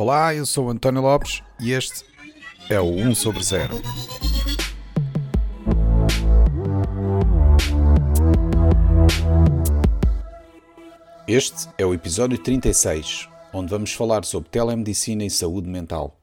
Olá, 0.00 0.32
eu 0.32 0.46
sou 0.46 0.70
António 0.70 1.02
Lopes 1.02 1.42
e 1.58 1.72
este 1.72 2.04
é 2.70 2.80
o 2.80 2.84
1 2.84 3.16
sobre 3.16 3.42
0. 3.42 3.82
Este 11.26 11.68
é 11.76 11.84
o 11.84 11.92
episódio 11.92 12.40
36, 12.40 13.28
onde 13.52 13.70
vamos 13.70 13.92
falar 13.92 14.24
sobre 14.24 14.48
telemedicina 14.50 15.24
e 15.24 15.30
saúde 15.30 15.68
mental. 15.68 16.16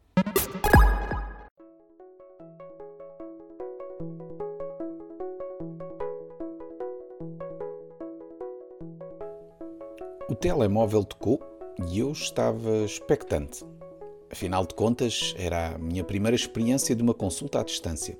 O 10.29 10.33
telemóvel 10.33 11.03
tocou 11.03 11.54
e 11.89 11.99
eu 11.99 12.11
estava 12.11 12.83
expectante. 12.83 13.65
Afinal 14.31 14.65
de 14.65 14.73
contas, 14.73 15.33
era 15.37 15.75
a 15.75 15.77
minha 15.77 16.03
primeira 16.03 16.35
experiência 16.35 16.95
de 16.95 17.01
uma 17.01 17.13
consulta 17.13 17.59
à 17.59 17.63
distância. 17.63 18.17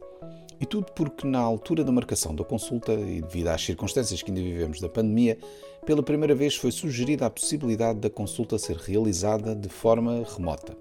E 0.60 0.66
tudo 0.66 0.92
porque, 0.94 1.28
na 1.28 1.40
altura 1.40 1.84
da 1.84 1.92
marcação 1.92 2.34
da 2.34 2.44
consulta, 2.44 2.94
e 2.94 3.22
devido 3.22 3.50
às 3.50 3.62
circunstâncias 3.62 4.22
que 4.22 4.32
ainda 4.32 4.42
vivemos 4.42 4.80
da 4.80 4.88
pandemia, 4.88 5.38
pela 5.86 6.02
primeira 6.02 6.34
vez 6.34 6.56
foi 6.56 6.72
sugerida 6.72 7.26
a 7.26 7.30
possibilidade 7.30 8.00
da 8.00 8.10
consulta 8.10 8.58
ser 8.58 8.78
realizada 8.78 9.56
de 9.56 9.68
forma 9.68 10.24
remota. 10.36 10.78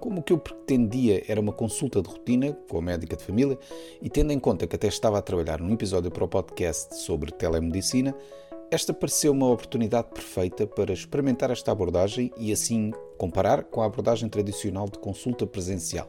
Como 0.00 0.20
o 0.20 0.22
que 0.22 0.32
eu 0.32 0.38
pretendia 0.38 1.22
era 1.28 1.40
uma 1.40 1.52
consulta 1.52 2.02
de 2.02 2.08
rotina 2.08 2.52
com 2.68 2.78
a 2.78 2.82
médica 2.82 3.16
de 3.16 3.22
família, 3.22 3.56
e 4.00 4.10
tendo 4.10 4.32
em 4.32 4.38
conta 4.38 4.66
que 4.66 4.74
até 4.74 4.88
estava 4.88 5.18
a 5.18 5.22
trabalhar 5.22 5.60
num 5.60 5.72
episódio 5.72 6.10
para 6.10 6.24
o 6.24 6.28
podcast 6.28 6.96
sobre 6.96 7.30
telemedicina, 7.30 8.14
esta 8.72 8.94
pareceu 8.94 9.32
uma 9.32 9.50
oportunidade 9.50 10.08
perfeita 10.14 10.66
para 10.66 10.94
experimentar 10.94 11.50
esta 11.50 11.70
abordagem 11.70 12.32
e 12.38 12.50
assim 12.50 12.90
comparar 13.18 13.64
com 13.64 13.82
a 13.82 13.84
abordagem 13.84 14.30
tradicional 14.30 14.88
de 14.88 14.98
consulta 14.98 15.46
presencial. 15.46 16.08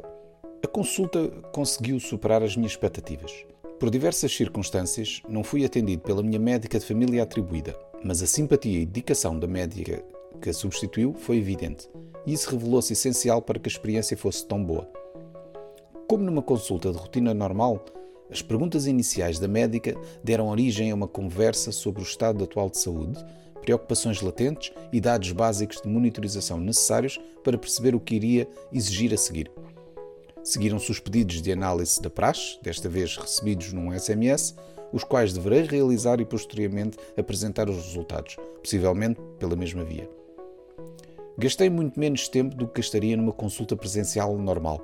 A 0.63 0.67
consulta 0.67 1.27
conseguiu 1.51 1.99
superar 1.99 2.41
as 2.41 2.55
minhas 2.55 2.71
expectativas. 2.71 3.45
Por 3.77 3.89
diversas 3.89 4.33
circunstâncias, 4.33 5.21
não 5.27 5.43
fui 5.43 5.65
atendido 5.65 6.03
pela 6.03 6.23
minha 6.23 6.39
médica 6.39 6.79
de 6.79 6.85
família 6.85 7.23
atribuída, 7.23 7.77
mas 8.01 8.23
a 8.23 8.25
simpatia 8.25 8.79
e 8.79 8.85
dedicação 8.85 9.37
da 9.37 9.45
médica 9.45 10.01
que 10.41 10.49
a 10.49 10.53
substituiu 10.53 11.13
foi 11.15 11.39
evidente, 11.39 11.89
e 12.25 12.31
isso 12.31 12.49
revelou-se 12.49 12.93
essencial 12.93 13.41
para 13.41 13.59
que 13.59 13.67
a 13.67 13.73
experiência 13.73 14.15
fosse 14.15 14.47
tão 14.47 14.63
boa. 14.63 14.89
Como 16.07 16.23
numa 16.23 16.41
consulta 16.41 16.93
de 16.93 16.97
rotina 16.97 17.33
normal, 17.33 17.83
as 18.33 18.41
perguntas 18.41 18.87
iniciais 18.87 19.37
da 19.37 19.47
médica 19.47 19.95
deram 20.23 20.47
origem 20.47 20.89
a 20.89 20.95
uma 20.95 21.07
conversa 21.07 21.71
sobre 21.71 22.01
o 22.01 22.03
estado 22.03 22.43
atual 22.43 22.67
de 22.67 22.79
saúde, 22.79 23.23
preocupações 23.61 24.23
latentes 24.23 24.73
e 24.91 24.99
dados 24.99 25.31
básicos 25.31 25.79
de 25.79 25.87
monitorização 25.87 26.59
necessários 26.59 27.19
para 27.43 27.59
perceber 27.59 27.93
o 27.93 27.99
que 27.99 28.15
iria 28.15 28.47
exigir 28.71 29.13
a 29.13 29.17
seguir. 29.17 29.51
Seguiram-se 30.43 30.89
os 30.89 30.99
pedidos 30.99 31.43
de 31.43 31.51
análise 31.51 32.01
da 32.01 32.09
praxe, 32.09 32.57
desta 32.63 32.89
vez 32.89 33.15
recebidos 33.15 33.71
num 33.71 33.97
SMS, 33.97 34.55
os 34.91 35.03
quais 35.03 35.31
deverei 35.31 35.61
realizar 35.61 36.19
e 36.19 36.25
posteriormente 36.25 36.97
apresentar 37.15 37.69
os 37.69 37.75
resultados, 37.75 38.35
possivelmente 38.59 39.21
pela 39.37 39.55
mesma 39.55 39.83
via. 39.83 40.09
Gastei 41.37 41.69
muito 41.69 41.99
menos 41.99 42.27
tempo 42.27 42.55
do 42.55 42.67
que 42.67 42.81
gastaria 42.81 43.15
numa 43.15 43.31
consulta 43.31 43.75
presencial 43.75 44.35
normal. 44.39 44.81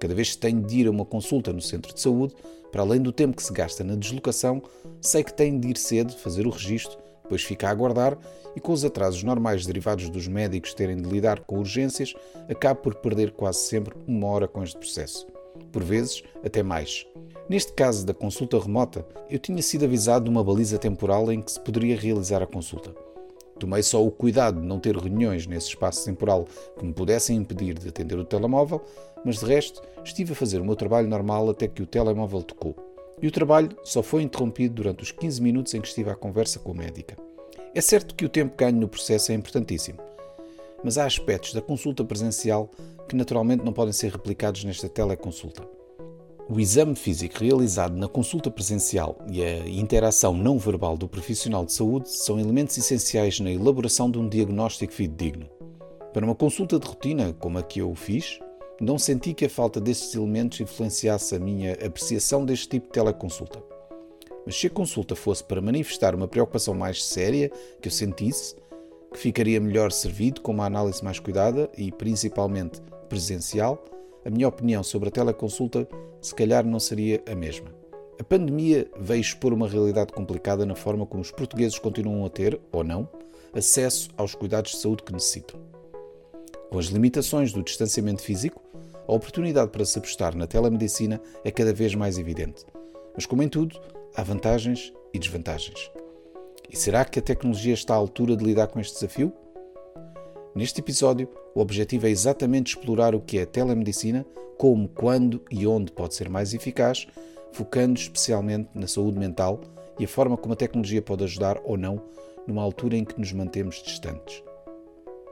Cada 0.00 0.14
vez 0.14 0.32
que 0.32 0.38
tenho 0.38 0.62
de 0.62 0.80
ir 0.80 0.86
a 0.86 0.90
uma 0.90 1.04
consulta 1.04 1.52
no 1.52 1.60
centro 1.60 1.92
de 1.92 2.00
saúde, 2.00 2.34
para 2.70 2.82
além 2.82 3.00
do 3.00 3.12
tempo 3.12 3.36
que 3.36 3.42
se 3.42 3.52
gasta 3.52 3.82
na 3.82 3.94
deslocação, 3.94 4.62
sei 5.00 5.24
que 5.24 5.32
tenho 5.32 5.58
de 5.58 5.68
ir 5.68 5.76
cedo, 5.76 6.12
fazer 6.12 6.46
o 6.46 6.50
registro, 6.50 6.98
depois 7.22 7.42
ficar 7.42 7.68
a 7.68 7.70
aguardar 7.72 8.18
e 8.56 8.60
com 8.60 8.72
os 8.72 8.84
atrasos 8.84 9.22
normais 9.22 9.66
derivados 9.66 10.08
dos 10.08 10.26
médicos 10.26 10.74
terem 10.74 10.96
de 10.96 11.08
lidar 11.08 11.40
com 11.40 11.58
urgências, 11.58 12.14
acabo 12.48 12.80
por 12.80 12.94
perder 12.96 13.32
quase 13.32 13.60
sempre 13.60 13.94
uma 14.06 14.26
hora 14.28 14.48
com 14.48 14.62
este 14.62 14.78
processo. 14.78 15.26
Por 15.70 15.82
vezes, 15.82 16.22
até 16.44 16.62
mais. 16.62 17.06
Neste 17.48 17.72
caso 17.72 18.04
da 18.04 18.14
consulta 18.14 18.58
remota, 18.58 19.06
eu 19.30 19.38
tinha 19.38 19.62
sido 19.62 19.84
avisado 19.84 20.24
de 20.24 20.30
uma 20.30 20.44
baliza 20.44 20.78
temporal 20.78 21.30
em 21.32 21.40
que 21.40 21.52
se 21.52 21.60
poderia 21.60 21.98
realizar 21.98 22.42
a 22.42 22.46
consulta. 22.46 22.94
Tomei 23.58 23.82
só 23.82 24.04
o 24.04 24.10
cuidado 24.10 24.60
de 24.60 24.66
não 24.66 24.78
ter 24.78 24.96
reuniões 24.96 25.46
nesse 25.46 25.68
espaço 25.68 26.04
temporal 26.04 26.46
que 26.78 26.84
me 26.84 26.92
pudessem 26.92 27.36
impedir 27.36 27.76
de 27.76 27.88
atender 27.88 28.16
o 28.18 28.24
telemóvel, 28.24 28.80
mas 29.24 29.38
de 29.40 29.46
resto 29.46 29.82
estive 30.04 30.32
a 30.32 30.36
fazer 30.36 30.60
o 30.60 30.64
meu 30.64 30.76
trabalho 30.76 31.08
normal 31.08 31.50
até 31.50 31.68
que 31.68 31.82
o 31.82 31.86
telemóvel 31.86 32.42
tocou. 32.42 32.74
E 33.20 33.26
o 33.26 33.32
trabalho 33.32 33.76
só 33.82 34.02
foi 34.02 34.22
interrompido 34.22 34.74
durante 34.74 35.02
os 35.02 35.10
15 35.10 35.42
minutos 35.42 35.74
em 35.74 35.80
que 35.80 35.88
estive 35.88 36.10
à 36.10 36.14
conversa 36.14 36.58
com 36.58 36.72
a 36.72 36.74
médica. 36.74 37.16
É 37.74 37.80
certo 37.80 38.14
que 38.14 38.24
o 38.24 38.28
tempo 38.28 38.56
ganho 38.56 38.78
no 38.78 38.88
processo 38.88 39.32
é 39.32 39.34
importantíssimo, 39.34 39.98
mas 40.82 40.96
há 40.96 41.04
aspectos 41.04 41.52
da 41.52 41.60
consulta 41.60 42.04
presencial 42.04 42.70
que 43.08 43.16
naturalmente 43.16 43.64
não 43.64 43.72
podem 43.72 43.92
ser 43.92 44.12
replicados 44.12 44.64
nesta 44.64 44.88
teleconsulta. 44.88 45.62
O 46.50 46.58
exame 46.58 46.94
físico 46.94 47.40
realizado 47.40 47.94
na 47.94 48.08
consulta 48.08 48.50
presencial 48.50 49.18
e 49.30 49.42
a 49.44 49.68
interação 49.68 50.32
não 50.32 50.58
verbal 50.58 50.96
do 50.96 51.06
profissional 51.06 51.64
de 51.64 51.74
saúde 51.74 52.08
são 52.08 52.40
elementos 52.40 52.78
essenciais 52.78 53.38
na 53.38 53.50
elaboração 53.50 54.10
de 54.10 54.18
um 54.18 54.26
diagnóstico 54.26 54.94
fidedigno. 54.94 55.46
Para 56.14 56.24
uma 56.24 56.34
consulta 56.34 56.78
de 56.78 56.86
rotina, 56.86 57.34
como 57.38 57.58
a 57.58 57.62
que 57.62 57.80
eu 57.80 57.94
fiz, 57.94 58.40
não 58.80 58.98
senti 58.98 59.34
que 59.34 59.44
a 59.44 59.50
falta 59.50 59.80
destes 59.80 60.14
elementos 60.14 60.60
influenciasse 60.60 61.34
a 61.34 61.38
minha 61.38 61.72
apreciação 61.74 62.44
deste 62.44 62.68
tipo 62.68 62.86
de 62.86 62.92
teleconsulta. 62.92 63.62
Mas 64.46 64.58
se 64.58 64.68
a 64.68 64.70
consulta 64.70 65.16
fosse 65.16 65.42
para 65.42 65.60
manifestar 65.60 66.14
uma 66.14 66.28
preocupação 66.28 66.74
mais 66.74 67.04
séria 67.04 67.50
que 67.80 67.88
eu 67.88 67.92
sentisse, 67.92 68.54
que 69.12 69.18
ficaria 69.18 69.60
melhor 69.60 69.90
servido 69.90 70.40
com 70.40 70.52
uma 70.52 70.66
análise 70.66 71.02
mais 71.02 71.18
cuidada 71.18 71.68
e 71.76 71.90
principalmente 71.90 72.80
presencial, 73.08 73.84
a 74.24 74.30
minha 74.30 74.48
opinião 74.48 74.82
sobre 74.82 75.08
a 75.08 75.12
teleconsulta 75.12 75.88
se 76.20 76.34
calhar 76.34 76.64
não 76.64 76.78
seria 76.78 77.22
a 77.26 77.34
mesma. 77.34 77.74
A 78.20 78.24
pandemia 78.24 78.88
veio 78.98 79.20
expor 79.20 79.52
uma 79.52 79.68
realidade 79.68 80.12
complicada 80.12 80.66
na 80.66 80.74
forma 80.74 81.06
como 81.06 81.22
os 81.22 81.30
portugueses 81.30 81.78
continuam 81.78 82.24
a 82.24 82.30
ter, 82.30 82.60
ou 82.72 82.82
não, 82.82 83.08
acesso 83.52 84.08
aos 84.16 84.34
cuidados 84.34 84.72
de 84.72 84.78
saúde 84.78 85.02
que 85.02 85.12
necessitam. 85.12 85.77
Com 86.70 86.78
as 86.78 86.86
limitações 86.86 87.52
do 87.52 87.62
distanciamento 87.62 88.22
físico, 88.22 88.62
a 89.06 89.12
oportunidade 89.12 89.70
para 89.70 89.86
se 89.86 89.98
apostar 89.98 90.36
na 90.36 90.46
telemedicina 90.46 91.18
é 91.42 91.50
cada 91.50 91.72
vez 91.72 91.94
mais 91.94 92.18
evidente. 92.18 92.66
Mas, 93.14 93.24
como 93.24 93.42
em 93.42 93.48
tudo, 93.48 93.80
há 94.14 94.22
vantagens 94.22 94.92
e 95.14 95.18
desvantagens. 95.18 95.90
E 96.70 96.76
será 96.76 97.06
que 97.06 97.18
a 97.18 97.22
tecnologia 97.22 97.72
está 97.72 97.94
à 97.94 97.96
altura 97.96 98.36
de 98.36 98.44
lidar 98.44 98.66
com 98.66 98.78
este 98.78 98.94
desafio? 98.94 99.32
Neste 100.54 100.80
episódio, 100.80 101.28
o 101.54 101.60
objetivo 101.60 102.06
é 102.06 102.10
exatamente 102.10 102.76
explorar 102.76 103.14
o 103.14 103.20
que 103.20 103.38
é 103.38 103.46
telemedicina, 103.46 104.26
como, 104.58 104.88
quando 104.88 105.42
e 105.50 105.66
onde 105.66 105.90
pode 105.90 106.14
ser 106.14 106.28
mais 106.28 106.52
eficaz, 106.52 107.06
focando 107.50 107.98
especialmente 107.98 108.68
na 108.74 108.86
saúde 108.86 109.18
mental 109.18 109.60
e 109.98 110.04
a 110.04 110.08
forma 110.08 110.36
como 110.36 110.52
a 110.52 110.56
tecnologia 110.56 111.00
pode 111.00 111.24
ajudar 111.24 111.58
ou 111.64 111.78
não 111.78 112.02
numa 112.46 112.62
altura 112.62 112.96
em 112.96 113.04
que 113.04 113.18
nos 113.18 113.32
mantemos 113.32 113.82
distantes. 113.82 114.42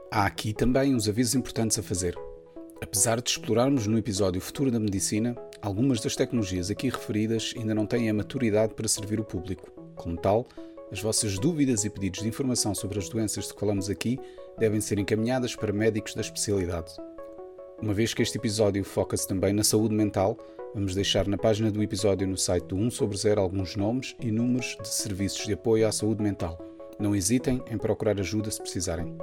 Há 0.09 0.25
aqui 0.25 0.53
também 0.53 0.95
uns 0.95 1.09
avisos 1.09 1.35
importantes 1.35 1.77
a 1.77 1.83
fazer. 1.83 2.17
Apesar 2.81 3.19
de 3.19 3.29
explorarmos 3.29 3.87
no 3.87 3.97
episódio 3.97 4.39
Futuro 4.39 4.71
da 4.71 4.79
Medicina, 4.79 5.35
algumas 5.61 5.99
das 5.99 6.15
tecnologias 6.15 6.71
aqui 6.71 6.87
referidas 6.87 7.53
ainda 7.57 7.75
não 7.75 7.85
têm 7.85 8.09
a 8.09 8.13
maturidade 8.13 8.73
para 8.73 8.87
servir 8.87 9.19
o 9.19 9.25
público. 9.25 9.69
Como 9.97 10.15
tal, 10.15 10.47
as 10.89 11.01
vossas 11.01 11.37
dúvidas 11.37 11.83
e 11.83 11.89
pedidos 11.89 12.21
de 12.21 12.27
informação 12.29 12.73
sobre 12.73 12.97
as 12.97 13.09
doenças 13.09 13.47
de 13.47 13.53
que 13.53 13.59
falamos 13.59 13.89
aqui 13.89 14.17
devem 14.57 14.79
ser 14.79 14.97
encaminhadas 14.97 15.57
para 15.57 15.73
médicos 15.73 16.13
da 16.13 16.21
especialidade. 16.21 16.93
Uma 17.81 17.93
vez 17.93 18.13
que 18.13 18.21
este 18.21 18.37
episódio 18.37 18.85
foca-se 18.85 19.27
também 19.27 19.51
na 19.51 19.63
saúde 19.63 19.93
mental, 19.93 20.37
vamos 20.73 20.95
deixar 20.95 21.27
na 21.27 21.37
página 21.37 21.69
do 21.69 21.83
episódio 21.83 22.25
no 22.25 22.37
site 22.37 22.67
do 22.67 22.77
1 22.77 22.91
sobre 22.91 23.17
0 23.17 23.41
alguns 23.41 23.75
nomes 23.75 24.15
e 24.21 24.31
números 24.31 24.77
de 24.81 24.87
serviços 24.87 25.45
de 25.45 25.51
apoio 25.51 25.85
à 25.85 25.91
saúde 25.91 26.23
mental. 26.23 26.57
Não 26.97 27.13
hesitem 27.13 27.61
em 27.69 27.77
procurar 27.77 28.17
ajuda 28.21 28.49
se 28.49 28.61
precisarem. 28.61 29.13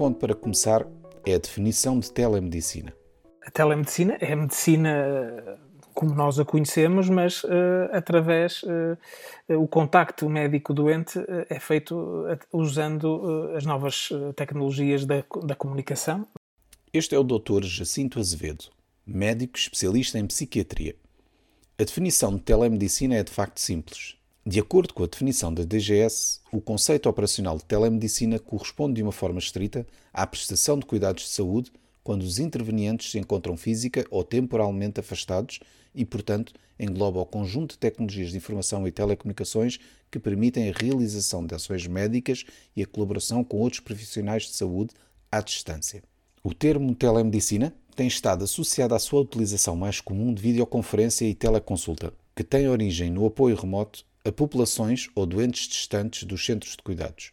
Ponto 0.00 0.18
para 0.18 0.34
começar 0.34 0.86
é 1.26 1.34
a 1.34 1.38
definição 1.38 2.00
de 2.00 2.10
telemedicina. 2.10 2.90
A 3.44 3.50
telemedicina 3.50 4.16
é 4.18 4.32
a 4.32 4.36
medicina 4.36 5.58
como 5.92 6.14
nós 6.14 6.40
a 6.40 6.44
conhecemos, 6.46 7.10
mas 7.10 7.44
uh, 7.44 7.50
através 7.92 8.62
uh, 8.62 8.96
o 9.60 9.68
contacto 9.68 10.26
médico-doente 10.26 11.18
uh, 11.18 11.44
é 11.50 11.60
feito 11.60 12.24
usando 12.50 13.52
as 13.54 13.66
novas 13.66 14.08
tecnologias 14.36 15.04
da, 15.04 15.22
da 15.44 15.54
comunicação. 15.54 16.26
Este 16.94 17.14
é 17.14 17.18
o 17.18 17.22
Dr. 17.22 17.62
Jacinto 17.64 18.18
Azevedo, 18.18 18.70
médico 19.06 19.58
especialista 19.58 20.18
em 20.18 20.26
psiquiatria. 20.26 20.96
A 21.78 21.84
definição 21.84 22.36
de 22.36 22.40
telemedicina 22.40 23.16
é 23.16 23.22
de 23.22 23.30
facto 23.30 23.60
simples. 23.60 24.16
De 24.44 24.58
acordo 24.58 24.94
com 24.94 25.04
a 25.04 25.06
definição 25.06 25.52
da 25.52 25.64
DGS, 25.64 26.40
o 26.50 26.62
conceito 26.62 27.10
operacional 27.10 27.58
de 27.58 27.64
telemedicina 27.64 28.38
corresponde 28.38 28.94
de 28.94 29.02
uma 29.02 29.12
forma 29.12 29.38
estrita 29.38 29.86
à 30.14 30.26
prestação 30.26 30.78
de 30.78 30.86
cuidados 30.86 31.24
de 31.24 31.28
saúde 31.28 31.70
quando 32.02 32.22
os 32.22 32.38
intervenientes 32.38 33.10
se 33.10 33.18
encontram 33.18 33.54
física 33.54 34.06
ou 34.10 34.24
temporalmente 34.24 34.98
afastados 34.98 35.60
e, 35.94 36.06
portanto, 36.06 36.54
engloba 36.78 37.20
o 37.20 37.26
conjunto 37.26 37.72
de 37.72 37.78
tecnologias 37.78 38.30
de 38.30 38.38
informação 38.38 38.88
e 38.88 38.90
telecomunicações 38.90 39.78
que 40.10 40.18
permitem 40.18 40.70
a 40.70 40.72
realização 40.72 41.44
de 41.44 41.54
ações 41.54 41.86
médicas 41.86 42.46
e 42.74 42.82
a 42.82 42.86
colaboração 42.86 43.44
com 43.44 43.58
outros 43.58 43.80
profissionais 43.80 44.44
de 44.44 44.54
saúde 44.54 44.94
à 45.30 45.42
distância. 45.42 46.02
O 46.42 46.54
termo 46.54 46.94
telemedicina 46.94 47.74
tem 47.94 48.06
estado 48.06 48.44
associado 48.44 48.94
à 48.94 48.98
sua 48.98 49.20
utilização 49.20 49.76
mais 49.76 50.00
comum 50.00 50.32
de 50.32 50.40
videoconferência 50.40 51.26
e 51.26 51.34
teleconsulta, 51.34 52.14
que 52.34 52.42
tem 52.42 52.66
origem 52.66 53.10
no 53.10 53.26
apoio 53.26 53.54
remoto 53.54 54.08
a 54.24 54.30
populações 54.30 55.08
ou 55.14 55.24
doentes 55.24 55.66
distantes 55.66 56.24
dos 56.24 56.44
centros 56.44 56.76
de 56.76 56.82
cuidados. 56.82 57.32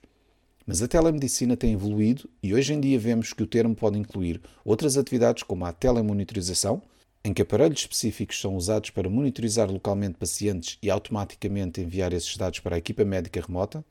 Mas 0.66 0.82
a 0.82 0.88
telemedicina 0.88 1.58
tem 1.58 1.74
evoluído 1.74 2.30
e 2.42 2.54
hoje 2.54 2.74
em 2.74 2.80
dia 2.80 2.98
vemos 3.00 3.34
que 3.34 3.44
o 3.44 3.48
termo 3.48 3.76
pode 3.76 3.98
incluir 3.98 4.42
outras 4.64 4.98
atividades 4.98 5.44
como 5.44 5.66
a 5.66 5.74
telemonitorização, 5.74 6.82
em 7.24 7.34
que 7.34 7.42
aparelhos 7.42 7.82
específicos 7.82 8.40
são 8.40 8.56
usados 8.56 8.90
para 8.90 9.10
monitorizar 9.10 9.70
localmente 9.70 10.18
pacientes 10.18 10.78
e 10.82 10.90
automaticamente 10.90 11.82
enviar 11.82 12.14
esses 12.14 12.38
dados 12.38 12.60
para 12.60 12.76
a 12.76 12.80
equipa 12.80 13.04
médica 13.04 13.42
remota, 13.42 13.84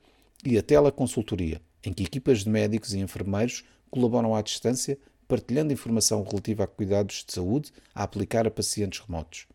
e 0.44 0.56
a 0.56 0.62
teleconsultoria, 0.62 1.60
em 1.84 1.93
que 1.93 2.04
equipas 2.04 2.44
de 2.44 2.50
médicos 2.50 2.94
e 2.94 2.98
enfermeiros 2.98 3.64
colaboram 3.90 4.34
à 4.34 4.40
distância, 4.40 4.98
partilhando 5.28 5.72
informação 5.72 6.22
relativa 6.22 6.64
a 6.64 6.66
cuidados 6.66 7.25
de 7.26 7.32
saúde 7.32 7.72
a 7.94 8.02
aplicar 8.02 8.46
a 8.46 8.50
pacientes 8.50 9.00
remotos. 9.00 9.46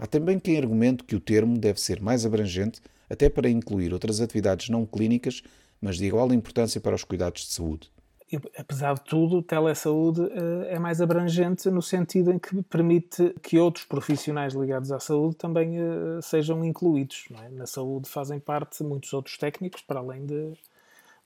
Há 0.00 0.06
também 0.06 0.38
quem 0.38 0.56
argumente 0.58 1.04
que 1.04 1.14
o 1.14 1.20
termo 1.20 1.58
deve 1.58 1.80
ser 1.80 2.00
mais 2.00 2.26
abrangente, 2.26 2.80
até 3.08 3.28
para 3.28 3.48
incluir 3.48 3.92
outras 3.92 4.20
atividades 4.20 4.68
não 4.68 4.84
clínicas 4.84 5.42
mas 5.80 5.96
de 5.96 6.04
igual 6.06 6.32
importância 6.32 6.80
para 6.80 6.94
os 6.94 7.04
cuidados 7.04 7.42
de 7.42 7.52
saúde. 7.52 7.90
Apesar 8.56 8.94
de 8.94 9.00
tudo, 9.02 9.42
telesaúde 9.42 10.20
uh, 10.20 10.62
é 10.68 10.78
mais 10.78 11.00
abrangente 11.00 11.68
no 11.68 11.82
sentido 11.82 12.30
em 12.30 12.38
que 12.38 12.62
permite 12.62 13.34
que 13.42 13.58
outros 13.58 13.84
profissionais 13.84 14.54
ligados 14.54 14.92
à 14.92 15.00
saúde 15.00 15.34
também 15.34 15.80
uh, 15.80 16.22
sejam 16.22 16.64
incluídos. 16.64 17.24
É? 17.44 17.48
Na 17.48 17.66
saúde 17.66 18.08
fazem 18.08 18.38
parte 18.38 18.84
muitos 18.84 19.12
outros 19.12 19.36
técnicos, 19.36 19.82
para 19.82 19.98
além 19.98 20.26
de, 20.26 20.52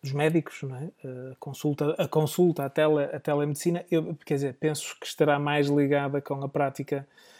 dos 0.02 0.12
médicos. 0.12 0.62
Não 0.62 0.76
é? 0.76 0.84
uh, 0.84 1.36
consulta, 1.38 1.94
a 1.98 2.08
consulta, 2.08 2.64
a, 2.64 2.70
tele, 2.70 3.04
a 3.04 3.20
telemedicina, 3.20 3.84
eu, 3.90 4.16
quer 4.24 4.34
dizer, 4.36 4.54
penso 4.54 4.96
que 4.98 5.06
estará 5.06 5.38
mais 5.38 5.68
ligada 5.68 6.22
com 6.22 6.42
a 6.42 6.48
prática 6.48 7.06
eh, 7.06 7.33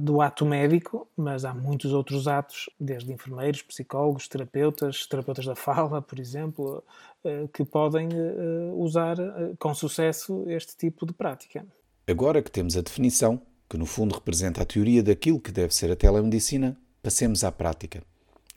do 0.00 0.20
ato 0.20 0.46
médico, 0.46 1.08
mas 1.16 1.44
há 1.44 1.52
muitos 1.52 1.92
outros 1.92 2.28
atos, 2.28 2.70
desde 2.78 3.12
enfermeiros, 3.12 3.62
psicólogos, 3.62 4.28
terapeutas, 4.28 5.06
terapeutas 5.06 5.44
da 5.44 5.56
fala, 5.56 6.00
por 6.00 6.20
exemplo, 6.20 6.84
eh, 7.24 7.48
que 7.52 7.64
podem 7.64 8.08
eh, 8.12 8.72
usar 8.74 9.16
com 9.58 9.74
sucesso 9.74 10.44
este 10.48 10.76
tipo 10.76 11.04
de 11.04 11.12
prática. 11.12 11.66
Agora 12.06 12.42
que 12.42 12.50
temos 12.50 12.76
a 12.76 12.80
definição, 12.80 13.42
que 13.68 13.76
no 13.76 13.86
fundo 13.86 14.14
representa 14.14 14.62
a 14.62 14.64
teoria 14.64 15.02
daquilo 15.02 15.40
que 15.40 15.52
deve 15.52 15.74
ser 15.74 15.90
a 15.90 15.96
telemedicina, 15.96 16.76
passemos 17.02 17.42
à 17.42 17.50
prática. 17.50 18.02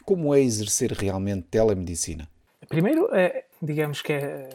Como 0.05 0.33
é 0.33 0.41
exercer 0.41 0.91
realmente 0.91 1.47
telemedicina? 1.49 2.27
Primeiro, 2.67 3.13
é, 3.13 3.45
digamos 3.61 4.01
que, 4.01 4.13
é, 4.13 4.49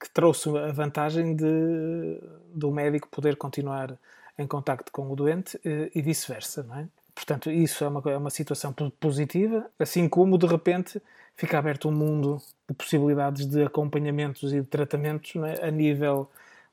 que 0.00 0.10
trouxe 0.12 0.48
a 0.56 0.72
vantagem 0.72 1.36
de 1.36 2.20
do 2.54 2.70
médico 2.70 3.08
poder 3.08 3.36
continuar 3.36 3.98
em 4.38 4.46
contacto 4.46 4.90
com 4.90 5.10
o 5.10 5.16
doente 5.16 5.58
eh, 5.64 5.90
e 5.94 6.02
vice-versa, 6.02 6.62
não 6.62 6.76
é? 6.76 6.88
Portanto, 7.14 7.50
isso 7.50 7.84
é 7.84 7.88
uma, 7.88 8.02
é 8.06 8.16
uma 8.16 8.30
situação 8.30 8.72
positiva, 8.98 9.70
assim 9.78 10.08
como 10.08 10.36
de 10.36 10.46
repente 10.46 11.00
fica 11.36 11.58
aberto 11.58 11.88
um 11.88 11.92
mundo 11.92 12.42
de 12.68 12.74
possibilidades 12.74 13.46
de 13.46 13.62
acompanhamentos 13.62 14.52
e 14.52 14.60
de 14.60 14.66
tratamentos 14.66 15.32
é? 15.36 15.68
a 15.68 15.70
nível 15.70 16.28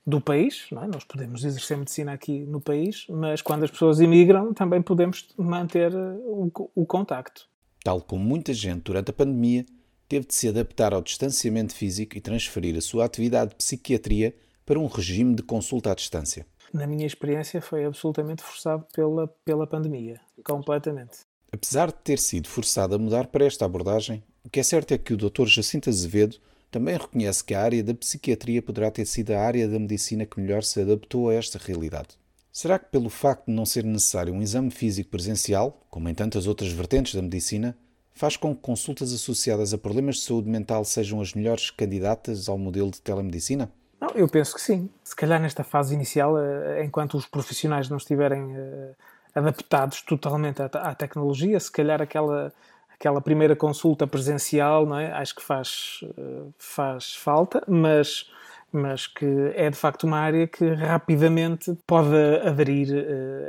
do 0.06 0.20
país. 0.20 0.68
É? 0.72 0.88
Nós 0.88 1.04
podemos 1.04 1.44
exercer 1.46 1.78
medicina 1.78 2.14
aqui 2.14 2.40
no 2.40 2.60
país, 2.60 3.06
mas 3.08 3.42
quando 3.42 3.64
as 3.64 3.72
pessoas 3.72 4.00
imigram 4.00 4.54
também 4.54 4.82
podemos 4.82 5.30
manter 5.38 5.94
eh, 5.94 6.16
o, 6.26 6.52
o 6.74 6.86
contacto. 6.86 7.48
Tal 7.84 8.02
como 8.02 8.24
muita 8.24 8.52
gente 8.54 8.82
durante 8.84 9.12
a 9.12 9.14
pandemia 9.14 9.64
teve 10.10 10.26
de 10.26 10.34
se 10.34 10.48
adaptar 10.48 10.94
ao 10.94 11.02
distanciamento 11.02 11.76
físico 11.76 12.18
e 12.18 12.22
transferir 12.22 12.76
a 12.76 12.82
sua 12.82 13.06
atividade 13.06 13.52
de 13.52 13.58
psiquiatria 13.58 14.36
para 14.66 14.80
um 14.80 14.88
regime 14.88 15.36
de 15.36 15.44
consulta 15.44 15.92
à 15.92 15.96
distância 15.96 16.46
na 16.74 16.88
minha 16.88 17.06
experiência, 17.06 17.62
foi 17.62 17.86
absolutamente 17.86 18.44
forçado 18.44 18.86
pela, 18.94 19.28
pela 19.44 19.68
pandemia. 19.68 20.20
Completamente. 20.44 21.20
Apesar 21.52 21.88
de 21.88 21.96
ter 22.04 22.20
sido 22.20 22.48
forçado 22.48 22.96
a 22.96 22.98
mudar 22.98 23.28
para 23.28 23.46
esta 23.46 23.66
abordagem, 23.66 24.24
o 24.44 24.50
que 24.50 24.60
é 24.60 24.64
certo 24.64 24.94
é 24.94 24.98
que 24.98 25.14
o 25.14 25.18
Dr. 25.18 25.46
Jacinto 25.46 25.90
Azevedo 25.90 26.38
também 26.72 26.98
reconhece 26.98 27.44
que 27.44 27.54
a 27.54 27.62
área 27.62 27.84
da 27.84 27.94
psiquiatria 27.94 28.62
poderá 28.62 28.90
ter 28.90 29.06
sido 29.06 29.32
a 29.32 29.42
área 29.42 29.68
da 29.68 29.78
medicina 29.78 30.26
que 30.26 30.40
melhor 30.40 30.64
se 30.64 30.82
adaptou 30.82 31.30
a 31.30 31.34
esta 31.34 31.60
realidade. 31.60 32.18
Será 32.52 32.80
que, 32.80 32.90
pelo 32.90 33.10
facto 33.10 33.48
de 33.48 33.54
não 33.54 33.66
ser 33.66 33.84
necessário 33.84 34.34
um 34.34 34.42
exame 34.42 34.72
físico 34.72 35.10
presencial, 35.10 35.86
como 35.90 36.08
em 36.08 36.14
tantas 36.14 36.48
outras 36.48 36.72
vertentes 36.72 37.14
da 37.14 37.22
medicina, 37.22 37.78
faz 38.14 38.38
com 38.38 38.56
que 38.56 38.62
consultas 38.62 39.14
associadas 39.14 39.74
a 39.74 39.78
problemas 39.78 40.18
de 40.18 40.22
saúde 40.24 40.50
mental 40.50 40.84
sejam 40.86 41.22
as 41.22 41.34
melhores 41.34 41.70
candidatas 41.70 42.48
ao 42.48 42.58
modelo 42.58 42.92
de 42.92 43.02
telemedicina? 43.02 43.72
Não, 44.02 44.10
eu 44.16 44.28
penso 44.28 44.56
que 44.56 44.62
sim. 44.62 44.90
Se 45.04 45.16
calhar 45.16 45.40
nesta 45.40 45.64
fase 45.64 45.94
inicial, 45.94 46.36
eh, 46.40 46.84
enquanto 46.84 47.16
os 47.16 47.28
profissionais 47.28 47.88
não 47.88 47.98
estiverem 47.98 48.52
eh, 48.56 48.94
adaptados 49.36 50.02
totalmente 50.02 50.60
à, 50.60 50.96
tecnologia, 50.96 51.60
se 51.60 51.72
calhar 51.72 52.02
aquela 52.02 52.52
aquela 52.92 53.20
primeira 53.22 53.56
consulta 53.56 54.06
presencial, 54.06 54.86
não 54.86 54.98
é? 54.98 55.12
Acho 55.12 55.36
que 55.36 55.44
faz 55.44 56.00
eh, 56.18 56.44
faz 56.58 57.14
falta, 57.14 57.64
mas 57.68 58.28
mas 58.74 59.06
que 59.06 59.26
é 59.54 59.70
de 59.70 59.76
facto 59.76 60.06
uma 60.06 60.18
área 60.18 60.48
que 60.48 60.66
rapidamente 60.74 61.78
pode 61.86 62.16
aderir 62.46 62.88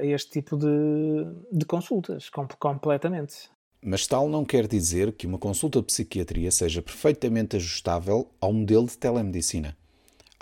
a 0.00 0.05
este 0.05 0.31
tipo 0.32 0.56
de, 0.56 0.66
de 1.52 1.64
consultas, 1.64 2.28
completamente. 2.58 3.48
Mas 3.81 4.05
tal 4.05 4.28
não 4.28 4.44
quer 4.44 4.66
dizer 4.66 5.12
que 5.12 5.25
uma 5.25 5.38
consulta 5.38 5.78
de 5.78 5.87
psiquiatria 5.87 6.50
seja 6.50 6.82
perfeitamente 6.82 7.55
ajustável 7.55 8.32
ao 8.40 8.52
modelo 8.52 8.87
de 8.87 8.98
telemedicina 8.98 9.76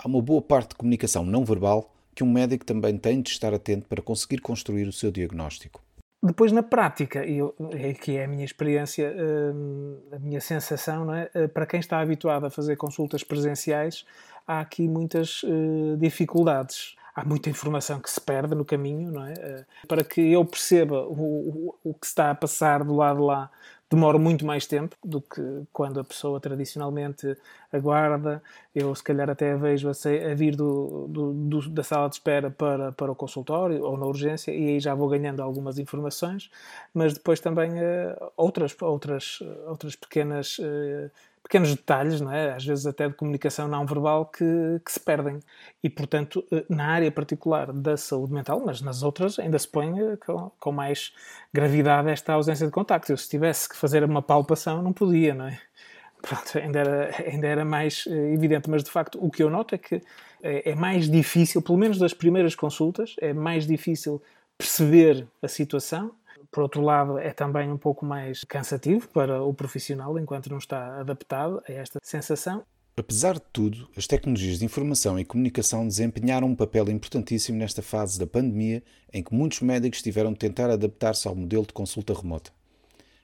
há 0.03 0.07
uma 0.07 0.21
boa 0.21 0.41
parte 0.41 0.69
de 0.69 0.75
comunicação 0.75 1.23
não 1.23 1.45
verbal 1.45 1.93
que 2.13 2.23
um 2.23 2.31
médico 2.31 2.65
também 2.65 2.97
tem 2.97 3.21
de 3.21 3.29
estar 3.29 3.53
atento 3.53 3.87
para 3.87 4.01
conseguir 4.01 4.39
construir 4.39 4.87
o 4.87 4.91
seu 4.91 5.11
diagnóstico. 5.11 5.81
Depois, 6.23 6.51
na 6.51 6.61
prática, 6.61 7.25
e 7.25 7.39
é 7.71 7.93
que 7.93 8.15
é 8.15 8.25
a 8.25 8.27
minha 8.27 8.45
experiência, 8.45 9.11
hum, 9.55 9.97
a 10.11 10.19
minha 10.19 10.39
sensação, 10.39 11.11
é? 11.13 11.29
Eh, 11.33 11.47
para 11.47 11.65
quem 11.65 11.79
está 11.79 11.99
habituado 11.99 12.45
a 12.45 12.49
fazer 12.51 12.75
consultas 12.75 13.23
presenciais, 13.23 14.05
há 14.45 14.59
aqui 14.59 14.87
muitas 14.87 15.41
eh, 15.43 15.95
dificuldades. 15.97 16.95
Há 17.15 17.25
muita 17.25 17.49
informação 17.49 17.99
que 17.99 18.09
se 18.09 18.21
perde 18.21 18.53
no 18.53 18.63
caminho, 18.63 19.11
não 19.11 19.25
é? 19.25 19.33
Eh, 19.33 19.65
para 19.87 20.03
que 20.03 20.21
eu 20.31 20.45
perceba 20.45 21.07
o, 21.07 21.73
o, 21.83 21.89
o 21.89 21.93
que 21.95 22.05
está 22.05 22.29
a 22.29 22.35
passar 22.35 22.83
do 22.83 22.95
lado 22.95 23.23
lá 23.25 23.49
demora 23.91 24.17
muito 24.17 24.45
mais 24.45 24.65
tempo 24.65 24.95
do 25.03 25.19
que 25.21 25.41
quando 25.73 25.99
a 25.99 26.03
pessoa 26.03 26.39
tradicionalmente 26.39 27.35
aguarda. 27.71 28.41
Eu, 28.73 28.95
se 28.95 29.03
calhar, 29.03 29.29
até 29.29 29.51
a 29.51 29.57
vejo 29.57 29.89
a, 29.89 29.91
a 29.91 30.33
vir 30.33 30.55
do, 30.55 31.07
do, 31.09 31.33
do, 31.33 31.69
da 31.69 31.83
sala 31.83 32.07
de 32.07 32.15
espera 32.15 32.49
para, 32.49 32.93
para 32.93 33.11
o 33.11 33.15
consultório 33.15 33.83
ou 33.83 33.97
na 33.97 34.05
urgência 34.05 34.51
e 34.51 34.69
aí 34.69 34.79
já 34.79 34.95
vou 34.95 35.09
ganhando 35.09 35.41
algumas 35.43 35.77
informações, 35.77 36.49
mas 36.93 37.13
depois 37.13 37.41
também 37.41 37.71
uh, 37.71 38.31
outras, 38.37 38.75
outras, 38.81 39.39
outras 39.67 39.93
pequenas 39.93 40.57
uh, 40.59 41.11
pequenos 41.43 41.75
detalhes, 41.75 42.21
não 42.21 42.31
é? 42.31 42.53
às 42.53 42.65
vezes 42.65 42.85
até 42.85 43.07
de 43.07 43.15
comunicação 43.15 43.67
não 43.67 43.85
verbal, 43.85 44.25
que, 44.25 44.45
que, 44.85 44.91
se 44.91 44.99
perdem. 44.99 45.39
E, 45.83 45.89
portanto, 45.89 46.45
eh, 46.51 46.65
na 46.69 46.87
área 46.87 47.11
particular 47.11 47.71
da 47.73 47.97
saúde 47.97 48.33
mental, 48.33 48.61
mas 48.65 48.81
nas 48.81 49.03
outras 49.03 49.39
ainda 49.39 49.57
se 49.57 49.67
põe 49.67 49.99
eh, 49.99 50.17
com, 50.17 50.51
com 50.59 50.71
mais 50.71 51.13
gravidade 51.53 52.09
esta 52.09 52.33
ausência 52.33 52.65
de 52.65 52.71
contacto. 52.71 53.11
Eu, 53.11 53.17
se 53.17 53.29
tivesse 53.29 53.67
que 53.67 53.75
fazer 53.75 54.03
uma 54.03 54.21
palpação, 54.21 54.81
não 54.81 54.93
podia, 54.93 55.33
não 55.33 55.47
é? 55.47 55.59
Pronto, 56.21 56.57
ainda 56.57 56.79
era, 56.79 57.15
ainda 57.27 57.47
era 57.47 57.65
mais 57.65 58.05
eh, 58.07 58.33
evidente, 58.33 58.69
mas 58.69 58.83
de 58.83 58.91
facto 58.91 59.17
o 59.21 59.29
que 59.29 59.43
eu 59.43 59.49
noto 59.49 59.75
é 59.75 59.77
que 59.77 60.01
é 60.43 60.73
mais 60.73 61.07
difícil, 61.07 61.61
pelo 61.61 61.77
menos 61.77 61.99
das 61.99 62.15
primeiras 62.15 62.55
consultas, 62.55 63.15
é 63.21 63.31
mais 63.31 63.67
difícil 63.67 64.19
perceber 64.57 65.27
a 65.39 65.47
situação 65.47 66.11
por 66.51 66.63
outro 66.63 66.81
lado, 66.81 67.17
é 67.17 67.31
também 67.31 67.71
um 67.71 67.77
pouco 67.77 68.05
mais 68.05 68.43
cansativo 68.43 69.07
para 69.09 69.41
o 69.41 69.53
profissional 69.53 70.19
enquanto 70.19 70.49
não 70.49 70.57
está 70.57 70.99
adaptado 70.99 71.63
a 71.67 71.71
esta 71.71 71.99
sensação. 72.03 72.63
Apesar 72.97 73.35
de 73.35 73.43
tudo, 73.53 73.87
as 73.95 74.05
tecnologias 74.05 74.59
de 74.59 74.65
informação 74.65 75.17
e 75.17 75.23
comunicação 75.23 75.87
desempenharam 75.87 76.47
um 76.47 76.55
papel 76.55 76.89
importantíssimo 76.89 77.57
nesta 77.57 77.81
fase 77.81 78.19
da 78.19 78.27
pandemia 78.27 78.83
em 79.13 79.23
que 79.23 79.33
muitos 79.33 79.61
médicos 79.61 80.01
tiveram 80.01 80.33
de 80.33 80.39
tentar 80.39 80.69
adaptar-se 80.69 81.27
ao 81.27 81.35
modelo 81.35 81.65
de 81.65 81.71
consulta 81.71 82.13
remota. 82.13 82.51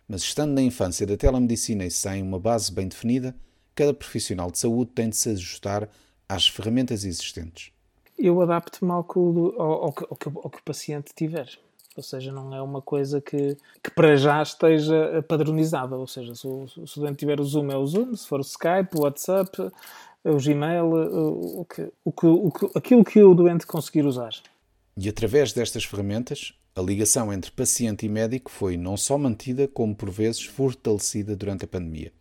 Mas 0.07 0.21
estando 0.21 0.53
na 0.53 0.61
infância 0.61 1.05
da 1.05 1.17
telemedicina 1.17 1.85
e 1.85 1.91
sem 1.91 2.23
uma 2.23 2.39
base 2.39 2.71
bem 2.71 2.87
definida, 2.87 3.35
cada 3.75 3.93
profissional 3.93 4.49
de 4.49 4.57
saúde 4.57 4.91
tem 4.91 5.09
de 5.09 5.17
se 5.17 5.29
ajustar 5.31 5.89
às 6.29 6.47
ferramentas 6.47 7.03
existentes. 7.03 7.71
Eu 8.17 8.41
adapto-me 8.41 8.91
ao, 8.91 9.05
ao, 9.05 9.61
ao, 9.61 9.83
ao, 10.09 10.15
que, 10.15 10.27
o 10.29 10.63
paciente 10.63 11.11
tiver. 11.13 11.47
Ou 11.97 12.03
seja, 12.03 12.31
não 12.31 12.55
é 12.55 12.61
uma 12.61 12.81
coisa 12.81 13.19
que, 13.19 13.57
que 13.83 13.91
para 13.91 14.15
já 14.15 14.41
esteja 14.41 15.25
padronizada. 15.27 15.97
Ou 15.97 16.07
seja, 16.07 16.33
se 16.35 16.47
o, 16.47 16.67
se 16.67 16.99
o 16.99 17.15
tiver 17.15 17.41
o 17.41 17.43
Zoom, 17.43 17.71
é 17.71 17.77
o 17.77 17.85
Zoom, 17.85 18.15
se 18.15 18.27
for 18.27 18.39
o 18.39 18.43
Skype, 18.43 18.95
o 18.95 19.01
WhatsApp, 19.01 19.59
o 20.23 20.37
Gmail, 20.37 20.85
o, 20.85 21.61
o, 21.61 21.65
que, 21.65 21.91
o, 22.05 22.11
que, 22.11 22.25
o 22.27 22.51
que, 22.51 22.77
aquilo 22.77 23.03
que 23.03 23.23
o 23.23 23.33
doente 23.33 23.65
conseguir 23.65 24.05
usar. 24.05 24.31
E 24.95 25.09
através 25.09 25.51
destas 25.53 25.83
ferramentas, 25.83 26.53
A 26.77 26.81
ligação 26.83 27.33
entre 27.33 27.49
paciente 27.49 28.05
e 28.05 28.09
médico 28.09 28.51
foi 28.51 28.77
não 28.77 28.95
só 28.95 29.17
mantida, 29.17 29.67
como 29.67 29.95
por 29.95 30.11
vezes 30.11 30.43
fortalecida 30.45 31.35
durante 31.35 31.65
a 31.65 31.67
pandemia. 31.67 32.13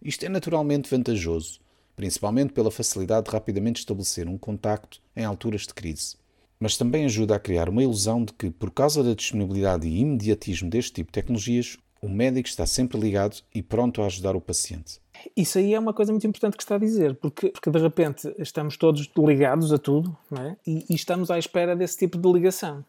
Isto 0.00 0.24
é 0.24 0.28
naturalmente 0.28 0.88
vantajoso, 0.88 1.58
principalmente 1.96 2.52
pela 2.52 2.70
facilidade 2.70 3.26
de 3.26 3.32
rapidamente 3.32 3.80
estabelecer 3.80 4.28
um 4.28 4.38
contacto 4.38 5.00
em 5.16 5.24
alturas 5.24 5.62
de 5.62 5.74
crise. 5.74 6.16
Mas 6.60 6.76
também 6.76 7.06
ajuda 7.06 7.34
a 7.34 7.40
criar 7.40 7.70
uma 7.70 7.82
ilusão 7.82 8.22
de 8.22 8.34
que, 8.34 8.50
por 8.50 8.70
causa 8.70 9.02
da 9.02 9.14
disponibilidade 9.14 9.88
e 9.88 9.98
imediatismo 9.98 10.68
deste 10.68 10.92
tipo 10.92 11.08
de 11.08 11.14
tecnologias, 11.14 11.78
o 12.02 12.08
médico 12.08 12.48
está 12.48 12.66
sempre 12.66 12.98
ligado 12.98 13.36
e 13.54 13.62
pronto 13.62 14.02
a 14.02 14.06
ajudar 14.06 14.36
o 14.36 14.40
paciente. 14.40 15.00
Isso 15.36 15.58
aí 15.58 15.74
é 15.74 15.78
uma 15.78 15.92
coisa 15.92 16.12
muito 16.12 16.26
importante 16.26 16.56
que 16.56 16.62
está 16.62 16.76
a 16.76 16.78
dizer, 16.78 17.14
porque, 17.16 17.50
porque 17.50 17.70
de 17.70 17.78
repente 17.78 18.34
estamos 18.38 18.76
todos 18.76 19.08
ligados 19.18 19.72
a 19.72 19.78
tudo 19.78 20.16
é? 20.38 20.56
e, 20.66 20.86
e, 20.88 20.94
estamos 20.94 21.30
à 21.30 21.38
espera 21.38 21.76
desse 21.76 21.98
tipo 21.98 22.16
de 22.16 22.32
ligação. 22.32 22.84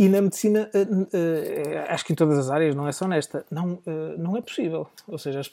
E 0.00 0.08
na 0.08 0.22
medicina, 0.22 0.70
uh, 0.74 1.02
uh, 1.02 1.84
acho 1.88 2.06
que 2.06 2.14
em 2.14 2.16
todas 2.16 2.38
as 2.38 2.48
áreas, 2.48 2.74
não 2.74 2.88
é 2.88 2.92
só 2.92 3.06
nesta, 3.06 3.44
não, 3.50 3.74
uh, 3.74 4.16
não 4.16 4.34
é 4.34 4.40
possível. 4.40 4.88
Ou 5.06 5.18
seja, 5.18 5.40
as, 5.40 5.50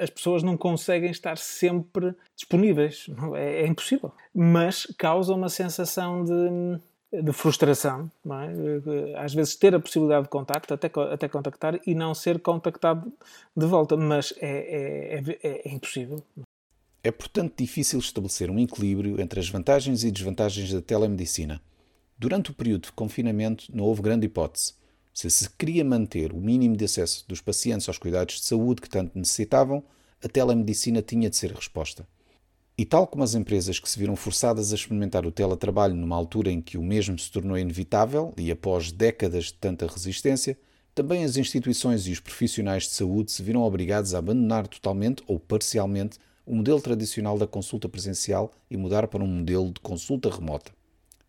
as, 0.00 0.08
pessoas 0.08 0.42
não 0.42 0.56
conseguem 0.56 1.10
estar 1.10 1.36
sempre 1.36 2.14
disponíveis. 2.34 3.10
É, 3.34 3.60
é, 3.60 3.66
impossível. 3.66 4.10
Mas 4.34 4.86
causa 4.96 5.34
uma 5.34 5.50
sensação 5.50 6.24
de, 6.24 7.22
de 7.22 7.32
frustração. 7.34 8.10
É? 8.24 9.22
Às 9.22 9.34
vezes 9.34 9.54
ter 9.54 9.74
a 9.74 9.80
possibilidade 9.80 10.22
de 10.22 10.30
contacto, 10.30 10.72
até, 10.72 10.90
até 11.12 11.28
contactar, 11.28 11.78
e 11.86 11.94
não 11.94 12.14
ser 12.14 12.38
contactado 12.40 13.12
de 13.54 13.66
volta. 13.66 13.98
Mas 13.98 14.32
é, 14.40 15.18
é, 15.18 15.22
é, 15.42 15.68
é 15.68 15.74
impossível. 15.74 16.24
É, 17.04 17.10
portanto, 17.10 17.52
difícil 17.58 17.98
estabelecer 17.98 18.50
um 18.50 18.58
equilíbrio 18.58 19.20
entre 19.20 19.40
as 19.40 19.50
vantagens 19.50 20.04
e 20.04 20.10
desvantagens 20.10 20.72
da 20.72 20.80
telemedicina. 20.80 21.60
Durante 22.20 22.50
o 22.50 22.54
período 22.54 22.82
de 22.82 22.92
confinamento 22.92 23.74
não 23.74 23.84
houve 23.84 24.02
grande 24.02 24.26
hipótese. 24.26 24.74
Se 25.10 25.30
se 25.30 25.48
queria 25.48 25.82
manter 25.82 26.34
o 26.34 26.36
mínimo 26.36 26.76
de 26.76 26.84
acesso 26.84 27.24
dos 27.26 27.40
pacientes 27.40 27.88
aos 27.88 27.96
cuidados 27.96 28.34
de 28.34 28.42
saúde 28.42 28.82
que 28.82 28.90
tanto 28.90 29.18
necessitavam, 29.18 29.82
a 30.22 30.28
telemedicina 30.28 31.00
tinha 31.00 31.30
de 31.30 31.36
ser 31.36 31.50
resposta. 31.50 32.06
E 32.76 32.84
tal 32.84 33.06
como 33.06 33.24
as 33.24 33.34
empresas 33.34 33.78
que 33.78 33.88
se 33.88 33.98
viram 33.98 34.16
forçadas 34.16 34.70
a 34.70 34.74
experimentar 34.74 35.24
o 35.24 35.32
teletrabalho 35.32 35.94
numa 35.94 36.14
altura 36.14 36.50
em 36.52 36.60
que 36.60 36.76
o 36.76 36.82
mesmo 36.82 37.18
se 37.18 37.32
tornou 37.32 37.56
inevitável 37.56 38.34
e 38.36 38.50
após 38.50 38.92
décadas 38.92 39.44
de 39.46 39.54
tanta 39.54 39.86
resistência, 39.86 40.58
também 40.94 41.24
as 41.24 41.38
instituições 41.38 42.06
e 42.06 42.12
os 42.12 42.20
profissionais 42.20 42.82
de 42.82 42.90
saúde 42.90 43.32
se 43.32 43.42
viram 43.42 43.62
obrigados 43.62 44.14
a 44.14 44.18
abandonar 44.18 44.68
totalmente 44.68 45.22
ou 45.26 45.40
parcialmente 45.40 46.18
o 46.44 46.54
modelo 46.54 46.82
tradicional 46.82 47.38
da 47.38 47.46
consulta 47.46 47.88
presencial 47.88 48.52
e 48.70 48.76
mudar 48.76 49.08
para 49.08 49.24
um 49.24 49.26
modelo 49.26 49.72
de 49.72 49.80
consulta 49.80 50.28
remota. 50.28 50.70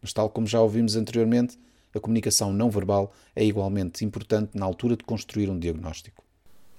Mas, 0.01 0.13
tal 0.13 0.29
como 0.29 0.47
já 0.47 0.59
ouvimos 0.59 0.95
anteriormente, 0.95 1.59
a 1.93 1.99
comunicação 1.99 2.51
não 2.51 2.69
verbal 2.69 3.13
é 3.35 3.43
igualmente 3.43 4.03
importante 4.03 4.51
na 4.57 4.65
altura 4.65 4.95
de 4.95 5.03
construir 5.03 5.49
um 5.49 5.59
diagnóstico. 5.59 6.23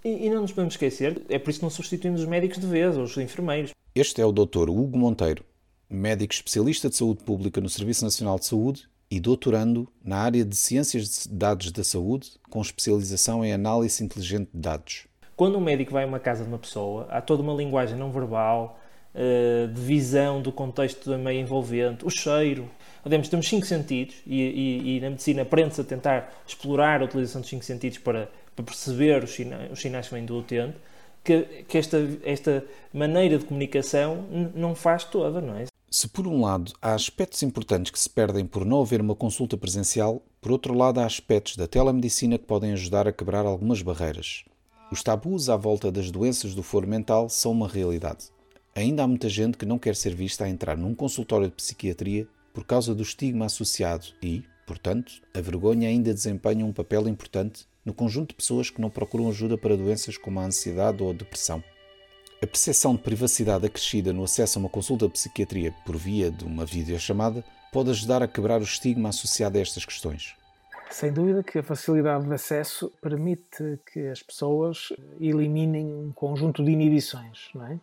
E, 0.04 0.26
e 0.26 0.30
não 0.30 0.42
nos 0.42 0.52
podemos 0.52 0.74
esquecer, 0.74 1.22
é 1.28 1.38
por 1.38 1.50
isso 1.50 1.60
que 1.60 1.64
não 1.64 1.70
substituímos 1.70 2.22
os 2.22 2.26
médicos 2.26 2.58
de 2.58 2.66
vez 2.66 2.96
ou 2.96 3.04
os 3.04 3.16
enfermeiros. 3.16 3.70
Este 3.94 4.20
é 4.20 4.26
o 4.26 4.32
Dr. 4.32 4.68
Hugo 4.68 4.98
Monteiro, 4.98 5.44
médico 5.88 6.32
especialista 6.32 6.88
de 6.88 6.96
saúde 6.96 7.22
pública 7.22 7.60
no 7.60 7.68
Serviço 7.68 8.04
Nacional 8.04 8.38
de 8.38 8.46
Saúde 8.46 8.88
e 9.10 9.20
doutorando 9.20 9.86
na 10.02 10.16
área 10.16 10.44
de 10.44 10.56
Ciências 10.56 11.24
de 11.24 11.28
Dados 11.28 11.70
da 11.70 11.84
Saúde, 11.84 12.30
com 12.48 12.60
especialização 12.60 13.44
em 13.44 13.52
análise 13.52 14.02
inteligente 14.02 14.48
de 14.52 14.58
dados. 14.58 15.06
Quando 15.36 15.58
um 15.58 15.60
médico 15.60 15.92
vai 15.92 16.04
a 16.04 16.06
uma 16.06 16.18
casa 16.18 16.42
de 16.42 16.48
uma 16.48 16.58
pessoa, 16.58 17.06
há 17.10 17.20
toda 17.20 17.42
uma 17.42 17.52
linguagem 17.52 17.96
não 17.96 18.10
verbal, 18.10 18.80
eh, 19.14 19.66
de 19.66 19.80
visão 19.80 20.40
do 20.40 20.50
contexto 20.50 21.10
do 21.10 21.18
meio 21.18 21.40
envolvente, 21.40 22.06
o 22.06 22.10
cheiro, 22.10 22.70
Podemos, 23.02 23.28
temos 23.28 23.48
cinco 23.48 23.66
sentidos 23.66 24.14
e, 24.26 24.40
e, 24.40 24.96
e 24.96 25.00
na 25.00 25.10
medicina 25.10 25.42
aprende-se 25.42 25.80
a 25.80 25.84
tentar 25.84 26.32
explorar 26.46 27.02
a 27.02 27.04
utilização 27.04 27.40
dos 27.40 27.50
cinco 27.50 27.64
sentidos 27.64 27.98
para, 27.98 28.30
para 28.54 28.64
perceber 28.64 29.24
os 29.24 29.36
os 29.72 29.80
sinais 29.80 30.08
que 30.08 30.14
vêm 30.14 30.24
do 30.24 30.38
utente, 30.38 30.76
que, 31.24 31.64
que 31.66 31.78
esta, 31.78 31.98
esta 32.24 32.64
maneira 32.92 33.38
de 33.38 33.44
comunicação 33.44 34.24
não 34.54 34.74
faz 34.74 35.04
toda, 35.04 35.40
não 35.40 35.56
é? 35.56 35.66
Se 35.90 36.08
por 36.08 36.26
um 36.26 36.40
lado 36.40 36.72
há 36.80 36.94
aspectos 36.94 37.42
importantes 37.42 37.90
que 37.90 37.98
se 37.98 38.08
perdem 38.08 38.46
por 38.46 38.64
não 38.64 38.80
haver 38.80 39.00
uma 39.00 39.14
consulta 39.14 39.56
presencial, 39.56 40.22
por 40.40 40.52
outro 40.52 40.72
lado 40.72 41.00
há 41.00 41.04
aspectos 41.04 41.56
da 41.56 41.66
telemedicina 41.66 42.38
que 42.38 42.46
podem 42.46 42.72
ajudar 42.72 43.06
a 43.06 43.12
quebrar 43.12 43.44
algumas 43.44 43.82
barreiras. 43.82 44.44
Os 44.90 45.02
tabus 45.02 45.50
à 45.50 45.56
volta 45.56 45.92
das 45.92 46.10
doenças 46.10 46.54
do 46.54 46.62
foro 46.62 46.86
mental 46.86 47.28
são 47.28 47.52
uma 47.52 47.68
realidade. 47.68 48.26
Ainda 48.74 49.02
há 49.02 49.06
muita 49.06 49.28
gente 49.28 49.58
que 49.58 49.66
não 49.66 49.78
quer 49.78 49.94
ser 49.94 50.14
vista 50.14 50.44
a 50.44 50.48
entrar 50.48 50.78
num 50.78 50.94
consultório 50.94 51.48
de 51.48 51.54
psiquiatria 51.54 52.26
por 52.52 52.64
causa 52.64 52.94
do 52.94 53.02
estigma 53.02 53.46
associado 53.46 54.06
e, 54.22 54.44
portanto, 54.66 55.12
a 55.34 55.40
vergonha 55.40 55.88
ainda 55.88 56.12
desempenha 56.12 56.64
um 56.64 56.72
papel 56.72 57.08
importante 57.08 57.66
no 57.84 57.94
conjunto 57.94 58.30
de 58.30 58.36
pessoas 58.36 58.70
que 58.70 58.80
não 58.80 58.90
procuram 58.90 59.28
ajuda 59.28 59.58
para 59.58 59.76
doenças 59.76 60.16
como 60.16 60.40
a 60.40 60.44
ansiedade 60.44 61.02
ou 61.02 61.10
a 61.10 61.14
depressão. 61.14 61.62
A 62.42 62.46
percepção 62.46 62.94
de 62.94 63.02
privacidade 63.02 63.66
acrescida 63.66 64.12
no 64.12 64.24
acesso 64.24 64.58
a 64.58 64.60
uma 64.60 64.68
consulta 64.68 65.06
de 65.06 65.12
psiquiatria 65.12 65.72
por 65.86 65.96
via 65.96 66.30
de 66.30 66.44
uma 66.44 66.66
videochamada 66.66 67.44
pode 67.72 67.90
ajudar 67.90 68.22
a 68.22 68.28
quebrar 68.28 68.60
o 68.60 68.64
estigma 68.64 69.08
associado 69.08 69.58
a 69.58 69.60
estas 69.60 69.84
questões. 69.84 70.34
Sem 70.90 71.12
dúvida 71.12 71.42
que 71.42 71.58
a 71.58 71.62
facilidade 71.62 72.26
de 72.26 72.34
acesso 72.34 72.92
permite 73.00 73.78
que 73.90 74.08
as 74.08 74.22
pessoas 74.22 74.92
eliminem 75.18 75.86
um 75.86 76.12
conjunto 76.12 76.62
de 76.62 76.70
inibições, 76.70 77.48
não 77.54 77.66
é? 77.66 77.80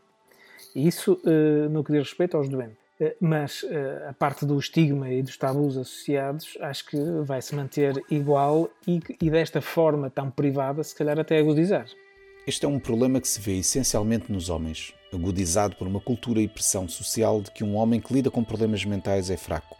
Isso 0.75 1.19
uh, 1.25 1.69
no 1.69 1.83
que 1.83 1.91
diz 1.91 2.03
respeito 2.09 2.37
aos 2.37 2.47
doentes. 2.47 2.88
Eh, 2.99 3.15
mas 3.19 3.65
eh, 3.69 4.07
a 4.09 4.13
parte 4.13 4.45
do 4.45 4.59
estigma 4.59 5.09
e 5.09 5.23
dos 5.23 5.37
tabus 5.37 5.77
associados 5.77 6.57
acho 6.59 6.85
que 6.85 6.97
vai 7.23 7.41
se 7.41 7.55
manter 7.55 8.03
igual 8.11 8.69
e, 8.85 8.99
e 9.21 9.29
desta 9.29 9.61
forma 9.61 10.09
tão 10.09 10.29
privada, 10.29 10.83
se 10.83 10.93
calhar 10.93 11.17
até 11.17 11.39
agudizar. 11.39 11.85
Este 12.45 12.65
é 12.65 12.67
um 12.67 12.79
problema 12.79 13.21
que 13.21 13.27
se 13.27 13.39
vê 13.39 13.57
essencialmente 13.57 14.31
nos 14.31 14.49
homens, 14.49 14.93
agudizado 15.13 15.75
por 15.75 15.87
uma 15.87 15.99
cultura 15.99 16.41
e 16.41 16.47
pressão 16.47 16.87
social 16.87 17.41
de 17.41 17.51
que 17.51 17.63
um 17.63 17.75
homem 17.75 18.01
que 18.01 18.13
lida 18.13 18.29
com 18.29 18.43
problemas 18.43 18.83
mentais 18.83 19.29
é 19.29 19.37
fraco. 19.37 19.77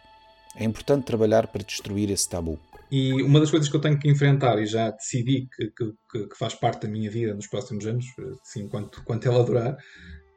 É 0.56 0.64
importante 0.64 1.04
trabalhar 1.04 1.46
para 1.48 1.62
destruir 1.62 2.10
esse 2.10 2.28
tabu. 2.28 2.58
E 2.90 3.22
uma 3.22 3.38
das 3.38 3.50
coisas 3.50 3.68
que 3.68 3.76
eu 3.76 3.80
tenho 3.80 3.98
que 3.98 4.10
enfrentar 4.10 4.58
e 4.60 4.66
já 4.66 4.90
decidi 4.90 5.48
que, 5.54 5.70
que, 5.70 6.26
que 6.26 6.36
faz 6.36 6.54
parte 6.54 6.82
da 6.82 6.88
minha 6.88 7.10
vida 7.10 7.34
nos 7.34 7.46
próximos 7.46 7.86
anos, 7.86 8.04
assim, 8.42 8.68
quanto, 8.68 9.02
quanto 9.04 9.28
ela 9.28 9.44
durar, 9.44 9.76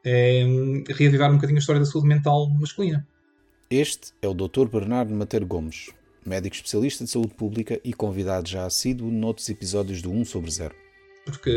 é 0.04 0.44
reavivar 0.90 1.30
um 1.30 1.36
bocadinho 1.36 1.58
a 1.58 1.60
história 1.60 1.80
da 1.80 1.86
saúde 1.86 2.06
mental 2.06 2.48
masculina. 2.50 3.06
Este 3.70 4.12
é 4.20 4.28
o 4.28 4.34
Dr. 4.34 4.68
Bernardo 4.70 5.14
Mateiro 5.14 5.46
Gomes, 5.46 5.90
médico 6.24 6.54
especialista 6.54 7.04
de 7.04 7.10
saúde 7.10 7.34
pública 7.34 7.80
e 7.82 7.92
convidado 7.92 8.48
já 8.48 8.66
assíduo 8.66 9.10
noutros 9.10 9.48
episódios 9.48 10.02
do 10.02 10.12
1 10.12 10.24
sobre 10.26 10.50
0. 10.50 10.74
Porque 11.24 11.50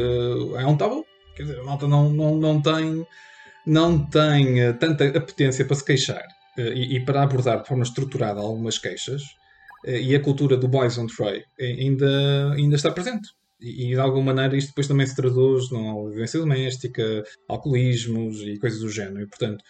é 0.58 0.66
um 0.66 0.78
tabu. 0.78 1.06
Quer 1.36 1.44
dizer, 1.44 1.60
a 1.60 1.64
malta 1.64 1.88
não, 1.88 2.10
não, 2.10 2.36
não 2.38 2.62
tem, 2.62 3.06
não 3.66 4.06
tem 4.06 4.62
eh, 4.62 4.74
tanta 4.74 5.06
apetência 5.06 5.66
para 5.66 5.76
se 5.76 5.86
queixar 5.86 6.24
eh, 6.58 6.74
e, 6.74 6.96
e 6.96 7.06
para 7.06 7.22
abordar 7.22 7.62
de 7.62 7.68
forma 7.68 7.84
estruturada 7.84 8.40
algumas 8.40 8.80
queixas. 8.80 9.22
Eh, 9.86 10.02
e 10.02 10.16
a 10.16 10.20
cultura 10.20 10.58
do 10.58 10.68
boys 10.68 10.98
on 10.98 11.06
tray 11.06 11.44
ainda, 11.60 12.54
ainda 12.54 12.76
está 12.76 12.92
presente. 12.92 13.30
E, 13.60 13.88
de 13.88 14.00
alguma 14.00 14.34
maneira 14.34 14.56
isto 14.56 14.70
depois 14.70 14.88
também 14.88 15.08
se 15.08 15.16
traduz 15.16 15.72
na 15.72 15.80
violência 15.80 16.40
doméstica, 16.40 17.24
alcoolismos 17.48 18.42
e 18.42 18.58
coisas 18.60 18.80
do 18.80 18.90
género. 18.90 19.22
E, 19.22 19.28
portanto, 19.28 19.64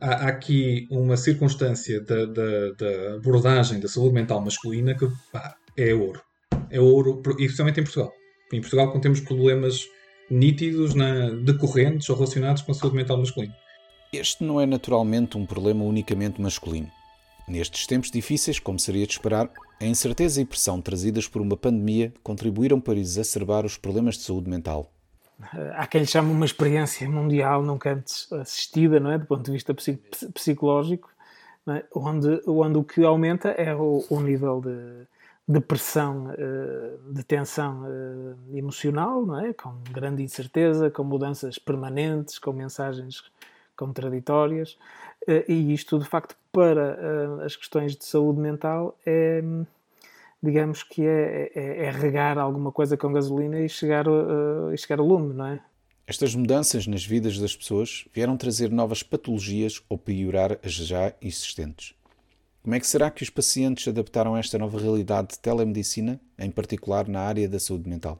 há, 0.00 0.26
há 0.26 0.28
aqui 0.28 0.86
uma 0.90 1.16
circunstância 1.16 2.00
da, 2.00 2.24
da, 2.24 2.72
da, 2.72 3.14
abordagem 3.16 3.80
da 3.80 3.88
saúde 3.88 4.14
mental 4.14 4.40
masculina 4.40 4.94
que 4.96 5.06
pá, 5.30 5.56
é 5.76 5.94
ouro. 5.94 6.22
É 6.70 6.80
ouro, 6.80 7.22
e 7.38 7.44
especialmente 7.44 7.80
em 7.80 7.84
Portugal. 7.84 8.12
Em 8.52 8.60
Portugal, 8.60 8.90
quando 8.90 9.02
temos 9.02 9.20
problemas 9.20 9.86
nítidos 10.30 10.94
na, 10.94 11.30
decorrentes 11.30 12.08
ou 12.08 12.16
relacionados 12.16 12.62
com 12.62 12.72
a 12.72 12.74
saúde 12.74 12.96
mental 12.96 13.18
masculina. 13.18 13.54
Este 14.12 14.44
não 14.44 14.60
é 14.60 14.66
naturalmente 14.66 15.36
um 15.36 15.44
problema 15.44 15.84
unicamente 15.84 16.40
masculino. 16.40 16.90
Nestes 17.46 17.86
tempos 17.86 18.10
difíceis, 18.10 18.58
como 18.58 18.78
seria 18.78 19.06
de 19.06 19.12
esperar, 19.12 19.50
a 19.80 19.84
incerteza 19.84 20.40
e 20.40 20.44
pressão 20.44 20.80
trazidas 20.80 21.28
por 21.28 21.42
uma 21.42 21.56
pandemia 21.56 22.12
contribuíram 22.22 22.80
para 22.80 22.98
exacerbar 22.98 23.64
os 23.66 23.76
problemas 23.76 24.16
de 24.16 24.22
saúde 24.22 24.48
mental. 24.48 24.90
Há 25.76 25.86
quem 25.86 26.02
lhe 26.02 26.06
chame 26.06 26.30
uma 26.30 26.44
experiência 26.44 27.08
mundial 27.08 27.62
nunca 27.62 27.92
antes 27.92 28.32
assistida, 28.32 29.00
não 29.00 29.10
é? 29.10 29.18
do 29.18 29.26
ponto 29.26 29.44
de 29.44 29.52
vista 29.52 29.74
psicológico, 30.32 31.10
é? 31.68 31.84
onde, 31.94 32.40
onde 32.46 32.78
o 32.78 32.84
que 32.84 33.04
aumenta 33.04 33.48
é 33.50 33.74
o, 33.74 34.04
o 34.08 34.20
nível 34.20 34.60
de, 34.60 35.06
de 35.46 35.60
pressão, 35.60 36.32
eh, 36.38 36.96
de 37.10 37.24
tensão 37.24 37.84
eh, 37.86 38.58
emocional, 38.58 39.26
não 39.26 39.40
é? 39.40 39.52
com 39.52 39.74
grande 39.90 40.22
incerteza, 40.22 40.90
com 40.90 41.02
mudanças 41.02 41.58
permanentes, 41.58 42.38
com 42.38 42.52
mensagens 42.52 43.24
contraditórias. 43.76 44.78
Eh, 45.26 45.44
e 45.48 45.74
isto, 45.74 45.98
de 45.98 46.06
facto, 46.06 46.36
para 46.54 46.96
eh, 47.40 47.44
as 47.44 47.56
questões 47.56 47.96
de 47.96 48.04
saúde 48.04 48.38
mental 48.40 48.96
é, 49.04 49.42
digamos 50.40 50.84
que 50.84 51.04
é, 51.04 51.50
é, 51.52 51.84
é 51.86 51.90
regar 51.90 52.38
alguma 52.38 52.70
coisa 52.70 52.96
com 52.96 53.12
gasolina 53.12 53.60
e 53.60 53.68
chegar, 53.68 54.06
uh, 54.06 54.72
e 54.72 54.78
chegar 54.78 55.00
ao 55.00 55.06
lume, 55.06 55.34
não 55.34 55.46
é? 55.46 55.60
Estas 56.06 56.34
mudanças 56.34 56.86
nas 56.86 57.04
vidas 57.04 57.38
das 57.38 57.56
pessoas 57.56 58.06
vieram 58.14 58.36
trazer 58.36 58.70
novas 58.70 59.02
patologias 59.02 59.82
ou 59.88 59.98
piorar 59.98 60.58
as 60.62 60.72
já 60.72 61.12
existentes. 61.20 61.94
Como 62.62 62.74
é 62.74 62.80
que 62.80 62.86
será 62.86 63.10
que 63.10 63.22
os 63.22 63.30
pacientes 63.30 63.88
adaptaram 63.88 64.34
a 64.34 64.38
esta 64.38 64.58
nova 64.58 64.78
realidade 64.78 65.28
de 65.28 65.38
telemedicina, 65.38 66.20
em 66.38 66.50
particular 66.50 67.08
na 67.08 67.20
área 67.20 67.48
da 67.48 67.58
saúde 67.58 67.88
mental? 67.88 68.18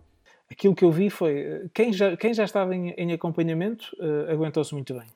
Aquilo 0.50 0.74
que 0.74 0.84
eu 0.84 0.90
vi 0.90 1.08
foi, 1.08 1.38
eh, 1.38 1.66
quem 1.72 1.92
já, 1.92 2.16
quem 2.16 2.34
já 2.34 2.44
estava 2.44 2.74
em, 2.74 2.90
em 2.90 3.12
acompanhamento 3.12 3.94
uh, 3.98 4.30
aguentou-se 4.30 4.74
muito 4.74 4.92
bem. 4.94 5.06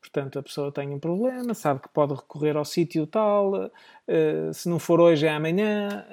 Portanto, 0.00 0.38
a 0.38 0.42
pessoa 0.42 0.72
tem 0.72 0.88
um 0.90 0.98
problema, 0.98 1.52
sabe 1.52 1.80
que 1.80 1.88
pode 1.90 2.14
recorrer 2.14 2.56
ao 2.56 2.64
sítio 2.64 3.06
tal, 3.06 3.52
uh, 3.54 4.54
se 4.54 4.68
não 4.68 4.78
for 4.78 4.98
hoje 4.98 5.26
é 5.26 5.30
amanhã, 5.30 6.06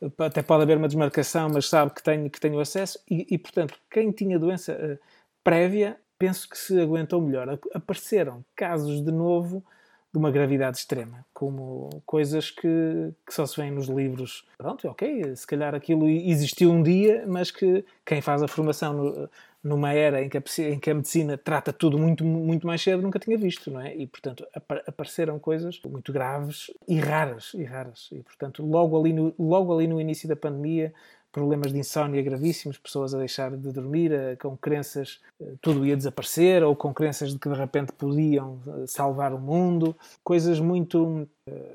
uh, 0.00 0.12
até 0.22 0.42
pode 0.42 0.62
haver 0.62 0.76
uma 0.76 0.86
desmarcação, 0.86 1.48
mas 1.48 1.68
sabe 1.68 1.92
que 1.94 2.02
tem, 2.02 2.28
que 2.28 2.38
tem 2.38 2.52
o 2.54 2.60
acesso. 2.60 2.98
E, 3.10 3.26
e 3.30 3.38
portanto, 3.38 3.74
quem 3.90 4.12
tinha 4.12 4.38
doença 4.38 4.72
uh, 4.74 4.98
prévia, 5.42 5.98
penso 6.18 6.48
que 6.48 6.58
se 6.58 6.78
aguentou 6.80 7.20
melhor. 7.20 7.58
Apareceram 7.74 8.44
casos 8.54 9.02
de 9.02 9.10
novo 9.10 9.64
de 10.12 10.18
uma 10.18 10.30
gravidade 10.30 10.76
extrema, 10.76 11.24
como 11.32 11.88
coisas 12.04 12.50
que, 12.50 13.14
que 13.26 13.32
só 13.32 13.46
se 13.46 13.56
vêem 13.56 13.70
nos 13.70 13.88
livros. 13.88 14.46
Pronto, 14.58 14.86
ok, 14.86 15.34
se 15.34 15.46
calhar 15.46 15.74
aquilo 15.74 16.06
existiu 16.06 16.70
um 16.70 16.82
dia, 16.82 17.24
mas 17.26 17.50
que 17.50 17.82
quem 18.04 18.20
faz 18.20 18.42
a 18.42 18.46
formação 18.46 18.92
no, 18.92 19.30
numa 19.62 19.92
era 19.92 20.22
em 20.22 20.28
que, 20.28 20.36
a, 20.36 20.42
em 20.58 20.78
que, 20.78 20.90
a, 20.90 20.94
medicina 20.94 21.38
trata 21.38 21.72
tudo 21.72 21.96
muito, 21.96 22.24
muito 22.24 22.66
mais 22.66 22.82
cedo, 22.82 23.00
nunca 23.00 23.18
tinha 23.18 23.38
visto, 23.38 23.70
não 23.70 23.80
é? 23.80 23.94
E, 23.94 24.06
portanto, 24.06 24.44
apareceram 24.86 25.38
coisas 25.38 25.80
muito 25.86 26.12
graves 26.12 26.70
e 26.88 26.98
raras, 26.98 27.52
e 27.54 27.62
raras. 27.62 28.08
E, 28.10 28.22
portanto, 28.22 28.64
logo 28.64 28.98
ali 28.98 29.12
no, 29.12 29.32
logo 29.38 29.72
ali 29.72 29.86
no 29.86 30.00
início 30.00 30.28
da 30.28 30.34
pandemia, 30.34 30.92
problemas 31.32 31.72
de 31.72 31.78
insónia 31.78 32.22
gravíssimos, 32.22 32.78
pessoas 32.78 33.14
a 33.14 33.18
deixar 33.18 33.50
de 33.50 33.72
dormir, 33.72 34.12
a, 34.12 34.36
com 34.36 34.56
crenças 34.56 35.20
uh, 35.40 35.58
tudo 35.60 35.86
ia 35.86 35.96
desaparecer, 35.96 36.62
ou 36.62 36.76
com 36.76 36.92
crenças 36.92 37.32
de 37.32 37.38
que 37.38 37.48
de 37.48 37.54
repente 37.54 37.92
podiam 37.92 38.60
uh, 38.66 38.86
salvar 38.86 39.32
o 39.32 39.38
mundo, 39.38 39.96
coisas 40.22 40.60
muito 40.60 41.26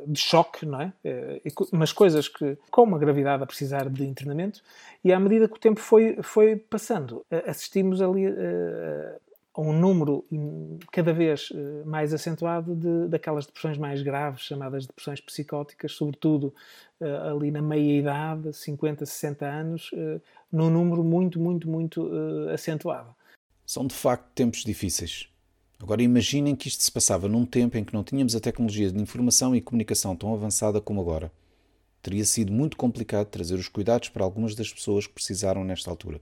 de 0.07 0.17
choque, 0.17 0.65
não 0.65 0.79
é? 0.79 0.93
mas 1.73 1.91
coisas 1.91 2.29
que, 2.29 2.57
com 2.71 2.83
uma 2.83 2.97
gravidade 2.97 3.43
a 3.43 3.45
precisar 3.45 3.89
de 3.89 4.05
internamento, 4.05 4.61
e 5.03 5.11
à 5.11 5.19
medida 5.19 5.45
que 5.45 5.55
o 5.55 5.59
tempo 5.59 5.81
foi, 5.81 6.17
foi 6.23 6.55
passando, 6.55 7.25
assistimos 7.45 8.01
ali 8.01 8.27
um 9.61 9.73
número 9.73 10.23
cada 10.91 11.11
vez 11.11 11.49
eh, 11.53 11.83
mais 11.83 12.13
acentuado 12.13 12.75
de, 12.75 13.07
daquelas 13.07 13.45
depressões 13.47 13.77
mais 13.77 14.03
graves, 14.03 14.43
chamadas 14.43 14.85
depressões 14.85 15.19
psicóticas, 15.19 15.93
sobretudo 15.93 16.53
eh, 17.01 17.29
ali 17.29 17.49
na 17.49 17.61
meia-idade, 17.61 18.53
50, 18.53 19.05
60 19.05 19.45
anos, 19.45 19.89
eh, 19.93 20.21
num 20.51 20.69
número 20.69 21.03
muito, 21.03 21.39
muito, 21.39 21.67
muito 21.67 22.09
acentuado. 22.53 23.15
São 23.65 23.85
de 23.87 23.95
facto 23.95 24.27
tempos 24.33 24.63
difíceis. 24.63 25.27
Agora 25.79 26.01
imaginem 26.01 26.55
que 26.55 26.67
isto 26.67 26.83
se 26.83 26.91
passava 26.91 27.27
num 27.27 27.45
tempo 27.45 27.77
em 27.77 27.83
que 27.83 27.93
não 27.93 28.03
tínhamos 28.03 28.35
a 28.35 28.39
tecnologia 28.39 28.91
de 28.91 29.01
informação 29.01 29.55
e 29.55 29.61
comunicação 29.61 30.15
tão 30.15 30.33
avançada 30.33 30.79
como 30.79 31.01
agora. 31.01 31.31
Teria 32.01 32.23
sido 32.25 32.51
muito 32.51 32.77
complicado 32.77 33.27
trazer 33.27 33.55
os 33.55 33.67
cuidados 33.67 34.09
para 34.09 34.23
algumas 34.23 34.55
das 34.55 34.71
pessoas 34.71 35.05
que 35.07 35.13
precisaram 35.13 35.63
nesta 35.63 35.89
altura. 35.89 36.21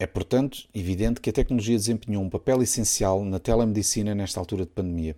É, 0.00 0.06
portanto, 0.06 0.66
evidente 0.74 1.20
que 1.20 1.28
a 1.28 1.32
tecnologia 1.32 1.76
desempenhou 1.76 2.22
um 2.24 2.30
papel 2.30 2.62
essencial 2.62 3.22
na 3.22 3.38
telemedicina 3.38 4.14
nesta 4.14 4.40
altura 4.40 4.64
de 4.64 4.70
pandemia. 4.70 5.14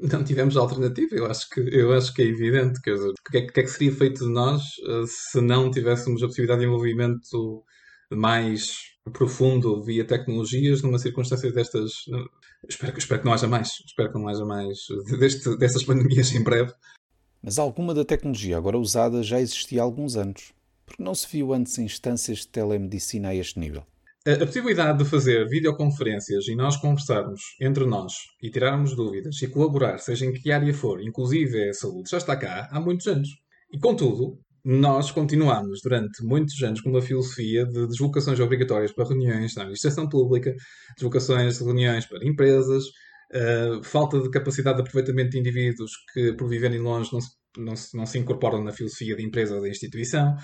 Não 0.00 0.24
tivemos 0.24 0.56
alternativa, 0.56 1.14
eu 1.14 1.26
acho 1.26 1.48
que, 1.48 1.60
eu 1.60 1.92
acho 1.92 2.12
que 2.12 2.22
é 2.22 2.26
evidente. 2.26 2.82
Quer 2.82 2.94
dizer, 2.94 3.10
o 3.10 3.30
que, 3.30 3.38
é, 3.38 3.46
que 3.46 3.60
é 3.60 3.62
que 3.62 3.70
seria 3.70 3.92
feito 3.92 4.26
de 4.26 4.32
nós 4.32 4.62
uh, 4.78 5.06
se 5.06 5.40
não 5.40 5.70
tivéssemos 5.70 6.24
a 6.24 6.26
possibilidade 6.26 6.60
de 6.60 6.66
envolvimento 6.66 7.62
mais 8.10 8.96
profundo 9.12 9.80
via 9.84 10.04
tecnologias 10.04 10.82
numa 10.82 10.98
circunstância 10.98 11.52
destas? 11.52 11.92
espero, 12.68 12.98
espero 12.98 13.20
que 13.20 13.26
não 13.26 13.32
haja 13.32 13.46
mais. 13.46 13.68
Espero 13.86 14.10
que 14.10 14.18
não 14.18 14.26
haja 14.26 14.44
mais 14.44 14.76
deste, 15.20 15.56
destas 15.56 15.84
pandemias 15.84 16.34
em 16.34 16.42
breve. 16.42 16.74
Mas 17.40 17.60
alguma 17.60 17.94
da 17.94 18.04
tecnologia 18.04 18.56
agora 18.56 18.76
usada 18.76 19.22
já 19.22 19.40
existia 19.40 19.82
há 19.82 19.84
alguns 19.84 20.16
anos. 20.16 20.52
Porque 20.84 21.00
não 21.00 21.14
se 21.14 21.28
viu 21.30 21.52
antes 21.52 21.78
instâncias 21.78 22.38
de 22.38 22.48
telemedicina 22.48 23.28
a 23.28 23.34
este 23.36 23.60
nível? 23.60 23.86
A 24.26 24.44
possibilidade 24.44 24.98
de 24.98 25.08
fazer 25.08 25.48
videoconferências 25.48 26.48
e 26.48 26.56
nós 26.56 26.76
conversarmos 26.76 27.40
entre 27.60 27.86
nós 27.86 28.12
e 28.42 28.50
tirarmos 28.50 28.96
dúvidas 28.96 29.40
e 29.40 29.46
colaborar, 29.46 29.98
seja 29.98 30.26
em 30.26 30.32
que 30.32 30.50
área 30.50 30.74
for, 30.74 31.00
inclusive 31.00 31.68
a 31.68 31.72
saúde, 31.72 32.10
já 32.10 32.16
está 32.16 32.36
cá 32.36 32.68
há 32.72 32.80
muitos 32.80 33.06
anos. 33.06 33.28
E 33.72 33.78
contudo, 33.78 34.40
nós 34.64 35.12
continuamos 35.12 35.80
durante 35.80 36.24
muitos 36.24 36.60
anos 36.60 36.80
com 36.80 36.90
uma 36.90 37.00
filosofia 37.00 37.64
de 37.66 37.86
deslocações 37.86 38.40
obrigatórias 38.40 38.90
para 38.90 39.06
reuniões 39.06 39.54
na 39.54 39.62
administração 39.62 40.08
pública, 40.08 40.52
deslocações 40.96 41.58
de 41.58 41.64
reuniões 41.64 42.04
para 42.04 42.26
empresas, 42.26 42.82
uh, 43.32 43.80
falta 43.84 44.20
de 44.20 44.28
capacidade 44.28 44.78
de 44.78 44.82
aproveitamento 44.82 45.30
de 45.30 45.38
indivíduos 45.38 45.92
que, 46.12 46.32
por 46.32 46.48
viverem 46.48 46.80
longe, 46.80 47.12
não 47.12 47.20
se, 47.20 47.30
não 47.56 47.76
se, 47.76 47.96
não 47.96 48.04
se 48.04 48.18
incorporam 48.18 48.64
na 48.64 48.72
filosofia 48.72 49.14
da 49.14 49.22
empresa 49.22 49.54
ou 49.54 49.62
da 49.62 49.68
instituição. 49.68 50.34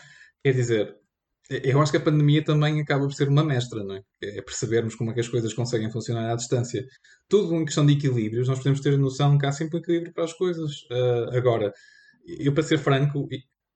Quer 0.45 0.55
dizer, 0.55 1.02
eu 1.51 1.81
acho 1.81 1.91
que 1.91 1.99
a 1.99 2.03
pandemia 2.03 2.45
também 2.45 2.81
acaba 2.81 3.05
por 3.05 3.13
ser 3.13 3.29
uma 3.29 3.45
mestra, 3.45 3.83
não 3.83 3.97
é? 3.97 4.03
É 4.23 4.43
percebermos 4.43 4.95
como 4.95 5.11
é 5.11 5.15
que 5.15 5.21
as 5.21 5.29
coisas 5.29 5.53
conseguem 5.53 5.91
funcionar 5.91 6.31
à 6.31 6.37
distância. 6.37 6.85
Tudo 7.29 7.55
em 7.57 7.65
questão 7.65 7.85
de 7.85 7.93
equilíbrios, 7.93 8.49
nós 8.49 8.59
podemos 8.59 8.81
ter 8.81 8.95
a 8.95 8.99
noção 8.99 9.37
que 9.37 9.47
há 9.47 9.53
sempre 9.53 9.77
um 9.77 9.81
equilíbrio 9.81 10.13
para 10.13 10.25
as 10.25 10.33
coisas. 10.33 10.83
Uh, 10.91 11.37
agora, 11.37 11.73
eu 12.27 12.53
para 12.53 12.63
ser 12.63 12.79
franco, 12.79 13.29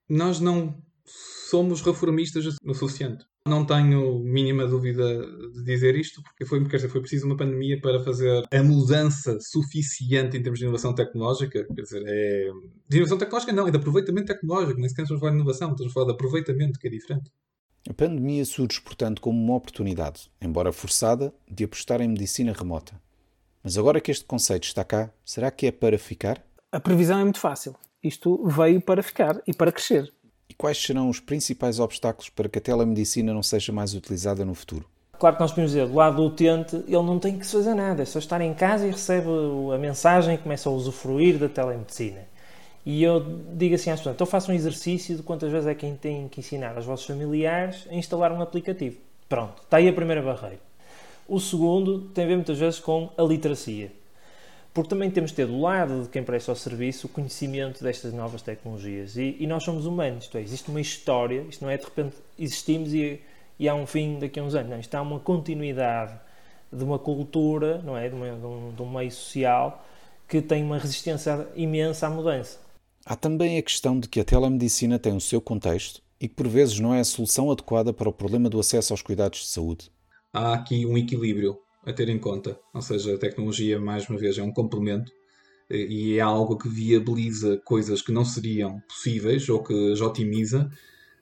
nós 0.08 0.40
não 0.40 0.80
somos 1.04 1.80
reformistas 1.80 2.56
o 2.64 2.74
suficiente. 2.74 3.24
Não 3.46 3.64
tenho 3.64 4.18
mínima 4.18 4.66
dúvida 4.66 5.24
de 5.52 5.62
dizer 5.62 5.94
isto, 5.94 6.20
porque 6.20 6.44
foi, 6.44 6.64
quer 6.64 6.76
dizer, 6.76 6.88
foi 6.88 7.00
preciso 7.00 7.26
uma 7.26 7.36
pandemia 7.36 7.80
para 7.80 8.02
fazer 8.02 8.42
a 8.52 8.62
mudança 8.62 9.38
suficiente 9.40 10.36
em 10.36 10.42
termos 10.42 10.58
de 10.58 10.64
inovação 10.64 10.92
tecnológica. 10.92 11.64
Quer 11.64 11.82
dizer, 11.82 12.02
é... 12.06 12.50
de 12.88 12.96
inovação 12.96 13.18
tecnológica 13.18 13.52
não, 13.52 13.68
é 13.68 13.70
de 13.70 13.76
aproveitamento 13.76 14.26
tecnológico, 14.26 14.80
nem 14.80 14.88
sequer 14.88 15.02
estamos 15.02 15.20
a 15.20 15.20
falar 15.20 15.32
de 15.32 15.38
inovação, 15.38 15.70
estamos 15.70 15.92
a 15.92 15.94
falar 15.94 16.06
de 16.06 16.12
aproveitamento, 16.12 16.78
que 16.80 16.88
é 16.88 16.90
diferente. 16.90 17.30
A 17.88 17.94
pandemia 17.94 18.44
surge, 18.44 18.80
portanto, 18.80 19.22
como 19.22 19.40
uma 19.40 19.54
oportunidade, 19.54 20.28
embora 20.42 20.72
forçada, 20.72 21.32
de 21.48 21.62
apostar 21.62 22.00
em 22.00 22.08
medicina 22.08 22.52
remota. 22.52 23.00
Mas 23.62 23.78
agora 23.78 24.00
que 24.00 24.10
este 24.10 24.24
conceito 24.24 24.64
está 24.64 24.82
cá, 24.82 25.10
será 25.24 25.52
que 25.52 25.66
é 25.66 25.70
para 25.70 25.96
ficar? 25.96 26.42
A 26.72 26.80
previsão 26.80 27.20
é 27.20 27.22
muito 27.22 27.38
fácil. 27.38 27.76
Isto 28.02 28.44
veio 28.48 28.80
para 28.80 29.04
ficar 29.04 29.40
e 29.46 29.54
para 29.54 29.70
crescer. 29.70 30.12
E 30.48 30.54
quais 30.54 30.78
serão 30.78 31.08
os 31.08 31.20
principais 31.20 31.78
obstáculos 31.78 32.28
para 32.28 32.48
que 32.48 32.58
a 32.58 32.62
telemedicina 32.62 33.32
não 33.32 33.42
seja 33.42 33.72
mais 33.72 33.94
utilizada 33.94 34.44
no 34.44 34.54
futuro? 34.54 34.84
Claro 35.18 35.36
que 35.36 35.42
nós 35.42 35.52
podemos 35.52 35.70
dizer, 35.70 35.86
do 35.86 35.94
lado 35.94 36.16
do 36.16 36.24
utente, 36.24 36.76
ele 36.76 37.02
não 37.02 37.20
tem 37.20 37.38
que 37.38 37.46
se 37.46 37.52
fazer 37.52 37.74
nada, 37.74 38.02
é 38.02 38.04
só 38.04 38.18
estar 38.18 38.40
em 38.40 38.52
casa 38.52 38.86
e 38.86 38.90
recebe 38.90 39.28
a 39.72 39.78
mensagem 39.78 40.34
e 40.34 40.38
começa 40.38 40.68
a 40.68 40.72
usufruir 40.72 41.38
da 41.38 41.48
telemedicina. 41.48 42.26
E 42.86 43.02
eu 43.02 43.20
digo 43.52 43.74
assim 43.74 43.90
às 43.90 43.98
pessoas: 43.98 44.14
então 44.14 44.26
façam 44.26 44.54
um 44.54 44.56
exercício 44.56 45.16
de 45.16 45.22
quantas 45.24 45.50
vezes 45.50 45.66
é 45.66 45.74
que 45.74 45.90
tem 45.94 46.28
que 46.28 46.38
ensinar 46.38 46.76
aos 46.76 46.84
vossos 46.84 47.04
familiares 47.04 47.84
a 47.90 47.94
instalar 47.94 48.30
um 48.30 48.40
aplicativo. 48.40 48.98
Pronto, 49.28 49.60
está 49.60 49.78
aí 49.78 49.88
a 49.88 49.92
primeira 49.92 50.22
barreira. 50.22 50.60
O 51.28 51.40
segundo 51.40 52.02
tem 52.14 52.24
a 52.24 52.28
ver 52.28 52.36
muitas 52.36 52.56
vezes 52.56 52.78
com 52.78 53.10
a 53.18 53.22
literacia. 53.24 53.90
Porque 54.72 54.90
também 54.90 55.10
temos 55.10 55.30
de 55.30 55.36
ter 55.36 55.46
do 55.46 55.60
lado 55.60 56.02
de 56.02 56.08
quem 56.10 56.22
presta 56.22 56.52
o 56.52 56.54
serviço 56.54 57.08
o 57.08 57.10
conhecimento 57.10 57.82
destas 57.82 58.12
novas 58.12 58.42
tecnologias. 58.42 59.16
E, 59.16 59.34
e 59.40 59.46
nós 59.48 59.64
somos 59.64 59.84
humanos, 59.84 60.24
isto 60.24 60.38
é, 60.38 60.42
existe 60.42 60.70
uma 60.70 60.80
história, 60.80 61.44
isto 61.48 61.64
não 61.64 61.70
é 61.70 61.76
de 61.76 61.84
repente 61.84 62.14
existimos 62.38 62.94
e, 62.94 63.20
e 63.58 63.68
há 63.68 63.74
um 63.74 63.86
fim 63.86 64.20
daqui 64.20 64.38
a 64.38 64.44
uns 64.44 64.54
anos. 64.54 64.70
Não, 64.70 64.78
isto 64.78 64.94
há 64.94 65.02
uma 65.02 65.18
continuidade 65.18 66.14
de 66.72 66.84
uma 66.84 67.00
cultura, 67.00 67.78
não 67.82 67.96
é? 67.96 68.08
De, 68.08 68.14
uma, 68.14 68.30
de, 68.30 68.46
um, 68.46 68.72
de 68.76 68.82
um 68.82 68.88
meio 68.88 69.10
social 69.10 69.84
que 70.28 70.40
tem 70.40 70.62
uma 70.62 70.78
resistência 70.78 71.48
imensa 71.56 72.06
à 72.06 72.10
mudança. 72.10 72.65
Há 73.08 73.14
também 73.14 73.56
a 73.56 73.62
questão 73.62 74.00
de 74.00 74.08
que 74.08 74.18
a 74.18 74.24
telemedicina 74.24 74.98
tem 74.98 75.14
o 75.16 75.20
seu 75.20 75.40
contexto 75.40 76.02
e 76.20 76.26
que 76.26 76.34
por 76.34 76.48
vezes 76.48 76.80
não 76.80 76.92
é 76.92 76.98
a 76.98 77.04
solução 77.04 77.52
adequada 77.52 77.92
para 77.92 78.08
o 78.08 78.12
problema 78.12 78.50
do 78.50 78.58
acesso 78.58 78.92
aos 78.92 79.00
cuidados 79.00 79.38
de 79.42 79.46
saúde. 79.46 79.92
Há 80.32 80.54
aqui 80.54 80.84
um 80.84 80.98
equilíbrio 80.98 81.56
a 81.84 81.92
ter 81.92 82.08
em 82.08 82.18
conta, 82.18 82.58
ou 82.74 82.82
seja, 82.82 83.14
a 83.14 83.18
tecnologia, 83.18 83.78
mais 83.78 84.08
uma 84.08 84.18
vez, 84.18 84.36
é 84.36 84.42
um 84.42 84.50
complemento 84.50 85.12
e 85.70 86.16
é 86.16 86.20
algo 86.20 86.58
que 86.58 86.68
viabiliza 86.68 87.62
coisas 87.64 88.02
que 88.02 88.10
não 88.10 88.24
seriam 88.24 88.82
possíveis 88.88 89.48
ou 89.48 89.62
que 89.62 89.92
as 89.92 90.00
otimiza, 90.00 90.68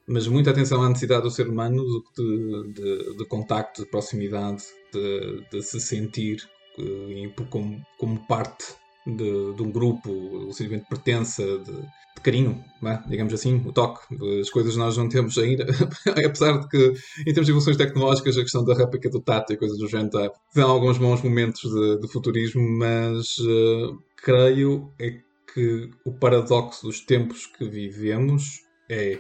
mas 0.07 0.27
muita 0.27 0.53
atenção 0.53 0.83
à 0.83 0.89
necessidade 0.89 1.25
do 1.25 1.31
ser 1.31 1.47
humano 1.51 1.85
de, 2.17 2.73
de, 2.73 3.17
de 3.19 3.25
contacto, 3.27 3.85
de 3.85 3.91
proximidade, 3.91 4.63
de, 4.91 5.45
de 5.51 5.63
se 5.63 5.79
sentir 5.79 6.49
eh, 6.79 7.31
como, 7.51 7.85
como 7.99 8.27
parte 8.27 8.65
de, 9.07 9.55
de 9.55 9.63
um 9.63 9.71
grupo, 9.71 10.11
o 10.11 10.53
sentimento 10.53 10.83
de 10.83 10.89
pertença, 10.89 11.43
de, 11.43 11.73
de 11.73 12.21
carinho, 12.23 12.65
é? 12.85 12.99
digamos 13.07 13.35
assim, 13.35 13.63
o 13.67 13.73
toque, 13.73 14.01
as 14.41 14.51
coisas 14.51 14.77
nós 14.77 14.97
não 14.97 15.09
temos 15.09 15.37
ainda, 15.37 15.67
apesar 16.27 16.59
de 16.59 16.69
que 16.69 16.95
em 17.21 17.25
termos 17.25 17.47
de 17.47 17.53
evoluções 17.53 17.77
tecnológicas 17.77 18.37
a 18.39 18.43
questão 18.43 18.65
da 18.65 18.75
réplica 18.75 19.11
do 19.11 19.21
tato 19.21 19.53
e 19.53 19.57
coisas 19.57 19.79
do 19.79 19.89
género 19.89 20.11
tá, 20.11 20.31
dão 20.55 20.71
alguns 20.71 20.99
bons 20.99 21.23
momentos 21.23 21.61
de, 21.61 22.01
de 22.01 22.09
futurismo, 22.09 22.63
mas 22.79 23.37
uh, 23.39 23.99
creio 24.17 24.93
é 24.99 25.19
que 25.53 25.91
o 26.05 26.13
paradoxo 26.13 26.87
dos 26.87 27.01
tempos 27.01 27.47
que 27.47 27.69
vivemos 27.69 28.61
é, 28.91 29.19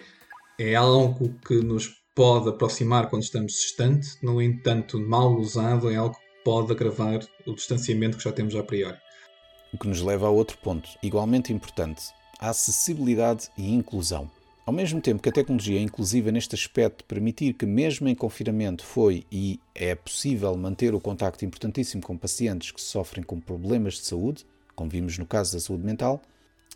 é 0.58 0.74
algo 0.74 1.34
que 1.46 1.56
nos 1.60 1.90
pode 2.14 2.48
aproximar 2.48 3.08
quando 3.08 3.22
estamos 3.22 3.52
distantes, 3.52 4.18
no 4.22 4.40
entanto, 4.40 5.00
mal 5.00 5.34
usado 5.36 5.90
é 5.90 5.96
algo 5.96 6.14
que 6.14 6.44
pode 6.44 6.72
agravar 6.72 7.20
o 7.46 7.54
distanciamento 7.54 8.16
que 8.16 8.24
já 8.24 8.32
temos 8.32 8.54
a 8.54 8.62
priori. 8.62 8.96
O 9.74 9.76
que 9.76 9.88
nos 9.88 10.00
leva 10.00 10.28
a 10.28 10.30
outro 10.30 10.56
ponto, 10.58 10.88
igualmente 11.02 11.52
importante. 11.52 12.12
a 12.38 12.50
acessibilidade 12.50 13.48
e 13.58 13.74
inclusão. 13.74 14.30
Ao 14.64 14.72
mesmo 14.72 15.00
tempo 15.00 15.20
que 15.20 15.28
a 15.28 15.32
tecnologia 15.32 15.80
é 15.80 15.82
inclusiva 15.82 16.30
neste 16.30 16.54
aspecto 16.54 16.98
de 16.98 17.04
permitir 17.04 17.54
que, 17.54 17.66
mesmo 17.66 18.08
em 18.08 18.14
confinamento, 18.14 18.84
foi 18.84 19.24
e 19.32 19.58
é 19.74 19.96
possível 19.96 20.56
manter 20.56 20.94
o 20.94 21.00
contacto 21.00 21.44
importantíssimo 21.44 22.00
com 22.04 22.16
pacientes 22.16 22.70
que 22.70 22.80
sofrem 22.80 23.24
com 23.24 23.40
problemas 23.40 23.94
de 23.94 24.06
saúde, 24.06 24.46
como 24.76 24.88
vimos 24.88 25.18
no 25.18 25.26
caso 25.26 25.54
da 25.54 25.60
saúde 25.60 25.84
mental, 25.84 26.22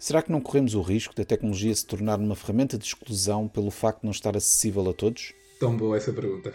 será 0.01 0.21
que 0.21 0.33
não 0.33 0.41
corremos 0.41 0.75
o 0.75 0.83
risco 0.83 1.15
da 1.15 1.25
tecnologia 1.25 1.75
se 1.77 1.87
tornar 1.87 2.19
uma 2.19 2.35
ferramenta 2.35 2.77
de 2.77 2.85
exclusão 2.85 3.47
pelo 3.47 3.71
facto 3.71 4.01
de 4.01 4.07
não 4.07 4.13
estar 4.13 4.37
acessível 4.37 4.91
a 4.91 4.93
todos? 4.93 5.35
Tão 5.59 5.77
boa 5.77 5.97
essa 5.97 6.12
pergunta. 6.12 6.53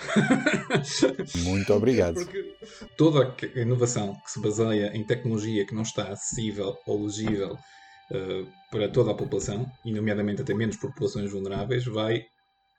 Muito 1.44 1.74
obrigado. 1.74 2.16
Porque 2.16 2.56
toda 2.98 3.36
a 3.56 3.60
inovação 3.60 4.16
que 4.24 4.32
se 4.32 4.40
baseia 4.40 4.96
em 4.96 5.04
tecnologia 5.04 5.66
que 5.66 5.76
não 5.76 5.82
está 5.82 6.10
acessível 6.10 6.78
ou 6.86 7.06
legível 7.06 7.54
uh, 7.54 8.48
para 8.72 8.88
toda 8.88 9.12
a 9.12 9.16
população, 9.16 9.70
e 9.84 9.92
nomeadamente 9.92 10.42
até 10.42 10.54
menos 10.54 10.78
populações 10.78 11.32
vulneráveis, 11.32 11.86
vai 11.86 12.24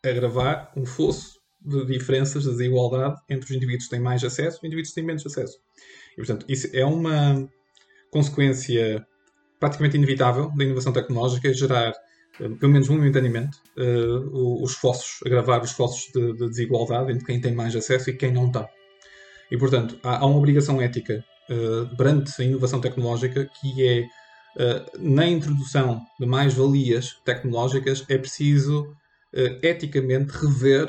agravar 0.02 0.72
um 0.76 0.86
fosso 0.86 1.38
de 1.60 1.84
diferenças, 1.86 2.44
de 2.44 2.50
desigualdade 2.50 3.20
entre 3.28 3.44
os 3.44 3.50
indivíduos 3.50 3.84
que 3.84 3.90
têm 3.90 4.00
mais 4.00 4.22
acesso 4.22 4.56
e 4.56 4.58
os 4.58 4.64
indivíduos 4.64 4.88
que 4.90 4.94
têm 4.94 5.04
menos 5.04 5.26
acesso. 5.26 5.58
E, 6.12 6.16
portanto, 6.16 6.46
isso 6.48 6.68
é 6.72 6.84
uma 6.84 7.48
consequência 8.10 9.04
praticamente 9.58 9.96
inevitável 9.96 10.50
da 10.56 10.64
inovação 10.64 10.92
tecnológica, 10.92 11.52
gerar 11.52 11.92
pelo 12.38 12.72
menos 12.72 12.88
momentaneamente, 12.88 13.58
uh, 13.78 14.62
os 14.62 14.72
esforços, 14.72 15.20
agravar 15.24 15.62
os 15.62 15.70
esforços 15.70 16.10
de, 16.12 16.32
de, 16.32 16.48
desigualdade 16.48 17.12
entre 17.12 17.24
quem 17.24 17.40
tem 17.40 17.54
mais 17.54 17.74
acesso 17.76 18.10
e 18.10 18.16
quem 18.16 18.32
não 18.32 18.50
tem. 18.50 18.66
E, 19.50 19.56
portanto, 19.56 19.98
há, 20.02 20.18
há 20.18 20.26
uma 20.26 20.38
obrigação 20.38 20.80
ética 20.80 21.24
uh, 21.48 21.96
perante 21.96 22.40
a 22.40 22.44
inovação 22.44 22.80
tecnológica 22.80 23.48
que 23.60 23.86
é, 23.86 24.06
na 25.00 25.26
introdução 25.26 26.00
de 26.20 26.26
mais-valias 26.26 27.16
tecnológicas, 27.24 28.04
é 28.08 28.16
preciso 28.16 28.94
eticamente 29.60 30.32
rever 30.32 30.86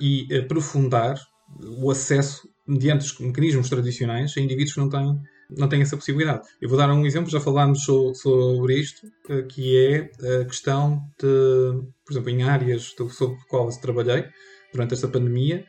e 0.00 0.28
aprofundar 0.36 1.20
o 1.58 1.90
acesso 1.90 2.48
mediante 2.64 3.04
os 3.04 3.18
mecanismos 3.18 3.68
tradicionais 3.68 4.32
a 4.36 4.40
indivíduos 4.40 4.74
que 4.74 4.80
não 4.80 4.88
têm 4.88 5.20
não 5.50 5.68
tem 5.68 5.82
essa 5.82 5.96
possibilidade. 5.96 6.46
Eu 6.60 6.68
vou 6.68 6.78
dar 6.78 6.90
um 6.90 7.06
exemplo, 7.06 7.30
já 7.30 7.40
falámos 7.40 7.84
sobre 7.84 8.78
isto, 8.78 9.06
eh, 9.28 9.42
que 9.42 9.76
é 9.78 10.40
a 10.40 10.44
questão 10.44 11.02
de, 11.18 11.82
por 12.04 12.12
exemplo, 12.12 12.30
em 12.30 12.42
áreas 12.42 12.94
sobre 12.96 13.12
as 13.12 13.44
quais 13.44 13.76
trabalhei 13.78 14.24
durante 14.72 14.94
esta 14.94 15.08
pandemia, 15.08 15.64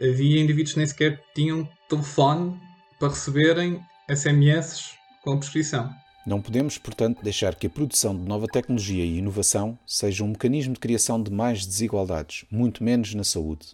havia 0.00 0.40
indivíduos 0.40 0.72
que 0.72 0.78
nem 0.78 0.86
sequer 0.86 1.22
tinham 1.34 1.68
telefone 1.88 2.58
para 2.98 3.08
receberem 3.08 3.80
SMS 4.08 4.94
com 5.22 5.38
prescrição. 5.38 5.90
Não 6.26 6.40
podemos, 6.40 6.76
portanto, 6.76 7.22
deixar 7.22 7.54
que 7.54 7.66
a 7.66 7.70
produção 7.70 8.14
de 8.14 8.22
nova 8.22 8.46
tecnologia 8.46 9.04
e 9.04 9.18
inovação 9.18 9.78
seja 9.86 10.22
um 10.22 10.28
mecanismo 10.28 10.74
de 10.74 10.80
criação 10.80 11.22
de 11.22 11.30
mais 11.30 11.64
desigualdades, 11.64 12.44
muito 12.50 12.84
menos 12.84 13.14
na 13.14 13.24
saúde. 13.24 13.68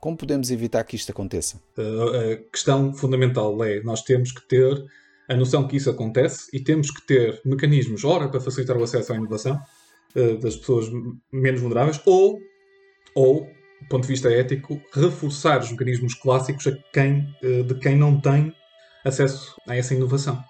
Como 0.00 0.16
podemos 0.16 0.50
evitar 0.50 0.84
que 0.84 0.96
isto 0.96 1.10
aconteça? 1.10 1.60
A 1.76 2.50
questão 2.50 2.94
fundamental 2.94 3.62
é 3.64 3.80
nós 3.82 4.02
temos 4.02 4.32
que 4.32 4.46
ter 4.48 4.84
a 5.28 5.34
noção 5.34 5.66
que 5.66 5.76
isso 5.76 5.90
acontece 5.90 6.48
e 6.52 6.60
temos 6.60 6.90
que 6.90 7.06
ter 7.06 7.40
mecanismos, 7.44 8.04
ora, 8.04 8.28
para 8.28 8.40
facilitar 8.40 8.76
o 8.76 8.82
acesso 8.82 9.12
à 9.12 9.16
inovação 9.16 9.60
eh, 10.14 10.36
das 10.36 10.56
pessoas 10.56 10.86
menos 11.30 11.60
vulneráveis, 11.60 12.00
ou, 12.06 12.40
ou, 13.14 13.46
do 13.82 13.88
ponto 13.88 14.02
de 14.02 14.08
vista 14.08 14.30
ético, 14.30 14.80
reforçar 14.92 15.60
os 15.60 15.70
mecanismos 15.70 16.14
clássicos 16.14 16.66
a 16.66 16.72
quem, 16.92 17.28
eh, 17.42 17.62
de 17.62 17.74
quem 17.74 17.96
não 17.96 18.18
tem 18.20 18.54
acesso 19.04 19.54
a 19.68 19.76
essa 19.76 19.94
inovação. 19.94 20.42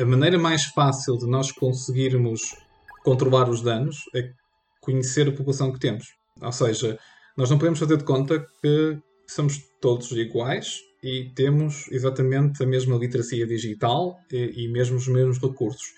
A 0.00 0.04
maneira 0.04 0.38
mais 0.38 0.64
fácil 0.64 1.16
de 1.18 1.26
nós 1.26 1.52
conseguirmos 1.52 2.56
controlar 3.04 3.48
os 3.48 3.62
danos 3.62 3.98
é 4.14 4.32
conhecer 4.80 5.28
a 5.28 5.32
população 5.32 5.72
que 5.72 5.78
temos. 5.78 6.14
Ou 6.40 6.52
seja, 6.52 6.98
nós 7.40 7.48
não 7.48 7.56
podemos 7.56 7.78
fazer 7.78 7.96
de 7.96 8.04
conta 8.04 8.46
que 8.60 8.98
somos 9.26 9.64
todos 9.80 10.10
iguais 10.12 10.80
e 11.02 11.32
temos 11.34 11.88
exatamente 11.90 12.62
a 12.62 12.66
mesma 12.66 12.98
literacia 12.98 13.46
digital 13.46 14.20
e, 14.30 14.64
e 14.64 14.68
mesmo 14.68 14.98
os 14.98 15.08
mesmos 15.08 15.40
recursos. 15.40 15.94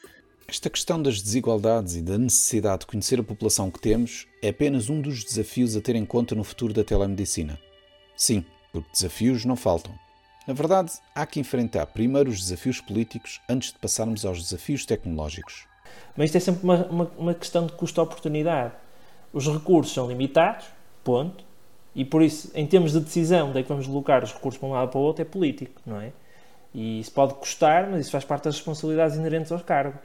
Esta 0.47 0.71
questão 0.71 1.03
das 1.03 1.21
desigualdades 1.21 1.97
e 1.97 2.03
da 2.03 2.17
necessidade 2.17 2.83
de 2.83 2.87
conhecer 2.87 3.19
a 3.19 3.25
população 3.25 3.73
que 3.73 3.81
temos 3.81 4.29
é 4.41 4.51
apenas 4.51 4.89
um 4.89 5.01
dos 5.01 5.25
desafios 5.25 5.75
a 5.75 5.81
ter 5.81 5.97
em 5.97 6.07
conta 6.07 6.37
no 6.37 6.45
futuro 6.45 6.73
da 6.73 6.85
telemedicina. 6.85 7.59
Sim, 8.17 8.45
porque 8.71 8.91
desafios 8.93 9.45
não 9.45 9.57
faltam. 9.57 9.93
Na 10.47 10.55
verdade, 10.55 10.93
há 11.13 11.27
que 11.27 11.41
enfrentar 11.41 11.87
primeiro 11.87 12.31
os 12.31 12.39
desafios 12.39 12.81
políticos 12.81 13.41
antes 13.49 13.73
de 13.73 13.81
passarmos 13.81 14.25
aos 14.25 14.41
desafios 14.41 14.87
tecnológicos. 14.87 15.67
Mas 16.17 16.27
isto 16.27 16.37
é 16.37 16.41
sempre 16.41 16.63
uma, 16.63 16.87
uma, 16.87 17.05
uma 17.19 17.35
questão 17.35 17.67
de 17.67 17.73
custo-oportunidade. 17.73 18.75
Os 19.33 19.49
recursos 19.49 19.93
são 19.93 20.07
limitados, 20.07 20.67
ponto. 21.03 21.45
E 21.95 22.05
por 22.05 22.23
isso, 22.23 22.51
em 22.55 22.67
termos 22.67 22.93
de 22.93 23.01
decisão 23.01 23.53
de 23.53 23.59
é 23.59 23.63
que 23.63 23.69
vamos 23.69 23.87
colocar 23.87 24.25
os 24.25 24.33
recursos 24.33 24.59
para 24.59 24.69
um 24.69 24.73
lado 24.73 24.89
para 24.91 24.99
o 24.99 25.03
outro, 25.03 25.23
é 25.23 25.25
político, 25.25 25.81
não 25.85 26.01
é? 26.01 26.13
E 26.75 27.01
isso 27.01 27.13
pode 27.13 27.35
custar, 27.35 27.89
mas 27.91 28.01
isso 28.03 28.11
faz 28.11 28.25
parte 28.25 28.45
das 28.45 28.57
responsabilidades 28.57 29.17
inerentes 29.17 29.53
ao 29.53 29.61
cargo. 29.61 29.99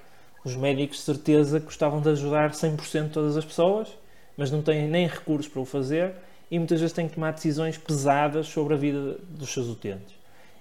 Os 0.44 0.56
médicos, 0.56 0.98
de 0.98 1.04
certeza, 1.04 1.60
gostavam 1.60 2.02
de 2.02 2.10
ajudar 2.10 2.52
100% 2.52 3.12
todas 3.12 3.38
as 3.38 3.46
pessoas, 3.46 3.88
mas 4.36 4.52
não 4.52 4.62
têm 4.62 4.88
nem 4.88 5.08
recursos 5.08 5.48
para 5.48 5.62
o 5.62 5.66
fazer 5.66 6.14
e 6.52 6.58
muitas 6.58 6.80
vezes 6.80 6.94
têm 6.94 7.08
que 7.08 7.16
tomar 7.16 7.32
decisões 7.32 7.78
pesadas 7.78 8.48
sobre 8.48 8.74
a 8.74 8.78
vida 8.78 9.18
dos 9.30 9.52
seus 9.52 9.68
utentes. 9.68 10.14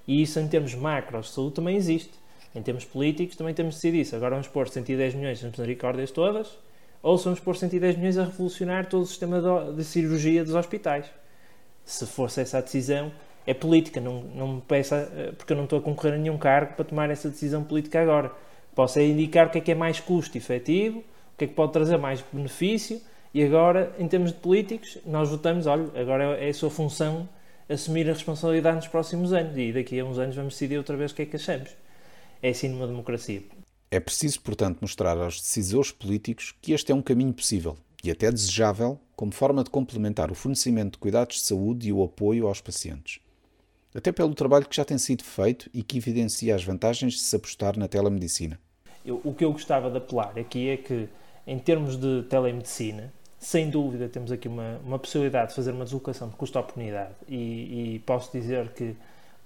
E 0.06 0.22
isso, 0.22 0.38
em 0.38 0.46
termos 0.46 0.74
macros 0.74 1.26
de 1.26 1.32
saúde, 1.32 1.56
também 1.56 1.76
existe. 1.76 2.12
Em 2.54 2.62
termos 2.62 2.84
políticos, 2.84 3.36
também 3.36 3.52
temos 3.52 3.74
de 3.74 3.80
decidir 3.80 4.00
isso. 4.00 4.14
Agora 4.14 4.36
vamos 4.36 4.48
pôr 4.48 4.68
110 4.68 5.14
milhões 5.14 5.42
nas 5.42 5.50
misericórdias 5.50 6.10
todas 6.10 6.56
ou 7.06 7.16
se 7.16 7.24
vamos 7.24 7.38
pôr 7.38 7.54
110 7.54 7.96
milhões 7.98 8.18
a 8.18 8.24
revolucionar 8.24 8.86
todo 8.86 9.02
o 9.02 9.06
sistema 9.06 9.40
de, 9.72 9.84
cirurgia 9.84 10.42
dos 10.42 10.56
hospitais. 10.56 11.06
Se 11.84 12.04
fosse 12.04 12.40
essa 12.40 12.58
a 12.58 12.60
decisão, 12.60 13.12
é 13.46 13.54
política, 13.54 14.00
não, 14.00 14.22
não 14.34 14.54
me 14.54 14.60
peça, 14.60 15.08
eh, 15.14 15.30
porque 15.38 15.52
eu 15.52 15.56
não 15.56 15.64
estou 15.64 15.78
a 15.78 15.82
concorrer 15.82 16.14
a 16.14 16.18
nenhum 16.18 16.36
cargo 16.36 16.74
para 16.74 16.84
tomar 16.84 17.08
essa 17.08 17.30
decisão 17.30 17.62
política 17.62 18.02
agora. 18.02 18.32
Posso 18.74 18.98
é 18.98 19.06
indicar 19.06 19.46
o 19.46 19.50
que 19.50 19.58
é 19.58 19.60
que 19.60 19.70
é 19.70 19.74
mais 19.76 20.00
custo 20.00 20.36
efetivo, 20.36 20.98
o 20.98 21.38
que 21.38 21.44
é 21.44 21.46
que 21.46 21.54
pode 21.54 21.72
trazer 21.72 21.96
mais 21.96 22.24
benefício, 22.32 23.00
e 23.32 23.44
agora, 23.44 23.94
em 24.00 24.08
termos 24.08 24.32
de 24.32 24.38
políticos, 24.38 24.98
nós 25.06 25.28
votamos, 25.28 25.68
olha, 25.68 25.88
agora 25.94 26.36
é 26.44 26.48
a 26.48 26.54
sua 26.54 26.70
função 26.70 27.28
assumir 27.68 28.10
a 28.10 28.14
responsabilidade 28.14 28.78
nos 28.78 28.88
próximos 28.88 29.32
anos, 29.32 29.56
e 29.56 29.72
daqui 29.72 30.00
a 30.00 30.04
uns 30.04 30.18
anos 30.18 30.34
vamos 30.34 30.54
decidir 30.54 30.76
outra 30.76 30.96
vez 30.96 31.12
o 31.12 31.14
que 31.14 31.22
é 31.22 31.26
que 31.26 31.36
achamos. 31.36 31.70
É 32.42 32.48
assim 32.48 32.68
numa 32.68 32.88
democracia. 32.88 33.42
É 33.96 34.00
preciso, 34.00 34.42
portanto, 34.42 34.80
mostrar 34.82 35.16
aos 35.16 35.40
decisores 35.40 35.90
políticos 35.90 36.54
que 36.60 36.74
este 36.74 36.92
é 36.92 36.94
um 36.94 37.00
caminho 37.00 37.32
possível 37.32 37.78
e 38.04 38.10
até 38.10 38.30
desejável 38.30 39.00
como 39.16 39.32
forma 39.32 39.64
de 39.64 39.70
complementar 39.70 40.30
o 40.30 40.34
fornecimento 40.34 40.92
de 40.92 40.98
cuidados 40.98 41.36
de 41.36 41.42
saúde 41.44 41.88
e 41.88 41.92
o 41.94 42.04
apoio 42.04 42.46
aos 42.46 42.60
pacientes. 42.60 43.20
Até 43.94 44.12
pelo 44.12 44.34
trabalho 44.34 44.68
que 44.68 44.76
já 44.76 44.84
tem 44.84 44.98
sido 44.98 45.24
feito 45.24 45.70
e 45.72 45.82
que 45.82 45.96
evidencia 45.96 46.54
as 46.54 46.62
vantagens 46.62 47.14
de 47.14 47.20
se 47.20 47.34
apostar 47.34 47.78
na 47.78 47.88
telemedicina. 47.88 48.60
Eu, 49.02 49.18
o 49.24 49.32
que 49.32 49.46
eu 49.46 49.52
gostava 49.52 49.90
de 49.90 49.96
apelar 49.96 50.38
aqui 50.38 50.68
é 50.68 50.76
que, 50.76 51.08
em 51.46 51.58
termos 51.58 51.96
de 51.96 52.22
telemedicina, 52.24 53.10
sem 53.38 53.70
dúvida 53.70 54.10
temos 54.10 54.30
aqui 54.30 54.46
uma, 54.46 54.78
uma 54.84 54.98
possibilidade 54.98 55.48
de 55.48 55.56
fazer 55.56 55.70
uma 55.70 55.84
deslocação 55.84 56.28
de 56.28 56.36
custo-oportunidade 56.36 57.14
e, 57.26 57.94
e 57.94 57.98
posso 58.00 58.30
dizer 58.30 58.68
que 58.74 58.94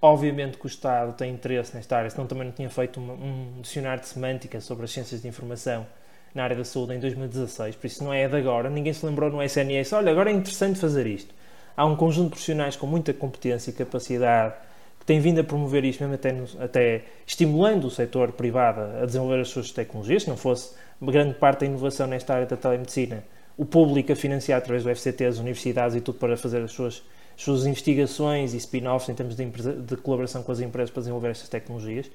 Obviamente 0.03 0.57
que 0.57 0.65
o 0.65 0.69
Estado 0.69 1.13
tem 1.13 1.33
interesse 1.33 1.75
nesta 1.75 1.97
área, 1.97 2.09
senão 2.09 2.27
também 2.27 2.45
não 2.45 2.53
tinha 2.53 2.71
feito 2.71 2.99
um, 2.99 3.13
um 3.13 3.61
dicionário 3.61 4.01
de 4.01 4.09
semântica 4.09 4.61
sobre 4.61 4.85
as 4.85 4.91
ciências 4.91 5.21
de 5.21 5.29
informação 5.29 5.87
na 6.35 6.45
área 6.45 6.57
da 6.57 6.65
saúde 6.65 6.95
em 6.95 7.01
2016, 7.01 7.77
por 7.77 7.87
isso 7.87 8.05
não 8.05 8.13
é 8.13 8.27
de 8.27 8.37
agora, 8.37 8.71
ninguém 8.71 8.93
se 8.93 9.05
lembrou 9.05 9.31
no 9.31 9.43
SNS, 9.43 9.93
olha, 9.93 10.11
agora 10.11 10.31
é 10.31 10.33
interessante 10.33 10.79
fazer 10.79 11.07
isto. 11.07 11.35
Há 11.77 11.85
um 11.85 11.97
conjunto 11.97 12.25
de 12.25 12.31
profissionais 12.31 12.77
com 12.77 12.87
muita 12.87 13.13
competência 13.13 13.71
e 13.71 13.75
capacidade 13.75 14.55
que 14.99 15.05
têm 15.05 15.21
vindo 15.21 15.41
a 15.41 15.45
promover 15.45 15.85
isto, 15.85 16.01
mesmo 16.01 16.15
até, 16.15 16.65
até 16.65 17.05
estimulando 17.27 17.87
o 17.87 17.91
setor 17.91 18.33
privado 18.33 18.81
a 19.03 19.07
desenvolver 19.07 19.41
as 19.41 19.49
suas 19.49 19.71
tecnologias, 19.71 20.23
se 20.23 20.29
não 20.29 20.37
fosse 20.37 20.75
grande 21.03 21.35
parte 21.35 21.61
da 21.61 21.67
inovação 21.67 22.07
nesta 22.07 22.35
área 22.35 22.47
da 22.47 22.57
telemedicina, 22.57 23.25
o 23.57 23.65
público 23.65 24.13
a 24.13 24.17
financiar 24.17 24.59
através 24.59 24.85
do 24.85 24.95
FCT, 24.95 25.25
as 25.25 25.39
universidades 25.39 25.97
e 25.97 26.01
tudo 26.01 26.19
para 26.19 26.37
fazer 26.37 26.63
as 26.63 26.73
suas 26.73 27.03
suas 27.41 27.65
investigações 27.65 28.53
e 28.53 28.59
spin-offs 28.59 29.09
em 29.09 29.15
termos 29.15 29.35
de, 29.35 29.43
empresa, 29.43 29.73
de, 29.73 29.97
colaboração 29.97 30.43
com 30.43 30.53
as 30.53 30.61
empresas 30.61 30.91
para 30.91 31.01
desenvolver 31.01 31.31
estas 31.31 31.49
tecnologias. 31.49 32.11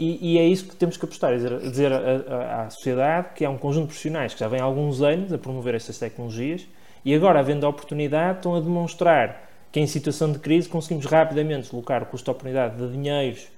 E, 0.00 0.32
e 0.32 0.38
é 0.38 0.46
isso 0.46 0.66
que 0.66 0.74
temos 0.74 0.96
que 0.96 1.04
apostar, 1.04 1.34
é 1.34 1.36
dizer, 1.36 1.58
dizer 1.60 1.92
à 1.92 2.68
sociedade 2.70 3.34
que 3.34 3.44
há 3.44 3.50
um 3.50 3.58
conjunto 3.58 3.82
de 3.82 3.88
profissionais 3.88 4.32
que 4.32 4.40
já 4.40 4.48
vem 4.48 4.60
há 4.60 4.64
alguns 4.64 5.02
anos 5.02 5.32
a 5.32 5.38
promover 5.38 5.74
estas 5.74 5.98
tecnologias 5.98 6.66
e 7.04 7.14
agora, 7.14 7.40
havendo 7.40 7.66
a 7.66 7.68
oportunidade, 7.68 8.38
estão 8.38 8.54
a 8.54 8.60
demonstrar 8.60 9.50
que 9.70 9.78
em 9.78 9.86
situação 9.86 10.32
de 10.32 10.38
crise 10.38 10.66
conseguimos 10.66 11.04
rapidamente 11.04 11.64
deslocar 11.64 12.02
o 12.02 12.06
custo 12.06 12.24
de 12.24 12.30
oportunidade 12.30 12.76
de 12.78 12.90
dinheiros 12.90 13.48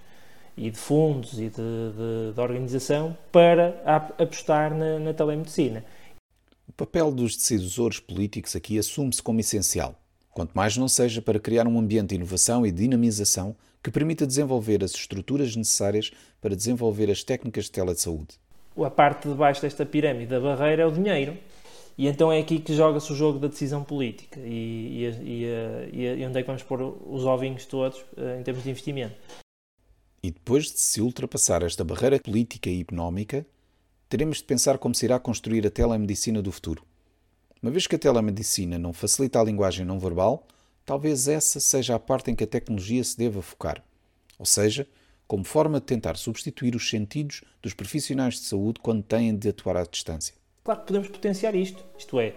e 0.56 0.70
de 0.70 0.76
fundos 0.76 1.34
e 1.34 1.48
de, 1.48 1.50
de, 1.50 2.32
de 2.34 2.40
organização 2.40 3.16
para 3.30 3.80
apostar 4.18 4.74
na, 4.74 4.98
na 4.98 5.14
telemedicina. 5.14 5.84
O 6.68 6.72
papel 6.72 7.12
dos 7.12 7.36
decisores 7.36 8.00
políticos 8.00 8.56
aqui 8.56 8.76
assume-se 8.76 9.22
como 9.22 9.38
essencial 9.38 9.94
quanto 10.36 10.52
mais 10.52 10.76
não 10.76 10.86
seja 10.86 11.22
para 11.22 11.40
criar 11.40 11.66
um 11.66 11.78
ambiente 11.78 12.10
de 12.10 12.16
inovação 12.16 12.66
e 12.66 12.70
dinamização 12.70 13.56
que 13.82 13.90
permita 13.90 14.26
desenvolver 14.26 14.84
as 14.84 14.90
estruturas 14.90 15.56
necessárias 15.56 16.10
para 16.42 16.54
desenvolver 16.54 17.10
as 17.10 17.24
técnicas 17.24 17.64
de 17.64 17.70
telesaúde. 17.70 18.38
a 18.84 18.90
parte 18.90 19.30
de 19.30 19.34
baixo 19.34 19.62
desta 19.62 19.86
pirâmide 19.86 20.26
da 20.26 20.38
barreira 20.38 20.82
é 20.82 20.86
o 20.86 20.92
dinheiro. 20.92 21.38
E 21.96 22.06
então 22.06 22.30
é 22.30 22.38
aqui 22.38 22.58
que 22.58 22.74
joga-se 22.74 23.10
o 23.10 23.16
jogo 23.16 23.38
da 23.38 23.48
decisão 23.48 23.82
política 23.82 24.38
e, 24.40 25.06
e, 25.24 25.46
e, 25.94 26.20
e, 26.20 26.26
onde 26.26 26.38
é 26.38 26.42
que 26.42 26.46
vamos 26.46 26.62
pôr 26.62 26.82
os 26.82 27.24
ovinhos 27.24 27.64
todos 27.64 28.00
uh, 28.18 28.38
em 28.38 28.42
termos 28.42 28.62
de 28.62 28.68
investimento. 28.68 29.14
E 30.22 30.30
depois 30.30 30.64
de 30.64 30.78
se 30.78 31.00
ultrapassar 31.00 31.62
esta 31.62 31.82
barreira 31.82 32.20
política 32.20 32.68
e 32.68 32.82
económica, 32.82 33.46
teremos 34.06 34.36
de 34.36 34.44
pensar 34.44 34.76
como 34.76 34.94
se 34.94 35.06
irá 35.06 35.18
construir 35.18 35.66
a 35.66 35.70
telemedicina 35.70 36.42
do 36.42 36.52
futuro. 36.52 36.85
Uma 37.66 37.72
vez 37.72 37.84
que 37.88 37.96
a 37.96 37.98
telemedicina 37.98 38.78
não 38.78 38.92
facilita 38.92 39.40
a 39.40 39.42
linguagem 39.42 39.84
não 39.84 39.98
verbal, 39.98 40.46
talvez 40.84 41.26
essa 41.26 41.58
seja 41.58 41.96
a 41.96 41.98
parte 41.98 42.30
em 42.30 42.34
que 42.36 42.44
a 42.44 42.46
tecnologia 42.46 43.02
se 43.02 43.18
deva 43.18 43.42
focar. 43.42 43.82
Ou 44.38 44.46
seja, 44.46 44.86
como 45.26 45.42
forma 45.42 45.80
de 45.80 45.86
tentar 45.86 46.16
substituir 46.16 46.76
os 46.76 46.88
sentidos 46.88 47.42
dos 47.60 47.74
profissionais 47.74 48.34
de 48.34 48.42
saúde 48.42 48.78
quando 48.80 49.02
têm 49.02 49.34
de 49.34 49.48
atuar 49.48 49.78
à 49.78 49.82
distância. 49.82 50.32
Claro 50.62 50.82
que 50.82 50.86
podemos 50.86 51.08
potenciar 51.08 51.56
isto. 51.56 51.84
Isto 51.98 52.20
é, 52.20 52.34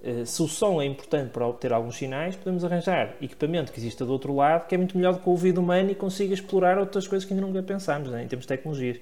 eh, 0.00 0.24
se 0.24 0.40
o 0.44 0.46
som 0.46 0.80
é 0.80 0.84
importante 0.84 1.32
para 1.32 1.44
obter 1.44 1.72
alguns 1.72 1.96
sinais, 1.96 2.36
podemos 2.36 2.62
arranjar 2.62 3.16
equipamento 3.20 3.72
que 3.72 3.80
exista 3.80 4.06
do 4.06 4.12
outro 4.12 4.32
lado, 4.32 4.68
que 4.68 4.76
é 4.76 4.78
muito 4.78 4.96
melhor 4.96 5.14
do 5.14 5.18
que 5.18 5.28
o 5.28 5.32
ouvido 5.32 5.60
humano 5.60 5.90
e 5.90 5.96
consiga 5.96 6.32
explorar 6.32 6.78
outras 6.78 7.08
coisas 7.08 7.26
que 7.26 7.34
ainda 7.34 7.44
nunca 7.44 7.60
pensámos, 7.64 8.12
né, 8.12 8.22
em 8.22 8.28
termos 8.28 8.44
de 8.44 8.48
tecnologias. 8.48 9.00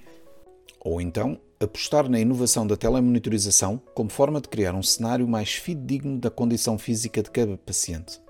Ou 0.81 1.03
então, 1.03 1.39
apostar 1.61 2.09
na 2.09 2.21
inovação 2.21 2.66
da 2.66 2.77
telemonitorização 2.77 3.81
como 3.95 4.11
forma 4.11 4.40
de 4.40 4.49
criar 4.49 4.75
um 4.75 4.83
cenário 4.83 5.27
mais 5.27 5.55
fidedigno 5.55 6.19
da 6.19 6.31
condição 6.31 6.79
física 6.79 7.23
de 7.23 7.31
cada 7.31 7.57
paciente. 7.57 8.21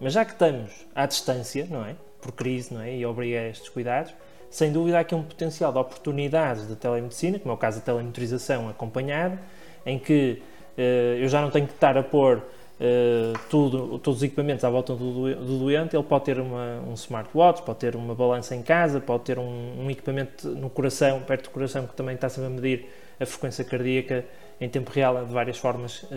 Mas 0.00 0.12
já 0.12 0.24
que 0.24 0.32
estamos 0.32 0.70
à 0.94 1.06
distância, 1.06 1.66
não 1.70 1.84
é? 1.84 1.96
Por 2.20 2.32
crise, 2.32 2.72
não 2.72 2.80
é? 2.80 2.96
E 2.96 3.06
obriga 3.06 3.40
a 3.40 3.48
estes 3.48 3.68
cuidados, 3.68 4.14
sem 4.50 4.72
dúvida 4.72 4.98
há 4.98 5.00
aqui 5.00 5.14
um 5.14 5.22
potencial 5.22 5.72
de 5.72 5.78
oportunidades 5.78 6.66
da 6.66 6.76
telemedicina, 6.76 7.38
como 7.38 7.52
é 7.52 7.54
o 7.54 7.58
caso 7.58 7.78
da 7.78 7.84
telemonitorização 7.84 8.68
acompanhada, 8.68 9.38
em 9.84 9.98
que 9.98 10.42
uh, 10.76 10.80
eu 11.20 11.28
já 11.28 11.40
não 11.40 11.50
tenho 11.50 11.66
que 11.66 11.74
estar 11.74 11.96
a 11.96 12.02
pôr 12.02 12.42
uh, 12.80 13.38
tudo, 13.48 13.98
todos 13.98 14.18
os 14.18 14.22
equipamentos 14.22 14.64
à 14.64 14.70
volta 14.70 14.94
do, 14.94 15.34
do 15.34 15.58
doente, 15.58 15.96
ele 15.96 16.04
pode 16.04 16.24
ter 16.24 16.40
uma, 16.40 16.80
um 16.86 16.94
smartwatch, 16.94 17.62
pode 17.62 17.78
ter 17.78 17.96
uma 17.96 18.14
balança 18.14 18.54
em 18.54 18.62
casa, 18.62 19.00
pode 19.00 19.24
ter 19.24 19.38
um, 19.38 19.84
um, 19.84 19.90
equipamento 19.90 20.48
no 20.48 20.70
coração, 20.70 21.20
perto 21.20 21.44
do 21.44 21.50
coração, 21.50 21.86
que 21.86 21.94
também 21.94 22.14
está 22.14 22.28
sempre 22.28 22.46
a 22.46 22.50
medir 22.50 22.86
a 23.20 23.26
frequência 23.26 23.64
cardíaca 23.64 24.24
em 24.60 24.68
tempo 24.68 24.90
real 24.90 25.24
de 25.24 25.32
várias 25.32 25.58
formas 25.58 26.02
uh, 26.04 26.08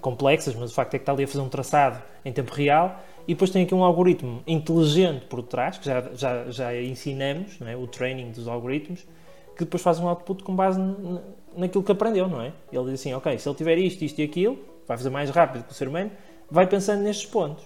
complexas, 0.00 0.54
mas 0.54 0.70
o 0.70 0.74
facto 0.74 0.94
é 0.94 0.98
que 0.98 1.02
está 1.02 1.12
ali 1.12 1.24
a 1.24 1.28
fazer 1.28 1.40
um 1.40 1.48
traçado 1.48 2.02
em 2.24 2.32
tempo 2.32 2.52
real 2.52 3.00
e 3.26 3.34
depois 3.34 3.50
tem 3.50 3.62
aqui 3.62 3.74
um 3.74 3.84
algoritmo 3.84 4.42
inteligente 4.46 5.24
por 5.26 5.42
trás, 5.42 5.78
que 5.78 5.86
já, 5.86 6.00
já, 6.14 6.50
já 6.50 6.80
ensinamos, 6.80 7.58
é? 7.62 7.76
o 7.76 7.86
training 7.86 8.32
dos 8.32 8.48
algoritmos, 8.48 9.06
que 9.56 9.64
depois 9.64 9.82
faz 9.82 10.00
um 10.00 10.08
output 10.08 10.42
com 10.42 10.54
base 10.54 10.80
naquilo 11.56 11.84
que 11.84 11.92
aprendeu, 11.92 12.26
não 12.26 12.40
é? 12.40 12.52
Ele 12.72 12.84
diz 12.90 13.00
assim, 13.00 13.14
ok, 13.14 13.38
se 13.38 13.48
ele 13.48 13.56
tiver 13.56 13.78
isto, 13.78 14.02
isto 14.02 14.18
e 14.20 14.24
aquilo, 14.24 14.58
vai 14.92 14.98
fazer 14.98 15.10
mais 15.10 15.30
rápido 15.30 15.64
que 15.64 15.72
o 15.72 15.74
ser 15.74 15.88
humano, 15.88 16.10
vai 16.50 16.66
pensando 16.66 17.02
nestes 17.02 17.26
pontos. 17.26 17.64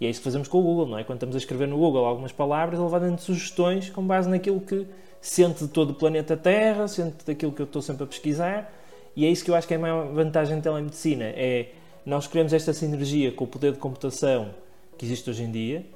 E 0.00 0.06
é 0.06 0.10
isso 0.10 0.20
que 0.20 0.24
fazemos 0.24 0.48
com 0.48 0.58
o 0.58 0.62
Google, 0.62 0.86
não 0.86 0.98
é? 0.98 1.04
Quando 1.04 1.18
estamos 1.18 1.36
a 1.36 1.38
escrever 1.38 1.68
no 1.68 1.78
Google 1.78 2.04
algumas 2.04 2.32
palavras, 2.32 2.80
ele 2.80 2.88
vai 2.88 3.00
dando 3.00 3.18
sugestões 3.20 3.90
com 3.90 4.04
base 4.04 4.28
naquilo 4.28 4.60
que 4.60 4.86
sente 5.20 5.64
de 5.64 5.68
todo 5.70 5.90
o 5.90 5.94
planeta 5.94 6.36
Terra, 6.36 6.86
sente 6.88 7.24
daquilo 7.24 7.52
que 7.52 7.62
eu 7.62 7.64
estou 7.64 7.80
sempre 7.80 8.04
a 8.04 8.06
pesquisar, 8.06 8.72
e 9.16 9.24
é 9.24 9.30
isso 9.30 9.44
que 9.44 9.50
eu 9.50 9.54
acho 9.54 9.66
que 9.66 9.72
é 9.72 9.76
a 9.76 9.80
maior 9.80 10.12
vantagem 10.12 10.56
da 10.56 10.62
telemedicina, 10.62 11.24
é 11.24 11.68
nós 12.04 12.26
queremos 12.26 12.52
esta 12.52 12.74
sinergia 12.74 13.32
com 13.32 13.44
o 13.44 13.46
poder 13.46 13.72
de 13.72 13.78
computação 13.78 14.50
que 14.98 15.06
existe 15.06 15.30
hoje 15.30 15.44
em 15.44 15.50
dia, 15.50 15.86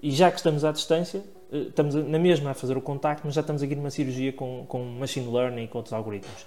e 0.00 0.10
já 0.12 0.30
que 0.30 0.36
estamos 0.36 0.64
à 0.64 0.70
distância, 0.70 1.24
eh, 1.52 1.66
estamos 1.68 1.94
na 1.94 2.18
mesma 2.18 2.50
a 2.50 2.54
fazer 2.54 2.76
o 2.76 2.80
contacto, 2.80 3.22
mas 3.24 3.34
já 3.34 3.40
estamos 3.40 3.62
aqui 3.62 3.74
numa 3.74 3.90
cirurgia 3.90 4.32
com, 4.32 4.64
com 4.68 4.84
machine 4.84 5.32
learning 5.32 5.64
e 5.64 5.68
com 5.68 5.78
outros 5.78 5.92
algoritmos. 5.92 6.46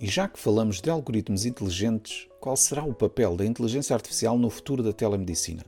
E 0.00 0.06
já 0.06 0.26
que 0.26 0.38
falamos 0.38 0.80
de 0.80 0.88
algoritmos 0.88 1.44
inteligentes, 1.44 2.26
qual 2.40 2.56
será 2.56 2.82
o 2.82 2.94
papel 2.94 3.36
da 3.36 3.44
inteligência 3.44 3.92
artificial 3.92 4.38
no 4.38 4.48
futuro 4.48 4.82
da 4.82 4.94
telemedicina? 4.94 5.62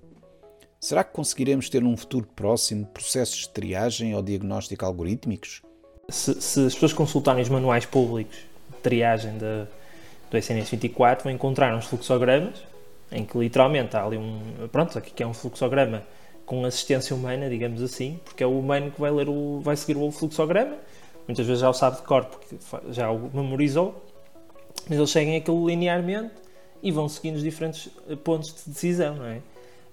Será 0.81 1.05
que 1.05 1.13
conseguiremos 1.13 1.69
ter 1.69 1.83
num 1.83 1.95
futuro 1.99 2.27
próximo 2.35 2.87
processos 2.87 3.41
de 3.41 3.51
triagem 3.51 4.15
ou 4.15 4.23
diagnóstico 4.23 4.87
algorítmicos? 4.87 5.61
Se, 6.09 6.41
se 6.41 6.65
as 6.65 6.73
pessoas 6.73 6.95
consultarem 6.95 7.43
os 7.43 7.51
manuais 7.51 7.85
públicos 7.85 8.39
de 8.71 8.77
triagem 8.79 9.33
de, 9.37 9.67
do 10.31 10.39
SNS 10.39 10.71
24, 10.71 11.25
vão 11.25 11.33
encontrar 11.35 11.77
uns 11.77 11.85
fluxogramas 11.85 12.55
em 13.11 13.27
que 13.27 13.37
literalmente 13.37 13.95
há 13.99 14.03
ali 14.03 14.17
um. 14.17 14.41
Pronto, 14.73 14.97
aqui 14.97 15.11
que 15.11 15.23
é 15.23 15.27
um 15.27 15.35
fluxograma 15.35 16.05
com 16.47 16.65
assistência 16.65 17.15
humana, 17.15 17.51
digamos 17.51 17.83
assim, 17.83 18.19
porque 18.25 18.43
é 18.43 18.47
o 18.47 18.59
humano 18.59 18.93
que 18.93 19.01
vai, 19.01 19.11
ler 19.11 19.29
o, 19.29 19.61
vai 19.61 19.77
seguir 19.77 19.99
o 19.99 20.11
fluxograma. 20.11 20.79
Muitas 21.29 21.47
vezes 21.47 21.61
já 21.61 21.69
o 21.69 21.75
sabe 21.75 21.97
de 21.97 22.03
cor, 22.03 22.25
porque 22.25 22.57
já 22.91 23.11
o 23.11 23.31
memorizou, 23.33 24.03
mas 24.89 24.99
eles 24.99 25.11
seguem 25.11 25.37
aquilo 25.37 25.67
linearmente 25.67 26.35
e 26.83 26.91
vão 26.91 27.09
seguindo 27.09 27.37
os 27.37 27.43
diferentes 27.43 27.89
eh, 28.09 28.17
pontos 28.17 28.55
de 28.55 28.71
decisão, 28.71 29.17
não 29.17 29.27
é? 29.27 29.37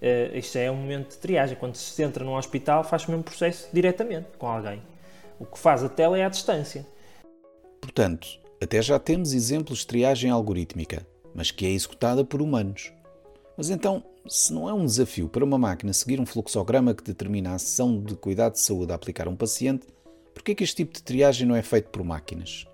Uh, 0.02 0.38
isto 0.38 0.58
é 0.58 0.72
um 0.72 0.76
momento 0.76 1.10
de 1.10 1.18
triagem. 1.18 1.58
Quando 1.58 1.76
se 1.76 2.02
entra 2.02 2.24
num 2.24 2.36
hospital, 2.36 2.84
faz 2.84 3.06
o 3.06 3.12
mesmo 3.12 3.24
processo 3.24 3.68
diretamente 3.74 4.28
com 4.38 4.48
alguém. 4.48 4.82
O 5.38 5.46
que 5.46 5.60
faz 5.60 5.84
a 5.84 5.90
tela 5.90 6.18
é 6.18 6.24
à 6.24 6.30
distância. 6.30 6.88
Portanto, 7.82 8.28
até 8.62 8.82
já 8.82 8.98
temos 8.98 9.34
exemplos 9.34 9.80
de 9.80 9.88
triagem 9.88 10.32
algorítmica, 10.32 11.06
mas 11.36 11.52
que 11.52 11.66
é 11.66 11.70
executada 11.70 12.24
por 12.24 12.42
humanos. 12.42 12.94
Mas 13.58 13.70
então, 13.70 14.04
se 14.28 14.54
não 14.54 14.70
é 14.70 14.74
um 14.74 14.86
desafio 14.86 15.28
para 15.28 15.44
uma 15.44 15.58
máquina 15.58 15.92
seguir 15.92 16.20
um 16.20 16.26
fluxograma 16.26 16.94
que 16.94 17.04
determina 17.04 17.52
a 17.52 17.56
ação 17.56 18.02
de 18.02 18.16
cuidado 18.16 18.54
de 18.54 18.62
saúde 18.62 18.92
a 18.92 18.96
aplicar 18.96 19.28
a 19.28 19.30
um 19.30 19.36
paciente, 19.36 19.86
por 20.34 20.44
que 20.44 20.52
é 20.52 20.56
que 20.56 20.64
este 20.64 20.78
tipo 20.78 20.94
de 20.94 21.04
triagem 21.04 21.46
não 21.46 21.56
é 21.56 21.62
feito 21.62 21.90
por 21.90 22.04
máquinas? 22.04 22.66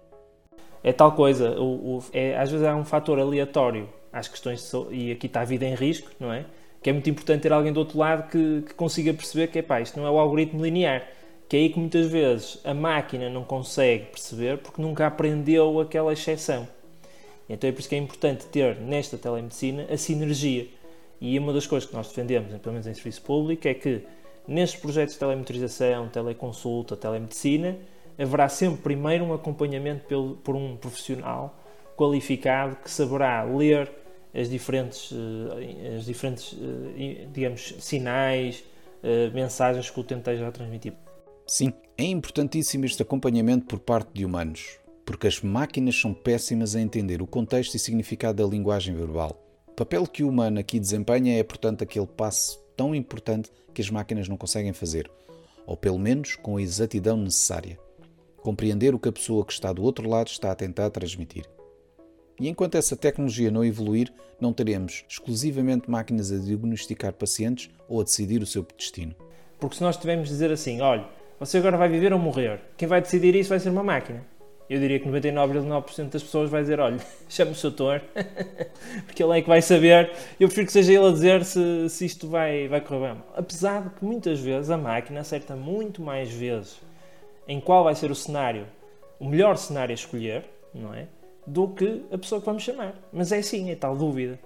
É 0.85 0.93
tal 0.93 1.13
coisa, 1.13 1.59
o, 1.59 1.97
o, 1.97 2.03
é, 2.13 2.37
às 2.37 2.51
vezes 2.51 2.63
há 2.63 2.75
um 2.75 2.85
fator 2.85 3.17
aleatório 3.17 3.89
às 4.13 4.27
questões 4.27 4.71
de 4.71 4.95
e 4.95 5.11
aqui 5.11 5.25
está 5.25 5.41
a 5.41 5.43
vida 5.43 5.65
em 5.65 5.73
risco, 5.73 6.11
não 6.19 6.31
é? 6.31 6.45
Que 6.79 6.91
é 6.91 6.93
muito 6.93 7.09
importante 7.09 7.41
ter 7.41 7.51
alguém 7.51 7.73
do 7.73 7.79
outro 7.79 7.97
lado 7.97 8.29
que, 8.29 8.61
que 8.67 8.73
consiga 8.75 9.11
perceber 9.11 9.47
que 9.47 9.57
epá, 9.57 9.81
isto 9.81 9.99
não 9.99 10.05
é 10.05 10.11
o 10.11 10.19
algoritmo 10.19 10.63
linear, 10.63 11.01
que 11.49 11.57
é 11.57 11.59
aí 11.61 11.69
que 11.69 11.79
muitas 11.79 12.05
vezes 12.05 12.59
a 12.63 12.71
máquina 12.75 13.31
não 13.31 13.43
consegue 13.43 14.05
perceber 14.11 14.59
porque 14.59 14.79
nunca 14.79 15.07
aprendeu 15.07 15.79
aquela 15.79 16.13
exceção. 16.13 16.67
Então 17.49 17.67
é 17.67 17.73
por 17.73 17.79
isso 17.79 17.89
que 17.89 17.95
é 17.95 17.97
importante 17.97 18.45
ter 18.45 18.75
nesta 18.75 19.17
telemedicina 19.17 19.87
a 19.89 19.97
sinergia. 19.97 20.67
E 21.19 21.39
uma 21.39 21.51
das 21.51 21.65
coisas 21.65 21.89
que 21.89 21.95
nós 21.95 22.09
defendemos, 22.09 22.55
pelo 22.59 22.73
menos 22.73 22.85
em 22.85 22.93
serviço 22.93 23.23
público, 23.23 23.67
é 23.67 23.73
que 23.73 24.03
nestes 24.47 24.79
projetos 24.79 25.15
de 25.15 25.19
telemetrização, 25.19 26.09
teleconsulta, 26.09 26.95
telemedicina, 26.95 27.75
haverá 28.17 28.47
sempre 28.49 28.81
primeiro 28.81 29.25
um 29.25 29.33
acompanhamento 29.33 30.05
pelo, 30.05 30.35
por 30.37 30.55
um 30.55 30.75
profissional 30.77 31.57
qualificado 31.95 32.77
que 32.77 32.89
saberá 32.89 33.43
ler 33.43 33.91
as 34.33 34.49
diferentes, 34.49 35.11
eh, 35.13 35.95
as 35.95 36.05
diferentes 36.05 36.57
eh, 36.61 37.27
digamos, 37.31 37.75
sinais, 37.79 38.63
eh, 39.01 39.29
mensagens 39.33 39.89
que 39.89 39.97
o 39.97 40.01
utente 40.01 40.19
esteja 40.19 40.47
a 40.47 40.51
transmitir. 40.51 40.93
Sim, 41.47 41.71
é 41.97 42.03
importantíssimo 42.03 42.85
este 42.85 43.01
acompanhamento 43.01 43.65
por 43.65 43.79
parte 43.79 44.09
de 44.13 44.25
humanos, 44.25 44.77
porque 45.05 45.27
as 45.27 45.41
máquinas 45.41 45.95
são 45.95 46.13
péssimas 46.13 46.75
a 46.75 46.81
entender 46.81 47.21
o 47.21 47.27
contexto 47.27 47.75
e 47.75 47.79
significado 47.79 48.43
da 48.43 48.49
linguagem 48.49 48.93
verbal. 48.93 49.41
O 49.67 49.71
papel 49.71 50.05
que 50.07 50.23
o 50.23 50.29
humano 50.29 50.59
aqui 50.59 50.79
desempenha 50.79 51.37
é, 51.37 51.43
portanto, 51.43 51.83
aquele 51.83 52.07
passo 52.07 52.59
tão 52.75 52.93
importante 52.93 53.51
que 53.73 53.81
as 53.81 53.89
máquinas 53.89 54.27
não 54.27 54.35
conseguem 54.35 54.73
fazer, 54.73 55.09
ou 55.65 55.77
pelo 55.77 55.99
menos 55.99 56.35
com 56.35 56.57
a 56.57 56.61
exatidão 56.61 57.15
necessária 57.17 57.79
compreender 58.45 58.93
o 58.93 58.99
que 58.99 59.09
a 59.09 59.11
pessoa 59.11 59.43
que 59.43 59.51
está 59.51 59.73
do 59.73 59.81
outro 59.81 60.07
lado 60.07 60.27
está 60.27 60.51
a 60.51 60.55
tentar 60.55 60.91
transmitir. 60.91 61.45
E 62.39 62.47
enquanto 62.47 62.75
essa 62.75 62.95
tecnologia 62.95 63.49
não 63.49 63.65
evoluir, 63.65 64.13
não 64.39 64.53
teremos 64.53 65.03
exclusivamente 65.09 65.89
máquinas 65.89 66.31
a 66.31 66.37
diagnosticar 66.37 67.13
pacientes 67.13 67.71
ou 67.89 67.99
a 67.99 68.03
decidir 68.03 68.43
o 68.43 68.45
seu 68.45 68.63
destino. 68.77 69.15
Porque 69.59 69.77
se 69.77 69.81
nós 69.81 69.97
tivermos 69.97 70.27
de 70.27 70.35
dizer 70.35 70.51
assim, 70.51 70.79
olha, 70.79 71.07
você 71.39 71.57
agora 71.57 71.75
vai 71.75 71.89
viver 71.89 72.13
ou 72.13 72.19
morrer, 72.19 72.61
quem 72.77 72.87
vai 72.87 73.01
decidir 73.01 73.33
isso 73.33 73.49
vai 73.49 73.59
ser 73.59 73.69
uma 73.69 73.83
máquina. 73.83 74.23
Eu 74.69 74.79
diria 74.79 74.99
que 74.99 75.09
99,9% 75.09 76.09
das 76.09 76.21
pessoas 76.21 76.51
vai 76.51 76.61
dizer, 76.61 76.79
olha, 76.79 76.99
chame 77.27 77.51
o 77.51 77.55
seu 77.55 77.71
doutor, 77.71 78.03
porque 79.07 79.23
ele 79.23 79.39
é 79.39 79.41
que 79.41 79.47
vai 79.47 79.61
saber. 79.61 80.11
Eu 80.39 80.47
prefiro 80.47 80.67
que 80.67 80.73
seja 80.73 80.93
ele 80.93 81.07
a 81.07 81.11
dizer 81.11 81.43
se, 81.43 81.89
se 81.89 82.05
isto 82.05 82.27
vai, 82.27 82.67
vai 82.67 82.81
correr 82.81 83.13
bem. 83.13 83.23
Apesar 83.35 83.81
de 83.81 83.89
que 83.89 84.05
muitas 84.05 84.39
vezes 84.39 84.69
a 84.69 84.77
máquina 84.77 85.21
acerta 85.21 85.55
muito 85.55 85.99
mais 85.99 86.31
vezes 86.31 86.84
em 87.47 87.59
qual 87.59 87.83
vai 87.83 87.95
ser 87.95 88.11
o 88.11 88.15
cenário, 88.15 88.65
o 89.19 89.25
melhor 89.25 89.57
cenário 89.57 89.91
a 89.91 89.95
escolher, 89.95 90.45
não 90.73 90.93
é? 90.93 91.07
Do 91.45 91.67
que 91.67 92.03
a 92.11 92.17
pessoa 92.17 92.41
que 92.41 92.45
vamos 92.45 92.63
chamar. 92.63 92.95
Mas 93.13 93.31
é 93.31 93.41
sim, 93.41 93.69
é 93.69 93.75
tal 93.75 93.95
dúvida. 93.95 94.39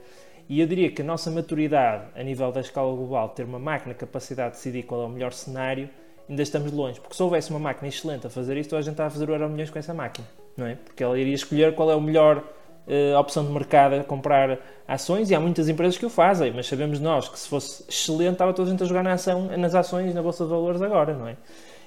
E 0.48 0.60
eu 0.60 0.68
diria 0.68 0.92
que 0.92 1.02
a 1.02 1.06
nossa 1.06 1.30
maturidade 1.30 2.06
a 2.16 2.24
nível 2.24 2.52
da 2.52 2.60
escala 2.60 2.94
global, 2.96 3.30
ter 3.30 3.44
uma 3.44 3.60
máquina 3.60 3.94
capacidade 3.94 4.52
de 4.52 4.58
decidir 4.58 4.84
qual 4.84 5.04
é 5.04 5.06
o 5.06 5.10
melhor 5.10 5.32
cenário, 5.32 5.90
ainda 6.28 6.42
estamos 6.42 6.72
longe. 6.72 7.00
Porque 7.00 7.16
se 7.16 7.24
houvesse 7.24 7.52
uma 7.52 7.60
máquina 7.60 7.88
excelente 7.88 8.28
a 8.28 8.30
fazer 8.30 8.58
isto, 8.58 8.76
a 8.76 8.82
gente 8.82 8.92
estava 8.92 9.08
a 9.08 9.12
fazer 9.12 9.30
o 9.30 9.34
euro 9.34 9.50
milhões 9.50 9.70
com 9.70 9.80
essa 9.80 9.94
máquina, 9.94 10.28
não 10.58 10.66
é? 10.66 10.76
Porque 10.76 11.04
ela 11.04 11.18
iria 11.18 11.34
escolher 11.34 11.76
qual 11.76 11.92
é 11.92 11.96
o 11.96 12.02
melhor 12.02 12.38
uh, 12.38 13.18
opção 13.18 13.46
de 13.46 13.52
mercado 13.52 13.96
a 13.96 14.04
comprar 14.04 14.60
ações 14.88 15.30
e 15.30 15.36
há 15.36 15.40
muitas 15.40 15.70
empresas 15.70 15.98
que 15.98 16.06
o 16.06 16.10
fazem, 16.10 16.52
mas 16.52 16.68
sabemos 16.68 17.00
nós 17.00 17.30
que 17.30 17.38
se 17.38 17.48
fosse 17.48 17.84
excelente 17.88 18.34
estava 18.34 18.54
toda 18.54 18.70
a 18.70 18.72
gente 18.72 18.84
a 18.84 18.86
jogar 18.86 19.04
na 19.04 19.14
ação, 19.14 19.48
nas 19.56 19.76
ações 19.76 20.14
na 20.14 20.22
Bolsa 20.22 20.44
de 20.44 20.50
Valores 20.50 20.82
agora, 20.82 21.14
não 21.14 21.28
é? 21.28 21.38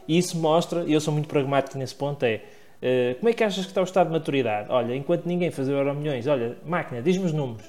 E 0.07 0.19
isso 0.19 0.37
mostra, 0.37 0.85
e 0.85 0.93
eu 0.93 1.01
sou 1.01 1.13
muito 1.13 1.29
pragmático 1.29 1.79
nesse 1.79 1.95
ponto, 1.95 2.25
é 2.25 2.43
Uh, 2.83 3.15
como 3.21 3.29
é 3.29 3.33
que 3.33 3.45
achas 3.45 3.65
que 3.65 3.71
está 3.71 3.81
o 3.81 3.85
estado 3.85 4.09
de 4.09 4.13
maturidade? 4.13 4.67
Olha, 4.69 4.97
enquanto 4.97 5.25
ninguém 5.25 5.53
fazia 5.53 5.73
euro 5.73 5.95
milhões, 5.95 6.27
olha, 6.27 6.59
máquina, 6.67 7.01
diz-me 7.01 7.27
os 7.27 7.33
números 7.33 7.65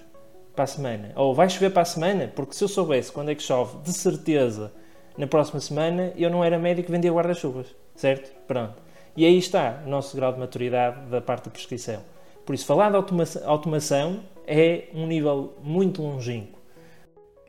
para 0.56 0.64
a 0.64 0.68
semana. 0.68 1.12
Ou 1.16 1.36
vai 1.36 1.48
chover 1.48 1.70
para 1.70 1.84
a 1.84 1.86
semana? 1.86 2.32
Porque 2.36 2.56
se 2.56 2.64
eu 2.64 2.68
soubesse 2.68 3.12
quando 3.12 3.30
é 3.30 3.36
que 3.36 3.44
chove, 3.44 3.78
de 3.84 3.94
certeza, 3.94 4.74
na 5.16 5.28
próxima 5.28 5.60
semana, 5.60 6.12
eu 6.16 6.32
não 6.32 6.44
era 6.44 6.58
médico 6.58 6.88
que 6.88 6.92
vendia 6.92 7.12
guarda-chuvas. 7.12 7.68
Certo? 7.96 8.32
Pronto. 8.48 8.82
E 9.16 9.24
aí 9.24 9.38
está 9.38 9.84
o 9.86 9.90
nosso 9.90 10.16
grau 10.18 10.34
de 10.34 10.40
maturidade 10.40 11.06
da 11.12 11.22
parte 11.22 11.46
da 11.46 11.52
prescrição. 11.52 12.02
Por 12.44 12.56
isso, 12.56 12.66
falar 12.66 12.90
de 12.90 12.96
automação, 12.96 13.48
automação 13.48 14.24
é 14.48 14.86
um 14.96 15.06
nível 15.06 15.54
muito 15.62 16.02
longínquo. 16.02 16.60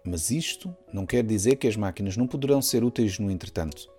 Mas 0.04 0.30
isto 0.30 0.76
não 0.92 1.06
quer 1.06 1.24
dizer 1.24 1.56
que 1.56 1.66
as 1.66 1.76
máquinas 1.76 2.14
não 2.14 2.26
poderão 2.26 2.60
ser 2.60 2.84
úteis 2.84 3.18
no 3.18 3.30
entretanto. 3.30 3.93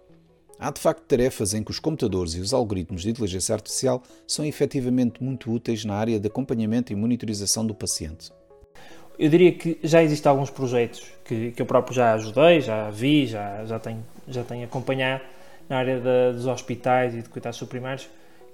Há 0.57 0.71
de 0.71 0.79
facto 0.79 1.01
tarefas 1.03 1.53
em 1.53 1.63
que 1.63 1.71
os 1.71 1.79
computadores 1.79 2.33
e 2.33 2.39
os 2.39 2.53
algoritmos 2.53 3.01
de 3.01 3.09
inteligência 3.09 3.53
artificial 3.53 4.01
são 4.25 4.45
efetivamente 4.45 5.21
muito 5.21 5.51
úteis 5.51 5.83
na 5.83 5.95
área 5.95 6.19
de 6.19 6.27
acompanhamento 6.27 6.93
e 6.93 6.95
monitorização 6.95 7.65
do 7.65 7.75
paciente. 7.75 8.31
Eu 9.19 9.29
diria 9.29 9.51
que 9.51 9.77
já 9.83 10.01
existem 10.01 10.29
alguns 10.29 10.49
projetos 10.49 11.03
que, 11.23 11.51
que 11.51 11.61
eu 11.61 11.65
próprio 11.65 11.95
já 11.95 12.13
ajudei, 12.13 12.61
já 12.61 12.89
vi, 12.89 13.25
já, 13.25 13.65
já, 13.65 13.79
tenho, 13.79 14.05
já 14.27 14.43
tenho 14.43 14.65
acompanhado 14.65 15.23
na 15.67 15.77
área 15.77 16.31
dos 16.33 16.45
hospitais 16.45 17.13
e 17.15 17.21
de 17.21 17.29
cuidados 17.29 17.57
suprimários, 17.57 18.07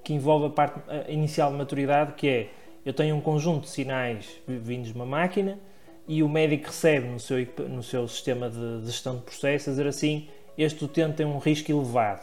que 0.04 0.14
envolve 0.14 0.48
a 0.48 0.50
parte 0.50 0.80
inicial 1.08 1.52
de 1.52 1.58
maturidade, 1.58 2.14
que 2.14 2.28
é 2.28 2.50
eu 2.84 2.94
tenho 2.94 3.16
um 3.16 3.22
conjunto 3.22 3.66
de 3.66 3.70
sinais 3.70 4.26
vindos 4.48 4.90
de 4.90 4.96
uma 4.96 5.06
máquina 5.06 5.60
e 6.08 6.24
o 6.24 6.30
médico 6.30 6.68
recebe 6.68 7.08
no 7.08 7.20
seu, 7.20 7.48
no 7.70 7.84
seu 7.84 8.08
sistema 8.08 8.50
de 8.50 8.86
gestão 8.86 9.18
de 9.18 9.22
processos 9.22 9.68
a 9.68 9.72
dizer 9.72 9.88
assim 9.88 10.28
este 10.64 10.84
utente 10.86 11.18
tem 11.18 11.26
um 11.26 11.38
risco 11.38 11.72
elevado. 11.72 12.22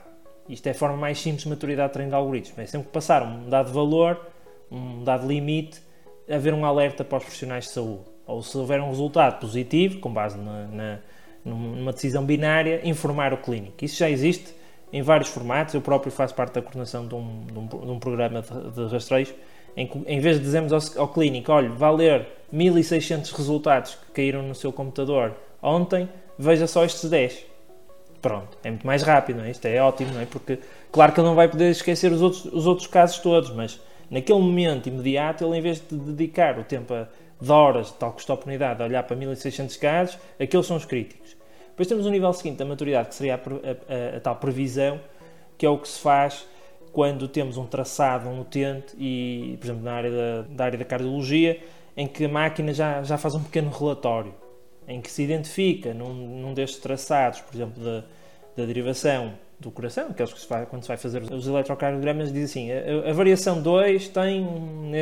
Isto 0.48 0.66
é 0.66 0.70
a 0.70 0.74
forma 0.74 0.96
mais 0.96 1.20
simples 1.20 1.42
de 1.42 1.48
maturidade 1.48 1.88
de 1.88 1.92
treino 1.94 2.10
de 2.10 2.16
algoritmos. 2.16 2.58
É 2.58 2.66
sempre 2.66 2.86
que 2.86 2.92
passar 2.92 3.22
um 3.22 3.48
dado 3.48 3.72
valor, 3.72 4.18
um 4.70 5.04
dado 5.04 5.26
limite, 5.26 5.80
haver 6.30 6.54
um 6.54 6.64
alerta 6.64 7.04
para 7.04 7.18
os 7.18 7.24
profissionais 7.24 7.64
de 7.64 7.70
saúde. 7.70 8.04
Ou 8.26 8.42
se 8.42 8.56
houver 8.56 8.80
um 8.80 8.88
resultado 8.88 9.40
positivo, 9.40 10.00
com 10.00 10.12
base 10.12 10.38
na, 10.38 10.66
na, 10.66 10.98
numa 11.44 11.92
decisão 11.92 12.24
binária, 12.24 12.80
informar 12.84 13.32
o 13.32 13.38
clínico. 13.38 13.84
Isso 13.84 13.98
já 13.98 14.08
existe 14.08 14.54
em 14.92 15.02
vários 15.02 15.28
formatos. 15.28 15.74
Eu 15.74 15.80
próprio 15.80 16.10
faço 16.10 16.34
parte 16.34 16.54
da 16.54 16.62
coordenação 16.62 17.06
de 17.06 17.14
um, 17.14 17.44
de 17.46 17.58
um, 17.58 17.66
de 17.66 17.90
um 17.90 17.98
programa 17.98 18.42
de, 18.42 18.70
de 18.70 18.92
rastreios 18.92 19.34
em 19.76 19.86
que, 19.86 19.98
em 20.06 20.20
vez 20.20 20.36
de 20.38 20.42
dizermos 20.42 20.72
ao, 20.72 21.02
ao 21.02 21.08
clínico, 21.08 21.52
olha, 21.52 21.68
vai 21.68 21.94
ler 21.94 22.26
1600 22.50 23.30
resultados 23.32 23.94
que 23.94 24.12
caíram 24.12 24.42
no 24.42 24.54
seu 24.54 24.72
computador 24.72 25.34
ontem, 25.62 26.08
veja 26.38 26.66
só 26.66 26.84
estes 26.84 27.08
10 27.08 27.57
pronto, 28.20 28.58
é 28.62 28.70
muito 28.70 28.86
mais 28.86 29.02
rápido, 29.02 29.40
é? 29.40 29.50
Isto 29.50 29.66
é 29.66 29.80
ótimo, 29.80 30.12
não 30.12 30.20
é? 30.20 30.26
Porque, 30.26 30.58
claro 30.90 31.12
que 31.12 31.20
ele 31.20 31.28
não 31.28 31.34
vai 31.34 31.48
poder 31.48 31.70
esquecer 31.70 32.12
os 32.12 32.22
outros, 32.22 32.44
os 32.46 32.66
outros 32.66 32.86
casos 32.86 33.18
todos, 33.18 33.50
mas 33.50 33.80
naquele 34.10 34.38
momento 34.38 34.88
imediato, 34.88 35.44
ele 35.44 35.58
em 35.58 35.60
vez 35.60 35.80
de 35.86 35.96
dedicar 35.96 36.58
o 36.58 36.64
tempo 36.64 36.94
a, 36.94 37.08
de 37.40 37.52
horas 37.52 37.90
tal 37.92 38.12
custo 38.12 38.32
oportunidade 38.32 38.82
a 38.82 38.86
olhar 38.86 39.02
para 39.02 39.16
1600 39.16 39.76
casos, 39.76 40.18
aqueles 40.40 40.66
são 40.66 40.76
os 40.76 40.84
críticos. 40.84 41.36
Depois 41.70 41.86
temos 41.86 42.06
o 42.06 42.10
nível 42.10 42.32
seguinte 42.32 42.58
da 42.58 42.64
maturidade, 42.64 43.08
que 43.08 43.14
seria 43.14 43.34
a, 43.34 43.36
a, 43.36 44.14
a, 44.14 44.16
a, 44.16 44.20
tal 44.20 44.36
previsão, 44.36 45.00
que 45.56 45.64
é 45.64 45.68
o 45.68 45.78
que 45.78 45.88
se 45.88 46.00
faz 46.00 46.46
quando 46.92 47.28
temos 47.28 47.56
um 47.56 47.66
traçado, 47.66 48.28
um 48.28 48.40
utente, 48.40 48.96
e, 48.98 49.56
por 49.60 49.66
exemplo, 49.66 49.84
na 49.84 49.92
área 49.92 50.10
da, 50.10 50.42
da 50.48 50.64
área 50.64 50.78
da 50.78 50.84
cardiologia, 50.84 51.60
em 51.96 52.06
que 52.06 52.24
a 52.24 52.28
máquina 52.28 52.72
já, 52.72 53.02
já 53.02 53.16
faz 53.16 53.34
um 53.34 53.42
pequeno 53.42 53.70
relatório 53.70 54.34
em 54.88 55.00
que 55.02 55.10
se 55.10 55.22
identifica 55.22 55.92
num, 55.92 56.14
num 56.14 56.54
destes 56.54 56.80
traçados, 56.80 57.40
por 57.42 57.54
exemplo, 57.54 57.84
da, 57.84 58.04
da 58.56 58.64
derivação 58.64 59.34
do 59.60 59.70
coração, 59.70 60.08
aqueles 60.10 60.32
que 60.32 60.40
se 60.40 60.46
faz, 60.46 60.68
quando 60.68 60.82
se 60.82 60.88
vai 60.88 60.96
fazer 60.96 61.22
os 61.22 61.46
eletrocardiogramas, 61.46 62.32
diz 62.32 62.50
assim: 62.50 62.70
a, 62.70 63.10
a 63.10 63.12
variação 63.12 63.60
2 63.60 64.08
tem 64.08 64.40
um, 64.40 64.92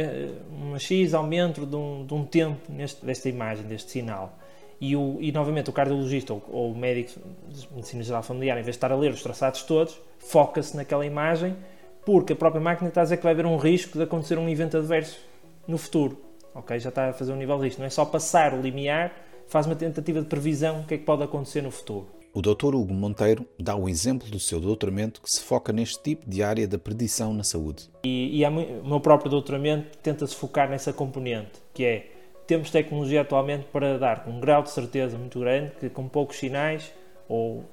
uma 0.51 0.79
X 0.79 1.15
aumento 1.15 1.65
de 1.65 1.77
um, 1.77 2.05
de 2.05 2.15
um 2.15 2.25
tempo 2.25 2.61
neste, 2.69 3.05
desta 3.05 3.29
imagem, 3.29 3.65
deste 3.67 3.91
sinal. 3.93 4.37
E, 4.79 4.95
o, 4.95 5.19
e 5.21 5.33
novamente 5.33 5.71
o 5.71 5.73
cardiologista 5.73 6.35
ou, 6.35 6.45
ou, 6.51 6.73
o 6.73 6.77
médico 6.77 7.19
de 7.49 7.67
medicina 7.75 8.03
geral 8.03 8.23
familiar, 8.23 8.59
em 8.59 8.63
vez 8.63 8.75
de 8.75 8.79
estar 8.79 8.93
a 8.93 8.97
ler 8.97 9.11
os 9.11 9.23
traçados 9.23 9.63
todos, 9.63 9.99
foca-se 10.19 10.77
naquela 10.77 11.07
imagem, 11.07 11.57
porque 12.05 12.35
a 12.35 12.37
própria 12.37 12.61
máquina 12.61 12.89
está 12.89 13.01
a 13.03 13.05
dizer 13.05 13.17
que 13.19 13.23
vai 13.23 13.33
haver 13.33 13.47
um 13.47 13.57
risco 13.57 13.97
de 13.97 14.05
acontecer 14.05 14.39
um 14.39 14.49
evento 14.49 14.77
adverso 14.77 15.19
no 15.67 15.79
futuro. 15.79 16.21
Ok? 16.55 16.79
Já 16.79 16.91
está 16.91 17.09
a 17.09 17.13
fazer 17.13 17.33
um 17.33 17.37
nível 17.37 17.59
de 17.59 17.65
risco. 17.65 17.81
Não 17.81 17.87
é 17.87 17.91
só 17.91 18.05
passar 18.05 18.53
o 18.53 18.61
limiar 18.61 19.13
faz 19.49 19.67
uma 19.67 19.77
tentativa 19.77 20.21
de 20.21 20.27
previsão 20.27 20.81
do 20.81 20.87
que 20.87 20.95
é 20.95 20.99
que 20.99 21.05
pode 21.05 21.23
acontecer 21.23 21.63
no 21.63 21.71
futuro. 21.71 22.07
O 22.35 22.43
Dr. 22.43 22.75
Hugo 22.75 22.93
Monteiro 22.93 23.47
dá 23.59 23.75
o 23.75 23.89
exemplo 23.89 24.29
do 24.29 24.39
seu 24.39 24.61
doutoramento 24.61 25.23
que 25.23 25.31
se 25.31 25.41
foca 25.41 25.73
neste 25.73 26.03
tipo 26.03 26.29
de 26.29 26.43
área 26.43 26.69
da 26.69 26.77
predição 26.77 27.33
na 27.33 27.43
saúde. 27.43 27.89
E, 28.05 28.43
e 28.43 28.45
o 28.45 28.85
meu 28.85 29.01
próprio 29.01 29.31
doutoramento 29.31 29.97
tenta-se 30.03 30.35
focar 30.35 30.69
nessa 30.69 30.93
componente, 30.93 31.53
que 31.73 31.85
é 31.85 32.07
temos 32.47 32.71
tecnologia 32.71 33.23
atualmente 33.23 33.65
para 33.73 33.99
dar 33.99 34.29
um 34.29 34.39
grau 34.39 34.63
de 34.63 34.71
certeza 34.71 35.19
muito 35.19 35.41
grande 35.41 35.73
que 35.81 35.89
com 35.89 36.07
poucos 36.09 36.37
sinais, 36.37 36.93
ou 37.29 37.65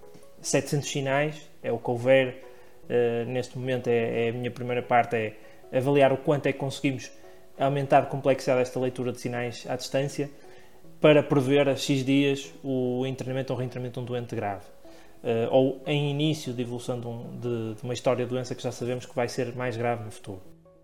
700 0.42 0.90
sinais, 0.90 1.50
é 1.62 1.72
o 1.72 1.78
que 1.78 1.92
houver 1.92 2.44
uh, 2.86 3.30
neste 3.30 3.58
momento, 3.58 3.88
é, 3.88 4.28
é, 4.28 4.30
a 4.30 4.34
minha 4.34 4.50
primeira 4.50 4.82
parte, 4.82 5.16
é 5.16 5.36
avaliar 5.72 6.12
o 6.12 6.18
quanto 6.18 6.48
é 6.48 6.54
que 6.54 6.60
conseguimos 6.60 7.12
aumentar 7.60 8.04
a 8.04 8.06
complexidade 8.06 8.60
desta 8.60 8.80
leitura 8.80 9.12
de 9.12 9.20
sinais 9.20 9.66
à 9.70 9.76
distância 9.76 10.30
para 11.04 11.22
prever 11.22 11.68
a 11.68 11.76
X 11.76 12.06
dias 12.06 12.54
o 12.64 13.06
internamento 13.06 13.52
ou 13.52 13.60
reinteramento 13.60 14.00
de 14.00 14.00
um 14.00 14.06
doente 14.06 14.34
grave. 14.34 14.64
Uh, 15.22 15.52
ou 15.52 15.84
em 15.86 16.10
início 16.10 16.54
de 16.54 16.62
evolução 16.62 16.98
de, 16.98 17.06
um, 17.06 17.40
de, 17.42 17.76
de, 17.76 17.84
uma 17.84 17.94
história 17.94 18.24
de 18.24 18.30
doença 18.30 18.56
que 18.56 18.64
já 18.64 18.72
sabemos 18.72 19.06
que 19.06 19.14
vai 19.14 19.28
ser 19.28 19.54
mais 19.54 19.76
grave 19.76 20.06
no 20.06 20.12
futuro. 20.12 20.42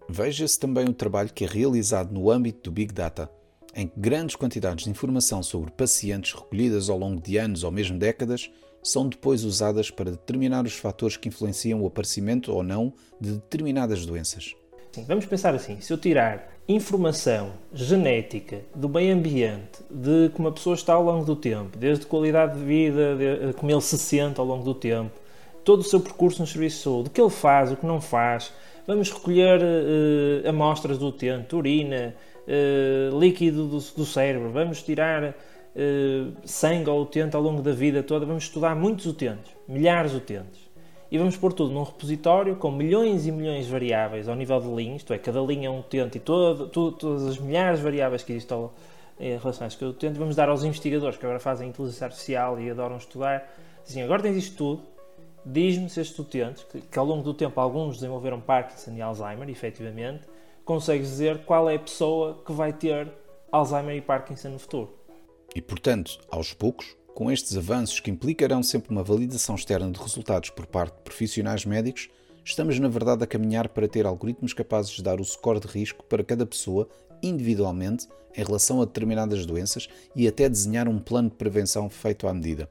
Veja-se 0.10 0.60
também 0.60 0.90
o 0.90 0.94
trabalho 0.94 1.32
que 1.34 1.46
é 1.46 1.48
realizado 1.48 2.14
no 2.14 2.30
âmbito 2.30 2.70
do 2.70 2.72
Big 2.74 2.94
Data, 2.94 3.32
em 3.74 3.88
que 3.88 3.98
grandes 3.98 4.36
quantidades 4.36 4.84
de 4.84 4.92
informação 4.92 5.42
sobre 5.42 5.72
pacientes 5.72 6.34
recolhidas 6.34 6.90
ao 6.90 6.98
longo 6.98 7.22
de 7.22 7.38
anos 7.38 7.64
ou 7.64 7.72
mesmo 7.72 7.98
décadas 7.98 8.52
são 8.84 9.08
depois 9.08 9.46
usadas 9.46 9.90
para 9.90 10.12
determinar 10.12 10.66
os 10.66 10.74
fatores 10.74 11.16
que 11.16 11.30
influenciam 11.30 11.82
o 11.82 11.88
aparecimento 11.88 12.52
ou 12.52 12.62
não 12.62 12.92
de 13.22 13.32
determinadas 13.34 14.06
doenças. 14.06 14.54
Sim, 14.92 15.06
vamos 15.08 15.26
pensar 15.26 15.56
assim: 15.56 15.80
se 15.80 15.94
eu 15.94 15.98
tirar 15.98 16.59
informação 16.70 17.54
genética 17.74 18.60
do 18.76 18.88
meio 18.88 19.16
ambiente, 19.16 19.82
de 19.90 20.30
como 20.36 20.50
a 20.50 20.52
pessoa 20.52 20.76
está 20.76 20.94
ao 20.94 21.04
longo 21.04 21.26
do 21.26 21.36
tempo, 21.36 21.76
desde 21.76 22.06
qualidade 22.06 22.60
de 22.60 22.64
vida, 22.64 23.16
de, 23.16 23.26
eh, 23.26 23.54
como 23.58 23.72
ele 23.72 23.82
se 23.82 23.98
sente 23.98 24.40
ao 24.40 24.46
longo 24.46 24.64
do 24.64 24.76
tempo, 24.76 25.12
todo 25.66 25.80
o 25.80 25.84
seu 25.84 26.00
percurso 26.00 26.40
no 26.40 26.48
serviço 26.48 26.78
de 26.78 26.84
saúde, 26.84 27.10
o 27.10 27.12
que 27.12 27.20
ele 27.20 27.32
faz, 27.32 27.72
o 27.72 27.76
que 27.76 27.88
não 27.88 28.00
faz. 28.00 28.54
Vamos 28.86 29.12
recolher 29.12 29.60
uh, 29.62 30.50
amostras 30.50 31.00
do 31.00 31.08
utente, 31.08 31.56
urina, 31.56 32.16
uh, 32.48 33.20
líquido 33.20 33.66
do, 33.68 33.80
do, 33.80 34.06
cérebro, 34.06 34.52
vamos 34.52 34.84
tirar 34.84 35.24
uh, 35.24 36.34
sangue 36.44 36.90
ao 36.90 37.02
utente 37.02 37.36
ao 37.36 37.42
longo 37.42 37.64
da 37.64 37.72
vida 37.72 38.04
toda, 38.04 38.28
vamos 38.28 38.44
estudar 38.44 38.76
muitos 38.76 39.08
utentes, 39.08 39.52
milhares 39.68 40.12
de 40.12 40.18
utentes 40.18 40.69
e 41.12 41.18
vamos 41.18 41.36
pôr 41.36 41.54
tudo 41.54 41.74
num 41.74 41.84
repositório 41.84 42.56
com 42.56 42.72
milhões 42.72 43.26
e 43.26 43.32
milhões 43.32 43.66
de 43.66 43.72
variáveis 43.72 44.28
ao 44.28 44.36
nível 44.36 44.60
de 44.60 44.68
linhas, 44.68 44.98
isto 44.98 45.14
é, 45.14 45.18
cada 45.18 45.42
linha 45.42 45.68
é 45.68 45.72
um 45.72 45.80
utente 45.80 46.18
e 46.18 46.22
todo, 46.22 46.68
todas 46.68 47.26
as 47.26 47.38
milhares 47.40 47.80
de 47.80 47.84
variáveis 47.84 48.24
que 48.24 48.34
existem 48.34 48.70
em 49.20 49.38
relações 49.38 49.76
com 49.76 49.86
o 49.86 49.90
utente, 49.90 50.18
vamos 50.18 50.36
dar 50.36 50.48
aos 50.50 50.64
investigadores 50.64 51.18
que 51.18 51.26
agora 51.26 51.40
fazem 51.40 51.70
inteligência 51.70 52.06
artificial 52.06 52.60
e 52.60 52.70
adoram 52.70 52.98
estudar, 52.98 53.52
assim, 53.86 54.02
agora 54.02 54.22
tens 54.22 54.38
isto 54.38 54.56
tudo, 54.56 54.84
diz-me 55.46 55.90
se 55.90 56.00
estes 56.00 56.18
utentes, 56.18 56.64
que, 56.64 56.80
que, 56.80 57.00
ao 57.00 57.06
longo 57.06 57.24
do 57.24 57.34
tempo 57.34 57.60
alguns 57.60 57.96
desenvolveram 57.96 58.40
Parkinson 58.40 58.92
e 58.94 59.02
Alzheimer, 59.02 59.50
efetivamente, 59.50 60.22
consegues 60.64 61.10
dizer 61.10 61.40
qual 61.40 61.70
é 61.70 61.76
a 61.76 61.80
pessoa 61.80 62.42
que 62.46 62.52
vai 62.52 62.72
ter 62.72 63.12
Alzheimer 63.52 63.96
e 63.96 64.02
Parkinson 64.02 64.50
no 64.50 64.60
futuro. 64.60 64.94
E, 65.56 65.62
portanto, 65.62 66.20
aos 66.30 66.54
poucos, 66.54 66.96
com 67.20 67.30
estes 67.30 67.58
avanços 67.58 68.00
que 68.00 68.10
implicarão 68.10 68.64
sempre 68.64 68.92
uma 68.92 69.04
validação 69.04 69.54
externa 69.54 69.92
de 69.92 70.00
resultados 70.00 70.52
por 70.52 70.66
parte 70.66 70.96
de 70.96 71.02
profissionais 71.02 71.66
médicos, 71.66 72.08
estamos 72.46 72.80
na 72.80 72.88
verdade 72.88 73.22
a 73.22 73.28
caminhar 73.28 73.68
para 73.68 73.90
ter 73.90 74.06
algoritmos 74.06 74.54
capazes 74.54 74.92
de 74.92 75.04
dar 75.04 75.20
o 75.20 75.26
score 75.26 75.60
de 75.60 75.68
risco 75.68 76.02
para 76.06 76.24
cada 76.24 76.46
pessoa 76.46 76.88
individualmente 77.22 78.08
em 78.34 78.42
relação 78.42 78.82
a 78.82 78.86
determinadas 78.86 79.46
doenças 79.46 79.90
e 80.16 80.30
até 80.30 80.48
desenhar 80.48 80.88
um 80.88 80.98
plano 80.98 81.30
de 81.30 81.36
prevenção 81.36 81.90
feito 81.90 82.26
à 82.26 82.34
medida. 82.34 82.70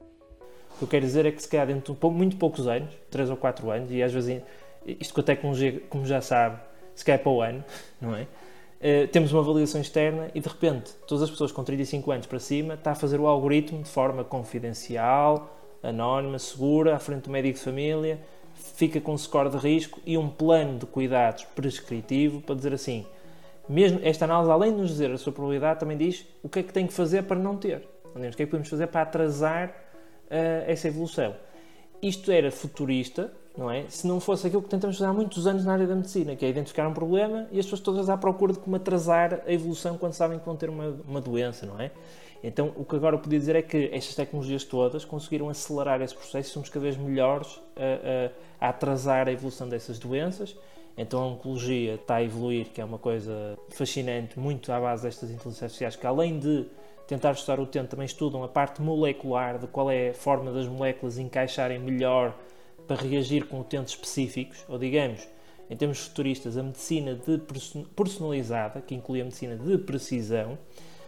O 0.73 0.77
que 0.79 0.83
eu 0.85 0.87
quero 0.87 1.05
dizer 1.05 1.27
é 1.27 1.31
que 1.31 1.43
se 1.43 1.47
calhar 1.47 1.67
dentro 1.67 1.93
de 1.93 2.09
muito 2.09 2.35
poucos 2.35 2.67
anos, 2.67 2.89
3 3.11 3.29
ou 3.29 3.37
4 3.37 3.69
anos, 3.69 3.91
e 3.91 4.01
às 4.01 4.11
vezes 4.11 4.41
isto 4.83 5.13
com 5.13 5.21
a 5.21 5.25
tecnologia, 5.25 5.79
como 5.91 6.07
já 6.07 6.21
sabe, 6.21 6.59
se 6.95 7.05
calhar 7.05 7.19
é 7.19 7.23
para 7.23 7.31
o 7.31 7.39
ano, 7.39 7.63
não 8.01 8.15
é? 8.15 8.25
Uh, 8.79 9.07
temos 9.09 9.33
uma 9.33 9.41
avaliação 9.41 9.81
externa 9.81 10.31
e 10.33 10.39
de 10.39 10.47
repente 10.47 10.93
todas 11.05 11.23
as 11.23 11.29
pessoas 11.29 11.51
com 11.51 11.63
35 11.63 12.11
anos 12.11 12.27
para 12.27 12.39
cima 12.39 12.75
está 12.75 12.91
a 12.91 12.95
fazer 12.95 13.19
o 13.19 13.27
algoritmo 13.27 13.83
de 13.83 13.89
forma 13.89 14.23
confidencial, 14.23 15.53
anónima, 15.83 16.39
segura, 16.39 16.95
à 16.95 16.99
frente 16.99 17.23
do 17.23 17.29
médico 17.29 17.57
de 17.57 17.63
família, 17.63 18.21
fica 18.53 19.01
com 19.01 19.13
um 19.13 19.17
score 19.17 19.49
de 19.49 19.57
risco 19.57 19.99
e 20.05 20.17
um 20.17 20.29
plano 20.29 20.79
de 20.79 20.85
cuidados 20.85 21.43
prescritivo 21.55 22.41
para 22.41 22.55
dizer 22.55 22.73
assim, 22.73 23.05
mesmo 23.67 23.99
esta 24.01 24.25
análise, 24.25 24.49
além 24.49 24.71
de 24.71 24.77
nos 24.77 24.89
dizer 24.89 25.11
a 25.11 25.17
sua 25.17 25.33
probabilidade, 25.33 25.79
também 25.79 25.97
diz 25.97 26.25
o 26.41 26.49
que 26.49 26.59
é 26.59 26.63
que 26.63 26.73
tem 26.73 26.87
que 26.87 26.93
fazer 26.93 27.23
para 27.23 27.37
não 27.37 27.57
ter. 27.57 27.87
O 28.15 28.19
que 28.19 28.25
é 28.25 28.31
que 28.31 28.45
podemos 28.47 28.67
fazer 28.67 28.87
para 28.87 29.01
atrasar 29.01 29.69
uh, 29.69 30.63
essa 30.65 30.87
evolução. 30.87 31.35
Isto 32.01 32.31
era 32.31 32.49
futurista, 32.49 33.31
não 33.59 33.69
é? 33.69 33.83
Se 33.89 34.07
não 34.07 34.21
fosse 34.21 34.47
aquilo 34.47 34.61
que 34.63 34.69
tentamos 34.69 34.97
fazer 34.97 35.09
há 35.09 35.13
muitos 35.13 35.45
anos 35.45 35.65
na 35.65 35.73
área 35.73 35.85
da 35.85 35.93
medicina, 35.93 36.33
que 36.33 36.45
é 36.45 36.49
identificar 36.49 36.87
um 36.87 36.93
problema 36.93 37.45
e 37.51 37.59
as 37.59 37.65
pessoas 37.65 37.81
todas 37.81 38.09
à 38.09 38.17
procura 38.17 38.53
de 38.53 38.59
como 38.59 38.77
atrasar 38.77 39.41
a 39.45 39.51
evolução 39.51 39.97
quando 39.97 40.13
sabem 40.13 40.39
que 40.39 40.45
vão 40.45 40.55
ter 40.55 40.69
uma, 40.69 40.97
uma 41.05 41.19
doença, 41.19 41.65
não 41.65 41.79
é? 41.79 41.91
Então, 42.41 42.71
o 42.77 42.85
que 42.85 42.95
agora 42.95 43.17
eu 43.17 43.19
podia 43.19 43.37
dizer 43.37 43.57
é 43.57 43.61
que 43.61 43.89
estas 43.91 44.15
tecnologias 44.15 44.63
todas 44.63 45.03
conseguiram 45.03 45.49
acelerar 45.49 46.01
esse 46.01 46.15
processo 46.15 46.49
e 46.49 46.53
somos 46.53 46.69
cada 46.69 46.83
vez 46.83 46.95
melhores 46.95 47.59
a, 47.75 48.63
a, 48.63 48.67
a 48.67 48.69
atrasar 48.69 49.27
a 49.27 49.31
evolução 49.31 49.67
dessas 49.67 49.99
doenças. 49.99 50.55
Então, 50.97 51.21
a 51.21 51.27
oncologia 51.27 51.95
está 51.95 52.15
a 52.15 52.23
evoluir, 52.23 52.67
que 52.67 52.79
é 52.79 52.85
uma 52.85 52.97
coisa 52.97 53.57
fascinante, 53.69 54.39
muito 54.39 54.71
à 54.71 54.79
base 54.79 55.03
destas 55.03 55.29
inteligências 55.29 55.63
artificiais, 55.63 55.95
que 55.97 56.07
além 56.07 56.39
de 56.39 56.65
tentar 57.07 57.31
estudar 57.31 57.59
o 57.59 57.65
tempo, 57.65 57.89
também 57.89 58.05
estudam 58.05 58.41
a 58.41 58.47
parte 58.47 58.81
molecular, 58.81 59.57
de 59.57 59.67
qual 59.67 59.91
é 59.91 60.09
a 60.09 60.13
forma 60.13 60.51
das 60.51 60.67
moléculas 60.67 61.17
encaixarem 61.17 61.77
melhor 61.77 62.33
para 62.89 63.03
reagir 63.03 63.45
com 63.45 63.59
utentes 63.59 63.93
específicos, 63.93 64.65
ou 64.67 64.79
digamos, 64.79 65.27
em 65.69 65.77
termos 65.77 65.99
futuristas, 65.99 66.57
a 66.57 66.63
medicina 66.63 67.13
de 67.13 67.39
personalizada, 67.95 68.81
que 68.81 68.95
inclui 68.95 69.21
a 69.21 69.23
medicina 69.23 69.55
de 69.55 69.77
precisão, 69.77 70.57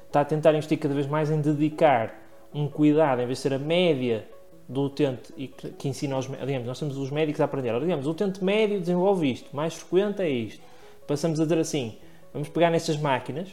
está 0.05 0.21
a 0.21 0.25
tentar 0.25 0.53
investir 0.53 0.77
cada 0.77 0.93
vez 0.93 1.07
mais 1.07 1.31
em 1.31 1.41
dedicar 1.41 2.15
um 2.53 2.67
cuidado, 2.69 3.19
em 3.23 3.25
vez 3.25 3.39
de 3.39 3.41
ser 3.41 3.53
a 3.55 3.57
média 3.57 4.29
do 4.69 4.83
utente 4.83 5.33
e 5.35 5.47
que, 5.47 5.87
ensina 5.87 6.13
aos 6.13 6.27
digamos, 6.27 6.67
nós 6.67 6.77
temos 6.77 6.97
os 6.97 7.09
médicos 7.09 7.41
a 7.41 7.45
aprender, 7.45 7.79
digamos, 7.79 8.05
o 8.05 8.11
utente 8.11 8.43
médio 8.43 8.79
desenvolve 8.79 9.31
isto, 9.31 9.55
mais 9.55 9.73
frequente 9.73 10.21
é 10.21 10.29
isto. 10.29 10.61
Passamos 11.07 11.39
a 11.39 11.43
dizer 11.45 11.57
assim, 11.57 11.97
vamos 12.31 12.47
pegar 12.49 12.69
nestas 12.69 12.97
máquinas, 12.97 13.49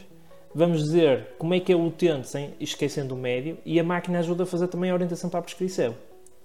vamos 0.53 0.83
dizer 0.83 1.29
como 1.39 1.55
é 1.55 1.59
que 1.59 1.73
é 1.73 1.75
o 1.75 1.83
utente, 1.83 2.27
sem, 2.27 2.53
esquecendo 2.59 3.15
o 3.15 3.17
médio, 3.17 3.57
e 3.65 3.79
a 3.79 3.83
máquina 3.83 4.19
ajuda 4.19 4.43
a 4.43 4.45
fazer 4.45 4.67
também 4.67 4.91
a 4.91 4.93
orientação 4.93 5.31
para 5.31 5.39
a 5.39 5.43
prescrição, 5.43 5.95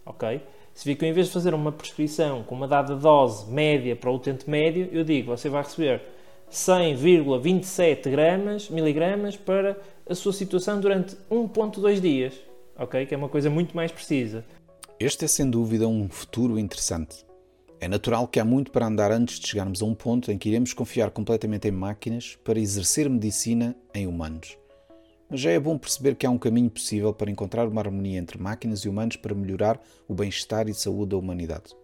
ok? 0.07 0.41
Se 0.75 0.85
vir 0.85 0.97
que 0.97 1.07
em 1.07 1.13
vez 1.13 1.29
de 1.29 1.33
fazer 1.33 1.55
uma 1.55 1.71
prescrição 1.71 2.43
com 2.43 2.57
uma 2.57 2.67
dada 2.67 2.97
dose 2.97 3.49
média 3.51 3.95
para 3.95 4.11
o 4.11 4.17
utente 4.17 4.51
médio, 4.51 4.89
eu 4.91 5.05
digo, 5.05 5.31
você 5.35 5.49
vai 5.49 5.63
receber 5.63 6.03
100,27 6.51 8.11
gramas, 8.11 8.69
miligramas 8.69 9.37
para 9.37 9.79
a 10.09 10.15
sua 10.17 10.33
situação 10.33 10.81
durante 10.81 11.17
1.2 11.31 12.01
dias, 12.01 12.35
ok? 12.77 13.07
Que 13.07 13.15
é 13.15 13.17
uma 13.17 13.29
coisa 13.29 13.49
muito 13.49 13.75
mais 13.75 13.93
precisa. 13.93 14.45
Este 14.99 15.25
é 15.25 15.29
sem 15.29 15.49
dúvida 15.49 15.87
um 15.87 16.09
futuro 16.09 16.59
interessante. 16.59 17.25
É 17.81 17.87
natural 17.87 18.27
que 18.27 18.41
há 18.41 18.45
muito 18.45 18.73
para 18.73 18.87
andar 18.87 19.13
antes 19.13 19.39
de 19.39 19.47
chegarmos 19.47 19.81
a 19.81 19.85
um 19.85 19.95
ponto 19.95 20.33
em 20.33 20.39
que 20.39 20.49
iremos 20.49 20.73
confiar 20.73 21.11
completamente 21.11 21.69
em 21.69 21.73
máquinas 21.73 22.37
para 22.43 22.59
exercer 22.59 23.09
medicina 23.09 23.77
em 23.95 24.07
humanos. 24.07 24.57
Mas 25.31 25.41
já 25.41 25.51
é 25.51 25.59
bom 25.59 25.79
perceber 25.79 26.15
que 26.15 26.27
há 26.27 26.31
um 26.31 26.39
caminho 26.39 26.71
possível 26.71 27.13
para 27.13 27.31
encontrar 27.31 27.67
uma 27.67 27.81
harmonia 27.81 28.19
entre 28.19 28.39
máquinas 28.39 28.81
e 28.81 28.89
humanos 28.89 29.17
para 29.17 29.35
melhorar 29.35 29.81
o 30.07 30.15
bem-estar 30.15 30.69
e 30.69 30.75
saúde 30.75 31.11
da 31.11 31.17
humanidade. 31.17 31.75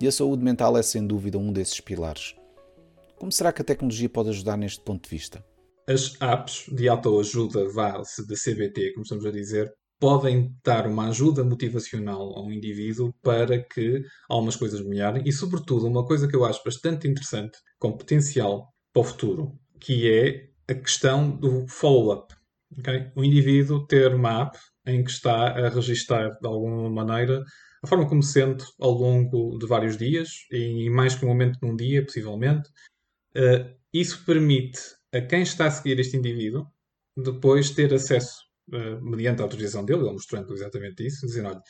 E 0.00 0.06
a 0.06 0.12
saúde 0.12 0.42
mental 0.42 0.76
é 0.78 0.82
sem 0.82 1.06
dúvida 1.06 1.38
um 1.38 1.52
desses 1.52 1.80
pilares. 1.80 2.34
Como 3.18 3.30
será 3.30 3.52
que 3.52 3.60
a 3.60 3.64
tecnologia 3.64 4.08
pode 4.08 4.30
ajudar 4.30 4.56
neste 4.56 4.80
ponto 4.80 5.04
de 5.04 5.10
vista? 5.10 5.44
As 5.86 6.14
apps 6.22 6.64
de 6.72 6.88
autoajuda, 6.88 7.68
vá-se 7.70 8.26
da 8.26 8.34
CBT, 8.34 8.92
como 8.92 9.02
estamos 9.02 9.26
a 9.26 9.30
dizer, 9.30 9.70
podem 9.98 10.56
dar 10.64 10.86
uma 10.86 11.08
ajuda 11.08 11.44
motivacional 11.44 12.34
a 12.34 12.42
um 12.42 12.50
indivíduo 12.50 13.12
para 13.22 13.62
que 13.62 14.02
algumas 14.28 14.56
coisas 14.56 14.80
melhorem 14.80 15.22
e, 15.26 15.32
sobretudo, 15.32 15.86
uma 15.86 16.06
coisa 16.06 16.26
que 16.26 16.34
eu 16.34 16.46
acho 16.46 16.64
bastante 16.64 17.06
interessante, 17.06 17.58
com 17.78 17.92
potencial 17.92 18.72
para 18.92 19.00
o 19.02 19.04
futuro, 19.04 19.58
que 19.78 20.10
é 20.10 20.48
a 20.66 20.74
questão 20.74 21.30
do 21.30 21.66
follow-up. 21.68 22.34
Okay? 22.78 23.10
O 23.16 23.24
indivíduo 23.24 23.86
ter 23.86 24.14
uma 24.14 24.42
app 24.42 24.58
em 24.86 25.02
que 25.04 25.10
está 25.10 25.48
a 25.48 25.68
registar 25.68 26.30
de 26.40 26.46
alguma 26.46 26.90
maneira 26.90 27.42
a 27.82 27.86
forma 27.86 28.08
como 28.08 28.22
se 28.22 28.32
sente 28.34 28.64
ao 28.78 28.92
longo 28.92 29.58
de 29.58 29.66
vários 29.66 29.96
dias, 29.96 30.28
e 30.50 30.90
mais 30.90 31.14
que 31.14 31.24
um 31.24 31.28
momento 31.28 31.58
num 31.62 31.74
dia, 31.74 32.04
possivelmente. 32.04 32.68
Uh, 33.34 33.74
isso 33.92 34.24
permite 34.24 34.80
a 35.12 35.20
quem 35.20 35.42
está 35.42 35.66
a 35.66 35.70
seguir 35.70 35.98
este 35.98 36.16
indivíduo 36.16 36.66
depois 37.16 37.70
ter 37.70 37.92
acesso, 37.92 38.36
uh, 38.72 39.02
mediante 39.02 39.40
a 39.40 39.44
autorização 39.44 39.84
dele, 39.84 40.00
ele 40.00 40.12
mostrando 40.12 40.52
exatamente 40.52 41.06
isso, 41.06 41.26
dizendo, 41.26 41.48
olha, 41.48 41.60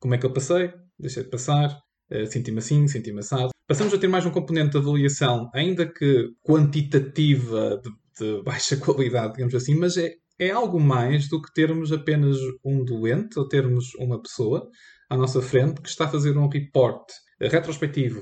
como 0.00 0.14
é 0.14 0.18
que 0.18 0.26
eu 0.26 0.32
passei, 0.32 0.72
deixei 0.98 1.22
de 1.22 1.30
passar, 1.30 1.70
uh, 2.10 2.26
senti-me 2.26 2.58
assim, 2.58 2.88
senti-me 2.88 3.20
assado. 3.20 3.50
Passamos 3.66 3.92
a 3.92 3.98
ter 3.98 4.08
mais 4.08 4.24
um 4.24 4.30
componente 4.30 4.70
de 4.70 4.78
avaliação, 4.78 5.50
ainda 5.54 5.86
que 5.86 6.30
quantitativa, 6.42 7.78
de, 7.82 7.90
de 8.18 8.42
baixa 8.42 8.76
qualidade, 8.78 9.34
digamos 9.34 9.54
assim, 9.54 9.74
mas 9.74 9.98
é 9.98 10.14
é 10.38 10.50
algo 10.50 10.78
mais 10.78 11.28
do 11.28 11.42
que 11.42 11.52
termos 11.52 11.92
apenas 11.92 12.36
um 12.64 12.84
doente 12.84 13.38
ou 13.38 13.48
termos 13.48 13.94
uma 13.96 14.20
pessoa 14.20 14.68
à 15.10 15.16
nossa 15.16 15.42
frente 15.42 15.80
que 15.80 15.88
está 15.88 16.04
a 16.04 16.08
fazer 16.08 16.36
um 16.36 16.48
report 16.48 17.10
retrospectivo. 17.40 18.20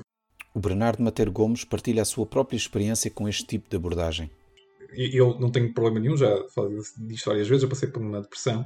O 0.53 0.59
Bernardo 0.59 1.03
Mateiro 1.03 1.31
Gomes 1.31 1.63
partilha 1.63 2.01
a 2.01 2.05
sua 2.05 2.25
própria 2.25 2.57
experiência 2.57 3.11
com 3.11 3.27
este 3.29 3.45
tipo 3.45 3.69
de 3.69 3.75
abordagem. 3.75 4.31
Eu 4.91 5.37
não 5.39 5.51
tenho 5.51 5.73
problema 5.73 5.99
nenhum, 5.99 6.17
já 6.17 6.33
falei 6.55 6.77
disto 6.97 7.25
várias 7.25 7.47
vezes, 7.47 7.63
eu 7.63 7.69
passei 7.69 7.89
por 7.89 8.01
uma 8.01 8.21
depressão 8.21 8.65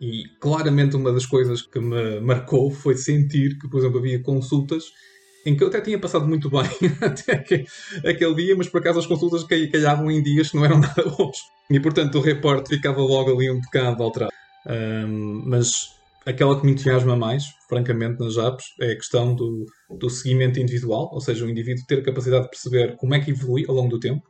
e 0.00 0.24
claramente 0.40 0.96
uma 0.96 1.12
das 1.12 1.26
coisas 1.26 1.60
que 1.60 1.78
me 1.78 2.18
marcou 2.20 2.70
foi 2.70 2.96
sentir 2.96 3.58
que, 3.58 3.68
por 3.68 3.78
exemplo, 3.78 3.98
havia 3.98 4.22
consultas 4.22 4.84
em 5.44 5.56
que 5.56 5.62
eu 5.62 5.68
até 5.68 5.80
tinha 5.80 5.98
passado 5.98 6.26
muito 6.26 6.50
bem 6.50 6.68
até 7.00 7.44
aquele 8.08 8.34
dia, 8.34 8.56
mas 8.56 8.68
por 8.68 8.80
acaso 8.80 8.98
as 8.98 9.06
consultas 9.06 9.44
calhavam 9.44 10.10
em 10.10 10.22
dias 10.22 10.50
que 10.50 10.56
não 10.56 10.64
eram 10.64 10.78
nada 10.78 11.02
bons. 11.02 11.38
E 11.70 11.80
portanto 11.80 12.16
o 12.16 12.20
reporte 12.20 12.74
ficava 12.74 13.00
logo 13.00 13.32
ali 13.32 13.50
um 13.50 13.60
bocado 13.60 14.02
alterado. 14.02 14.32
Um, 14.66 15.42
mas 15.46 15.94
aquela 16.26 16.58
que 16.58 16.66
me 16.66 16.72
entusiasma 16.72 17.16
mais, 17.16 17.44
francamente, 17.68 18.20
nas 18.20 18.36
apps, 18.36 18.66
é 18.80 18.92
a 18.92 18.96
questão 18.96 19.34
do, 19.34 19.64
do 19.88 20.10
seguimento 20.10 20.60
individual, 20.60 21.08
ou 21.12 21.20
seja, 21.20 21.44
o 21.44 21.50
indivíduo 21.50 21.84
ter 21.86 22.00
a 22.00 22.02
capacidade 22.02 22.44
de 22.44 22.50
perceber 22.50 22.96
como 22.96 23.14
é 23.14 23.20
que 23.20 23.30
evolui 23.30 23.64
ao 23.66 23.74
longo 23.74 23.88
do 23.88 24.00
tempo. 24.00 24.22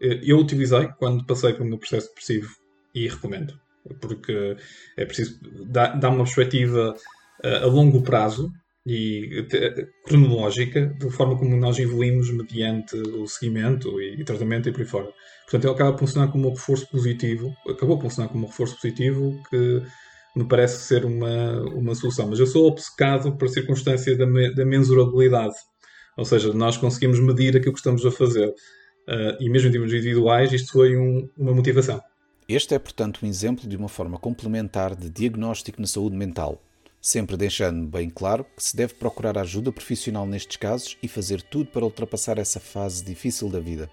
Eh, 0.00 0.20
eu 0.22 0.38
utilizei 0.38 0.88
quando 0.98 1.26
passei 1.26 1.52
pelo 1.52 1.68
meu 1.68 1.78
processo 1.78 2.08
depressivo 2.08 2.54
e 2.94 3.08
recomendo, 3.08 3.58
porque 4.00 4.56
é 4.96 5.04
preciso 5.04 5.40
dar, 5.66 5.98
dar 5.98 6.10
uma 6.10 6.24
perspectiva 6.24 6.94
a 7.42 7.66
longo 7.66 8.02
prazo 8.02 8.52
e 8.84 9.46
cronológica 10.04 10.86
da 10.98 11.10
forma 11.10 11.38
como 11.38 11.56
nós 11.56 11.78
evoluímos 11.78 12.30
mediante 12.30 12.96
o 12.96 13.26
seguimento 13.26 14.00
e, 14.00 14.24
tratamento 14.24 14.68
e 14.68 14.72
por 14.72 14.80
aí 14.80 14.86
fora. 14.86 15.12
Portanto, 15.44 15.64
ele 15.64 15.74
acaba 15.74 15.92
por 15.92 16.00
funcionar 16.00 16.32
como 16.32 16.48
um 16.48 16.52
reforço 16.52 16.88
positivo, 16.90 17.54
acabou 17.68 17.96
por 17.96 18.04
funcionar 18.08 18.28
como 18.28 18.44
um 18.44 18.48
reforço 18.48 18.74
positivo 18.74 19.40
que 19.48 19.82
me 20.34 20.44
parece 20.44 20.82
ser 20.82 21.04
uma, 21.04 21.62
uma 21.74 21.94
solução. 21.94 22.28
Mas 22.28 22.40
eu 22.40 22.46
sou 22.46 22.66
obcecado 22.66 23.36
por 23.36 23.48
circunstância 23.48 24.16
da, 24.16 24.26
me, 24.26 24.52
da 24.54 24.64
mensurabilidade, 24.64 25.54
ou 26.16 26.24
seja, 26.24 26.52
nós 26.52 26.76
conseguimos 26.76 27.20
medir 27.20 27.56
aquilo 27.56 27.72
que 27.72 27.78
estamos 27.78 28.04
a 28.04 28.10
fazer. 28.10 28.48
Uh, 28.48 29.34
e 29.40 29.48
mesmo 29.48 29.68
em 29.68 29.72
termos 29.72 29.92
individuais, 29.92 30.52
isto 30.52 30.72
foi 30.72 30.96
um, 30.96 31.28
uma 31.36 31.52
motivação. 31.52 32.00
Este 32.48 32.74
é, 32.74 32.78
portanto, 32.78 33.20
um 33.22 33.26
exemplo 33.28 33.68
de 33.68 33.76
uma 33.76 33.88
forma 33.88 34.18
complementar 34.18 34.94
de 34.94 35.08
diagnóstico 35.08 35.80
na 35.80 35.86
saúde 35.86 36.16
mental 36.16 36.60
sempre 37.02 37.36
deixando 37.36 37.88
bem 37.88 38.08
claro 38.08 38.46
que 38.56 38.62
se 38.62 38.76
deve 38.76 38.94
procurar 38.94 39.36
ajuda 39.36 39.72
profissional 39.72 40.24
nestes 40.24 40.56
casos 40.56 40.96
e 41.02 41.08
fazer 41.08 41.42
tudo 41.42 41.66
para 41.66 41.84
ultrapassar 41.84 42.38
essa 42.38 42.60
fase 42.60 43.04
difícil 43.04 43.48
da 43.50 43.58
vida. 43.58 43.90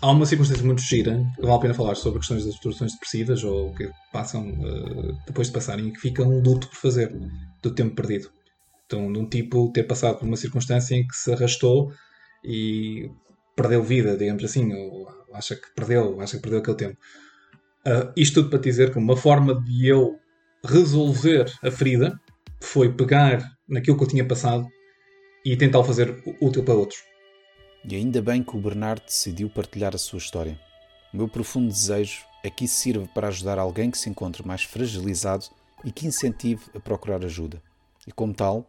Há 0.00 0.10
uma 0.10 0.24
circunstância 0.24 0.64
muito 0.64 0.80
gira, 0.80 1.24
que 1.34 1.42
vale 1.42 1.54
a 1.54 1.58
pena 1.58 1.74
falar 1.74 1.96
sobre 1.96 2.20
questões 2.20 2.44
das 2.44 2.54
distorções 2.54 2.92
depressivas 2.92 3.42
ou 3.42 3.74
que 3.74 3.90
passam 4.12 4.48
uh, 4.48 5.18
depois 5.26 5.48
de 5.48 5.52
passarem 5.52 5.88
e 5.88 5.92
que 5.92 6.00
fica 6.00 6.22
um 6.22 6.40
luto 6.40 6.68
por 6.68 6.76
fazer 6.76 7.12
do 7.60 7.74
tempo 7.74 7.96
perdido. 7.96 8.30
Então, 8.86 9.12
de 9.12 9.18
um 9.18 9.28
tipo 9.28 9.70
ter 9.72 9.82
passado 9.84 10.18
por 10.18 10.26
uma 10.26 10.36
circunstância 10.36 10.94
em 10.94 11.06
que 11.06 11.16
se 11.16 11.32
arrastou 11.32 11.92
e 12.44 13.10
perdeu 13.56 13.82
vida, 13.82 14.16
digamos 14.16 14.44
assim, 14.44 14.72
ou 14.72 15.08
acha 15.34 15.56
que 15.56 15.72
perdeu, 15.74 16.20
acha 16.20 16.36
que 16.36 16.42
perdeu 16.42 16.60
aquele 16.60 16.76
tempo. 16.76 16.98
Uh, 17.86 18.12
isto 18.16 18.34
tudo 18.34 18.50
para 18.50 18.60
dizer 18.60 18.92
que 18.92 18.98
uma 18.98 19.16
forma 19.16 19.60
de 19.60 19.86
eu 19.86 20.16
resolver 20.64 21.52
a 21.62 21.70
ferida 21.70 22.20
foi 22.64 22.92
pegar 22.92 23.42
naquilo 23.68 23.96
que 23.96 24.04
eu 24.04 24.08
tinha 24.08 24.26
passado 24.26 24.66
e 25.44 25.56
tentar 25.56 25.82
fazer 25.84 26.22
útil 26.40 26.64
para 26.64 26.74
outros. 26.74 27.00
E 27.84 27.96
ainda 27.96 28.22
bem 28.22 28.42
que 28.42 28.56
o 28.56 28.60
Bernardo 28.60 29.04
decidiu 29.04 29.50
partilhar 29.50 29.94
a 29.94 29.98
sua 29.98 30.18
história. 30.18 30.58
O 31.12 31.16
meu 31.16 31.28
profundo 31.28 31.68
desejo 31.68 32.22
é 32.44 32.50
que 32.50 32.64
isso 32.64 32.76
sirva 32.76 33.08
para 33.12 33.28
ajudar 33.28 33.58
alguém 33.58 33.90
que 33.90 33.98
se 33.98 34.08
encontre 34.08 34.46
mais 34.46 34.62
fragilizado 34.62 35.46
e 35.84 35.90
que 35.90 36.06
incentive 36.06 36.62
a 36.74 36.80
procurar 36.80 37.24
ajuda. 37.24 37.60
E 38.06 38.12
como 38.12 38.32
tal, 38.32 38.68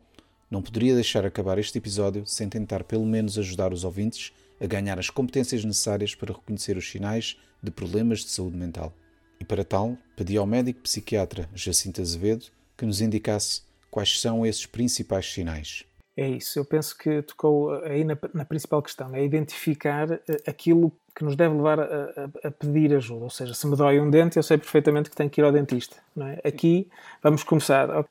não 0.50 0.62
poderia 0.62 0.96
deixar 0.96 1.26
acabar 1.26 1.58
este 1.58 1.78
episódio 1.78 2.26
sem 2.26 2.50
tentar 2.50 2.84
pelo 2.84 3.06
menos 3.06 3.38
ajudar 3.38 3.72
os 3.72 3.84
ouvintes 3.84 4.32
a 4.60 4.66
ganhar 4.66 5.00
as 5.00 5.10
competências 5.10 5.64
necessárias 5.64 6.16
para 6.16 6.34
reconhecer 6.34 6.78
os 6.78 6.90
sinais 6.90 7.38
de 7.62 7.72
problemas 7.72 8.20
de 8.20 8.30
saúde 8.30 8.58
mental. 8.58 8.94
E 9.40 9.46
para 9.46 9.64
tal, 9.64 9.98
pedi 10.16 10.38
ao 10.38 10.46
médico 10.46 10.82
psiquiatra 10.82 11.50
Jacinto 11.54 12.02
Azevedo 12.02 12.46
que 12.78 12.86
nos 12.86 13.02
indicasse 13.02 13.62
Quais 13.94 14.20
são 14.20 14.44
esses 14.44 14.66
principais 14.66 15.32
sinais? 15.32 15.86
É 16.18 16.28
isso, 16.28 16.58
eu 16.58 16.66
penso 16.66 16.98
que 16.98 17.22
tocou 17.22 17.72
aí 17.84 18.04
na, 18.04 18.18
na 18.34 18.44
principal 18.44 18.82
questão, 18.82 19.14
é 19.14 19.24
identificar 19.24 20.10
uh, 20.10 20.20
aquilo 20.48 20.92
que 21.16 21.24
nos 21.24 21.36
deve 21.36 21.54
levar 21.54 21.80
a, 21.80 21.84
a, 21.84 22.48
a, 22.48 22.50
pedir 22.50 22.96
ajuda. 22.96 23.26
Ou 23.26 23.30
seja, 23.30 23.54
se 23.54 23.68
me 23.68 23.76
dói 23.76 24.00
um 24.00 24.10
dente, 24.10 24.38
eu 24.38 24.42
sei 24.42 24.58
perfeitamente 24.58 25.12
que 25.12 25.16
tenho 25.16 25.30
que 25.30 25.40
ir 25.40 25.44
ao 25.44 25.52
dentista. 25.52 25.98
É? 26.18 26.48
Aqui 26.48 26.88
vamos 27.22 27.44
começar 27.44 27.88
uh, 27.88 28.04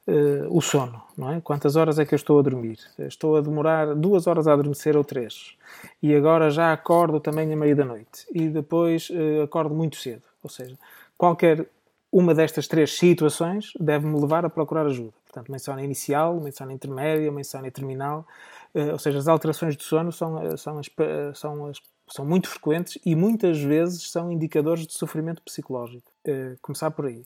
o 0.50 0.60
sono. 0.60 1.02
É? 1.34 1.40
Quantas 1.40 1.74
horas 1.74 1.98
é 1.98 2.04
que 2.04 2.14
eu 2.14 2.16
estou 2.16 2.38
a 2.38 2.42
dormir? 2.42 2.78
Estou 3.00 3.36
a 3.36 3.40
demorar 3.40 3.92
duas 3.96 4.28
horas 4.28 4.46
a 4.46 4.52
adormecer 4.52 4.96
ou 4.96 5.02
três. 5.02 5.56
E 6.00 6.14
agora 6.14 6.48
já 6.48 6.72
acordo 6.72 7.18
também 7.18 7.52
a 7.52 7.56
meio 7.56 7.74
da 7.74 7.84
noite. 7.84 8.24
E 8.32 8.48
depois 8.48 9.10
uh, 9.10 9.42
acordo 9.42 9.74
muito 9.74 9.96
cedo. 9.96 10.22
Ou 10.44 10.48
seja, 10.48 10.78
qualquer 11.18 11.66
uma 12.12 12.34
destas 12.34 12.68
três 12.68 12.92
situações 12.96 13.72
deve-me 13.80 14.20
levar 14.20 14.44
a 14.44 14.50
procurar 14.50 14.86
ajuda. 14.86 15.14
Portanto, 15.32 15.54
insónia 15.54 15.82
inicial, 15.82 16.46
insónia 16.46 16.74
intermédia, 16.74 17.30
insónia 17.30 17.70
terminal. 17.70 18.26
Uh, 18.74 18.92
ou 18.92 18.98
seja, 18.98 19.18
as 19.18 19.26
alterações 19.26 19.74
de 19.74 19.82
sono 19.82 20.12
são, 20.12 20.38
eh, 20.42 20.56
são, 20.58 20.78
as, 20.78 20.90
são, 21.34 21.66
as, 21.66 21.78
são 22.06 22.26
muito 22.26 22.48
frequentes 22.50 22.98
e 23.04 23.16
muitas 23.16 23.58
vezes 23.58 24.10
são 24.10 24.30
indicadores 24.30 24.86
de 24.86 24.92
sofrimento 24.92 25.40
psicológico. 25.42 26.12
Começar 26.60 26.90
por 26.90 27.06
aí. 27.06 27.24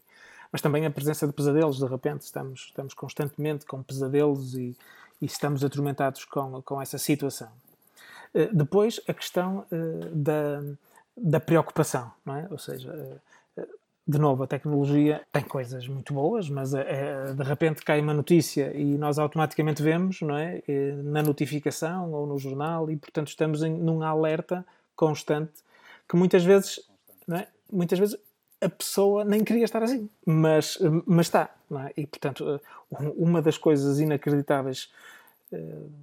Mas 0.53 0.63
também 0.63 0.87
a 0.87 0.91
presença 0.91 1.27
de 1.27 1.33
pesadelos, 1.33 1.79
de 1.79 1.87
repente, 1.87 2.23
estamos, 2.23 2.67
estamos 2.69 2.95
constantemente 2.95 3.67
com 3.67 3.83
pesadelos 3.83 4.55
e, 4.55 4.77
e 5.21 5.27
estamos 5.27 5.65
atormentados 5.65 6.25
com, 6.25 6.63
com 6.63 6.81
essa 6.81 6.99
situação. 6.99 7.51
Depois, 8.53 9.01
a 9.09 9.13
questão 9.13 9.67
da, 10.13 10.63
da 11.17 11.41
preocupação, 11.41 12.11
não 12.25 12.37
é? 12.37 12.47
Ou 12.51 12.59
seja, 12.59 13.21
de 14.09 14.19
novo, 14.19 14.45
a 14.45 14.47
tecnologia 14.47 15.23
tem 15.33 15.43
coisas 15.43 15.89
muito 15.89 16.15
boas, 16.15 16.49
mas 16.49 16.73
é, 16.73 17.33
de 17.33 17.43
repente 17.43 17.83
cai 17.83 18.01
uma 18.01 18.15
notícia 18.15 18.73
e 18.73 18.97
nós 18.97 19.19
automaticamente 19.19 19.83
vemos, 19.83 20.21
não 20.21 20.37
é? 20.37 20.63
Eh, 20.69 20.93
na 21.03 21.25
notificação 21.25 22.13
ou 22.13 22.25
no 22.25 22.39
jornal 22.39 22.89
e, 22.89 22.97
portanto, 22.97 23.29
estamos 23.29 23.65
em, 23.65 23.73
num 23.73 24.03
alerta 24.03 24.65
constante 24.95 25.55
que 26.09 26.17
muitas 26.17 26.45
vezes, 26.45 26.79
não 27.27 27.39
é? 27.39 27.49
Muitas 27.73 27.99
vezes 27.99 28.17
a 28.61 28.69
pessoa 28.69 29.25
nem 29.25 29.43
queria 29.43 29.65
estar 29.65 29.83
assim, 29.83 30.09
mas, 30.25 30.79
mas 31.05 31.27
está, 31.27 31.51
é? 31.73 31.93
E, 31.97 32.07
portanto, 32.07 32.61
uma 33.17 33.43
das 33.43 33.59
coisas 33.59 33.99
inacreditáveis 33.99 34.89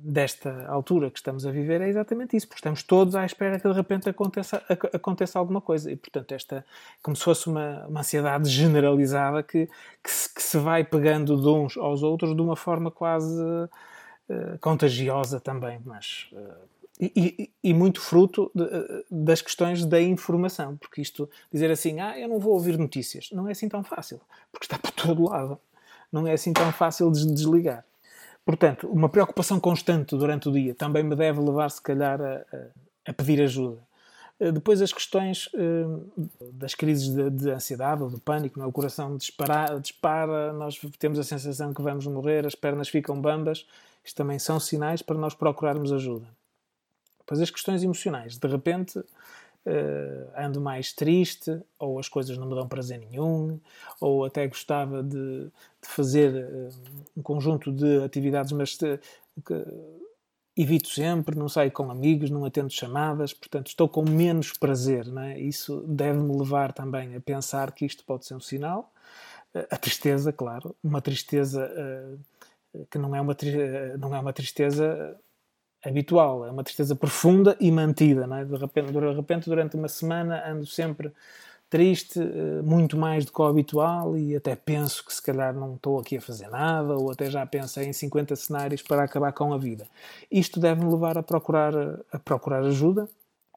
desta 0.01 0.65
altura 0.67 1.11
que 1.11 1.19
estamos 1.19 1.45
a 1.45 1.51
viver 1.51 1.81
é 1.81 1.89
exatamente 1.89 2.35
isso, 2.37 2.47
porque 2.47 2.59
estamos 2.59 2.81
todos 2.81 3.13
à 3.13 3.25
espera 3.25 3.59
que 3.59 3.67
de 3.67 3.73
repente 3.73 4.09
aconteça, 4.09 4.63
aconteça 4.93 5.37
alguma 5.37 5.59
coisa 5.59 5.91
e, 5.91 5.97
portanto, 5.97 6.31
esta 6.31 6.65
como 7.01 7.15
se 7.15 7.23
fosse 7.23 7.47
uma, 7.47 7.85
uma 7.87 7.99
ansiedade 7.99 8.49
generalizada 8.49 9.43
que, 9.43 9.67
que 10.01 10.09
se, 10.09 10.33
que, 10.33 10.41
se, 10.41 10.57
vai 10.57 10.83
pegando 10.83 11.39
de 11.39 11.47
uns 11.47 11.75
aos 11.75 12.03
outros 12.03 12.33
de 12.33 12.41
uma 12.41 12.55
forma 12.55 12.89
quase 12.89 13.41
uh, 13.41 13.69
contagiosa 14.61 15.41
também, 15.41 15.77
mas 15.83 16.29
uh, 16.31 16.73
e, 17.01 17.11
e, 17.63 17.69
e, 17.69 17.73
muito 17.73 17.99
fruto 17.99 18.49
de, 18.55 18.65
das 19.11 19.41
questões 19.41 19.85
da 19.85 19.99
informação, 19.99 20.77
porque 20.77 21.01
isto 21.01 21.29
dizer 21.51 21.69
assim, 21.69 21.99
ah, 21.99 22.17
eu 22.17 22.29
não 22.29 22.39
vou 22.39 22.53
ouvir 22.53 22.77
notícias, 22.77 23.29
não 23.33 23.47
é 23.47 23.51
assim 23.51 23.67
tão 23.67 23.83
fácil, 23.83 24.21
porque 24.51 24.65
está 24.65 24.77
por 24.77 24.91
todo 24.91 25.29
lado, 25.29 25.59
não 26.11 26.25
é 26.25 26.33
assim 26.33 26.53
tão 26.53 26.71
fácil 26.71 27.11
de 27.11 27.25
desligar. 27.33 27.83
Portanto, 28.45 28.87
uma 28.89 29.07
preocupação 29.09 29.59
constante 29.59 30.17
durante 30.17 30.49
o 30.49 30.51
dia 30.51 30.75
também 30.75 31.03
me 31.03 31.15
deve 31.15 31.39
levar, 31.39 31.69
se 31.69 31.81
calhar, 31.81 32.21
a, 32.21 32.43
a 33.05 33.13
pedir 33.13 33.41
ajuda. 33.41 33.79
Eh, 34.39 34.51
depois 34.51 34.81
as 34.81 34.91
questões 34.91 35.47
uh, 35.53 36.29
das 36.51 36.75
crises 36.75 37.07
de, 37.07 37.29
de, 37.29 37.51
ansiedade 37.51 38.03
ou 38.03 38.09
de 38.09 38.19
pânico, 38.19 38.59
não 38.59 38.65
é? 38.65 38.69
o 38.69 38.71
coração 38.71 39.15
dispara, 39.15 39.79
dispara, 39.79 40.51
nós 40.51 40.79
temos 40.99 41.17
a 41.17 41.23
sensação 41.23 41.73
que 41.73 41.81
vamos 41.81 42.05
morrer, 42.07 42.45
as 42.45 42.55
pernas 42.55 42.89
ficam 42.89 43.19
bambas, 43.19 43.65
isto 44.03 44.17
também 44.17 44.37
são 44.39 44.59
sinais 44.59 45.01
para 45.01 45.17
nós 45.17 45.33
procurarmos 45.33 45.93
ajuda. 45.93 46.27
Depois 47.19 47.39
as 47.39 47.49
questões 47.49 47.83
emocionais, 47.83 48.37
de 48.37 48.47
repente 48.47 49.01
uh, 49.65 50.31
ando 50.37 50.61
mais 50.61 50.93
triste, 50.93 51.61
ou 51.79 51.99
as 51.99 52.07
coisas 52.07 52.37
não 52.37 52.47
me 52.47 52.55
dão 52.55 52.67
prazer 52.67 52.99
nenhum, 52.99 53.59
ou 53.99 54.25
até 54.25 54.47
gostava 54.47 55.01
de, 55.03 55.45
de 55.45 55.87
fazer 55.87 56.33
uh, 56.33 56.69
um 57.17 57.21
conjunto 57.21 57.71
de 57.71 58.03
atividades, 58.03 58.51
mas 58.51 58.77
uh, 58.81 58.99
evito 60.55 60.89
sempre, 60.89 61.37
não 61.37 61.49
saio 61.49 61.71
com 61.71 61.89
amigos, 61.89 62.29
não 62.29 62.45
atendo 62.45 62.69
chamadas, 62.69 63.33
portanto 63.33 63.67
estou 63.67 63.89
com 63.89 64.03
menos 64.03 64.53
prazer. 64.53 65.07
Não 65.07 65.21
é? 65.21 65.39
Isso 65.39 65.83
deve-me 65.87 66.37
levar 66.37 66.73
também 66.73 67.15
a 67.15 67.21
pensar 67.21 67.71
que 67.71 67.85
isto 67.85 68.03
pode 68.05 68.25
ser 68.25 68.35
um 68.35 68.39
sinal. 68.39 68.91
A 69.69 69.77
tristeza, 69.77 70.33
claro, 70.33 70.75
uma 70.83 70.99
tristeza 70.99 71.71
que 72.89 72.97
não 72.97 73.15
é 73.15 73.21
uma, 73.21 73.37
não 73.99 74.15
é 74.15 74.19
uma 74.19 74.33
tristeza 74.33 75.15
habitual, 75.83 76.45
é 76.45 76.51
uma 76.51 76.63
tristeza 76.63 76.95
profunda 76.95 77.55
e 77.59 77.71
mantida. 77.71 78.25
Não 78.25 78.37
é? 78.37 78.45
de, 78.45 78.55
repente, 78.55 78.91
de 78.91 79.13
repente, 79.13 79.49
durante 79.49 79.75
uma 79.75 79.87
semana, 79.87 80.43
ando 80.49 80.65
sempre 80.65 81.11
triste, 81.69 82.19
eh, 82.19 82.61
muito 82.61 82.95
mais 82.95 83.25
do 83.25 83.31
que 83.31 83.41
o 83.41 83.45
habitual, 83.45 84.15
e 84.15 84.35
até 84.35 84.55
penso 84.55 85.03
que 85.03 85.11
se 85.11 85.21
calhar 85.21 85.55
não 85.55 85.73
estou 85.73 85.99
aqui 85.99 86.17
a 86.17 86.21
fazer 86.21 86.47
nada, 86.47 86.95
ou 86.95 87.11
até 87.11 87.31
já 87.31 87.43
pensei 87.47 87.87
em 87.87 87.93
50 87.93 88.35
cenários 88.35 88.83
para 88.83 89.03
acabar 89.03 89.31
com 89.33 89.51
a 89.51 89.57
vida. 89.57 89.87
Isto 90.31 90.59
deve-me 90.59 90.91
levar 90.91 91.17
a 91.17 91.23
procurar, 91.23 91.73
a 92.11 92.19
procurar 92.19 92.63
ajuda, 92.63 93.09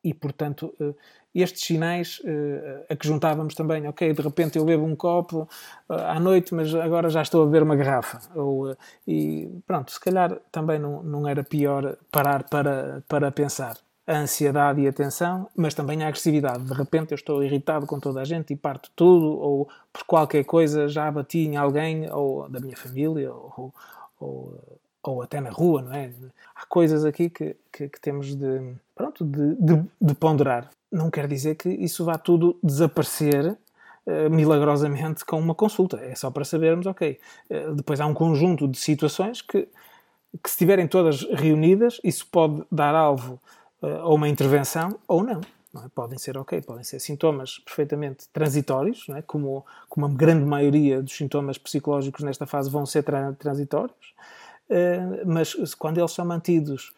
e 0.07 0.15
portanto 0.15 0.73
eh, 0.81 0.95
estes 1.35 1.67
sinais 1.67 2.21
uh, 2.21 2.85
a 2.89 2.95
que 2.97 3.07
juntávamos 3.07 3.55
também, 3.55 3.87
ok, 3.89 4.13
de 4.13 4.23
repente 4.23 4.57
eu 4.57 4.65
bebo 4.65 4.85
um 4.85 4.95
copo 4.95 5.49
uh, 5.89 5.93
à 5.93 6.21
noite, 6.21 6.55
mas 6.55 6.73
agora 6.75 7.11
já 7.11 7.23
estou 7.23 7.43
a 7.43 7.47
beber 7.47 7.63
uma 7.65 7.75
garrafa. 7.75 8.21
Ou, 8.35 8.75
e 9.07 9.51
pronto, 9.67 9.91
se 9.91 10.01
calhar 10.01 10.39
também 10.53 10.79
não, 10.79 11.03
não 11.03 11.29
era 11.29 11.43
pior 11.43 11.97
parar 12.11 12.45
para, 12.45 13.03
para 13.09 13.31
pensar. 13.31 13.77
A 14.07 14.19
ansiedade 14.19 14.81
e 14.81 14.87
a 14.87 14.93
tensão, 14.93 15.49
mas 15.57 15.75
também 15.75 16.05
a 16.05 16.07
agressividade. 16.07 16.65
De 16.65 16.73
repente 16.73 17.11
eu 17.11 17.17
estou 17.17 17.43
irritado 17.43 17.87
com 17.87 17.99
toda 17.99 18.21
a 18.21 18.25
gente 18.25 18.53
e 18.53 18.57
parto 18.57 18.89
tudo, 18.95 19.27
ou 19.27 19.69
por 19.93 20.05
qualquer 20.05 20.45
coisa 20.45 20.87
já 20.89 21.11
bati 21.11 21.41
em 21.41 21.57
alguém, 21.57 22.09
ou 22.13 22.49
da 22.49 22.61
minha 22.61 22.77
família, 22.77 23.33
ou, 23.33 23.75
ou, 24.21 24.79
ou 25.11 25.23
até 25.23 25.41
na 25.41 25.51
rua, 25.51 25.83
não 25.83 25.93
é? 25.93 26.13
Há 26.55 26.67
coisas 26.67 27.05
aqui 27.05 27.31
que, 27.31 27.57
que, 27.73 27.89
que 27.89 28.01
temos 28.01 28.35
de, 28.35 28.75
pronto, 28.95 29.25
de, 29.25 29.55
de, 29.55 29.85
de 30.01 30.15
ponderar 30.15 30.71
não 30.91 31.11
quer 31.11 31.27
dizer 31.27 31.57
que 31.57 31.69
isso 31.69 32.05
vá 32.05 32.19
tudo 32.19 32.59
desaparecer 32.63 33.57
uh, 34.07 34.31
milagrosamente 34.31 35.25
com 35.25 35.39
uma 35.39 35.55
consulta. 35.55 35.99
É 35.99 36.15
só 36.15 36.31
para 36.31 36.45
sabermos, 36.45 36.87
ok. 36.87 37.19
Uh, 37.51 37.75
depois 37.75 38.01
há 38.01 38.07
um 38.07 38.15
conjunto 38.15 38.67
de 38.67 38.79
situações 38.79 39.43
que, 39.43 39.63
que, 39.63 40.49
se 40.49 40.55
estiverem 40.55 40.87
todas 40.87 41.23
reunidas, 41.23 42.01
isso 42.03 42.27
pode 42.31 42.63
dar 42.71 42.95
alvo 42.95 43.41
uh, 43.83 43.87
a 43.87 44.15
uma 44.15 44.29
intervenção 44.29 44.99
ou 45.07 45.23
não. 45.23 45.41
não 45.73 45.85
é? 45.85 45.89
Podem 45.95 46.19
ser, 46.19 46.39
ok, 46.39 46.61
podem 46.63 46.85
ser 46.85 47.01
sintomas 47.01 47.59
perfeitamente 47.59 48.29
transitórios, 48.33 49.07
é? 49.11 49.23
como, 49.23 49.65
como 49.89 50.07
a 50.07 50.09
grande 50.09 50.45
maioria 50.45 51.03
dos 51.03 51.17
sintomas 51.17 51.59
psicológicos 51.59 52.23
nesta 52.23 52.47
fase 52.47 52.71
vão 52.71 52.87
ser 52.87 53.03
tra 53.03 53.33
transitórios, 53.33 54.15
mas 55.25 55.75
quando 55.75 55.99
eles 55.99 56.12
são 56.12 56.25
mantidos 56.25 56.93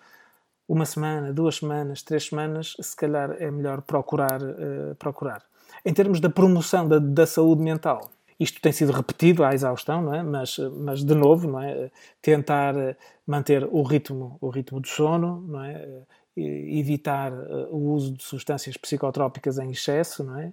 uma 0.69 0.85
semana, 0.85 1.33
duas 1.33 1.57
semanas, 1.57 2.03
três 2.03 2.27
semanas, 2.27 2.77
se 2.79 2.95
calhar 2.95 3.35
é 3.39 3.51
melhor 3.51 3.81
procurar. 3.81 4.43
Uh, 4.43 4.95
procurar. 4.99 5.43
Em 5.85 5.95
termos 5.95 6.21
da 6.21 6.29
promoção 6.29 6.87
da, 6.87 6.99
da, 6.99 7.27
saúde 7.27 7.63
mental, 7.63 8.11
isto 8.39 8.61
tem 8.61 8.73
sido 8.73 8.93
repetido 8.93 9.43
à 9.43 9.55
exaustão, 9.55 10.03
não 10.03 10.15
é? 10.15 10.23
Mas, 10.23 10.59
mas 10.59 11.03
de 11.05 11.15
novo, 11.15 11.49
não 11.49 11.61
é? 11.61 11.91
Tentar 12.21 12.77
eh, 12.77 12.97
manter 13.27 13.65
o 13.65 13.83
ritmo, 13.83 14.37
o 14.41 14.49
ritmo 14.49 14.81
do 14.81 14.89
sono, 14.89 15.45
não 15.47 15.65
é? 15.65 16.03
Evitar 16.37 17.33
eh, 17.33 17.69
o 17.71 17.93
uso 17.93 18.13
de 18.13 18.23
substâncias 18.23 18.77
psicotrópicas 18.77 19.59
em 19.59 19.71
excesso, 19.71 20.25
não 20.25 20.39
é? 20.39 20.53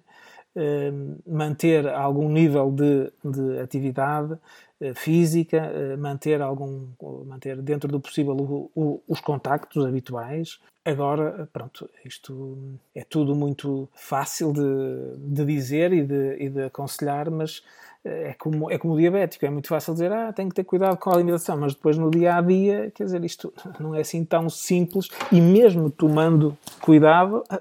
manter 1.28 1.86
algum 1.90 2.30
nível 2.30 2.72
de, 2.72 3.12
de 3.24 3.60
atividade, 3.60 4.34
eh, 4.34 4.38
física, 4.94 5.58
eh, 5.58 5.96
manter 5.96 6.42
algum, 6.42 6.88
manter 7.26 7.62
dentro 7.62 7.90
do 7.90 8.00
possível 8.00 8.36
o, 8.36 8.72
o, 8.76 9.02
os 9.08 9.22
contactos 9.22 9.86
habituais. 9.86 10.60
Agora, 10.84 11.50
pronto, 11.52 11.90
isto 12.04 12.58
é 12.94 13.04
tudo 13.04 13.36
muito 13.36 13.88
fácil 13.94 14.52
de, 14.52 15.18
de 15.18 15.46
dizer 15.46 15.94
e 15.94 16.04
de, 16.04 16.38
e 16.40 16.50
de 16.50 16.64
aconselhar, 16.64 17.32
mas 17.32 17.64
eh, 18.04 18.30
é 18.30 18.34
como, 18.34 18.70
é 18.70 18.78
como 18.78 18.94
o 18.94 18.98
diabético, 18.98 19.46
é 19.46 19.50
muito 19.50 19.70
fácil 19.70 19.94
dizer, 19.94 20.12
ah, 20.12 20.34
tem 20.34 20.50
que 20.50 20.56
ter 20.56 20.66
cuidado 20.66 20.98
com 20.98 21.10
a 21.10 21.14
alimentação, 21.14 21.58
mas 21.58 21.74
depois 21.74 21.98
no 21.98 22.12
dia 22.12 22.36
a 22.36 22.42
dia, 22.42 22.92
quer 22.94 23.06
dizer, 23.06 23.24
isto 23.24 23.54
não 23.80 23.96
é 23.96 24.02
assim 24.02 24.26
tão 24.26 24.50
simples 24.50 25.08
e 25.32 25.40
mesmo 25.40 25.90
tomando 25.90 26.58
cuidado, 26.82 27.44
a, 27.50 27.56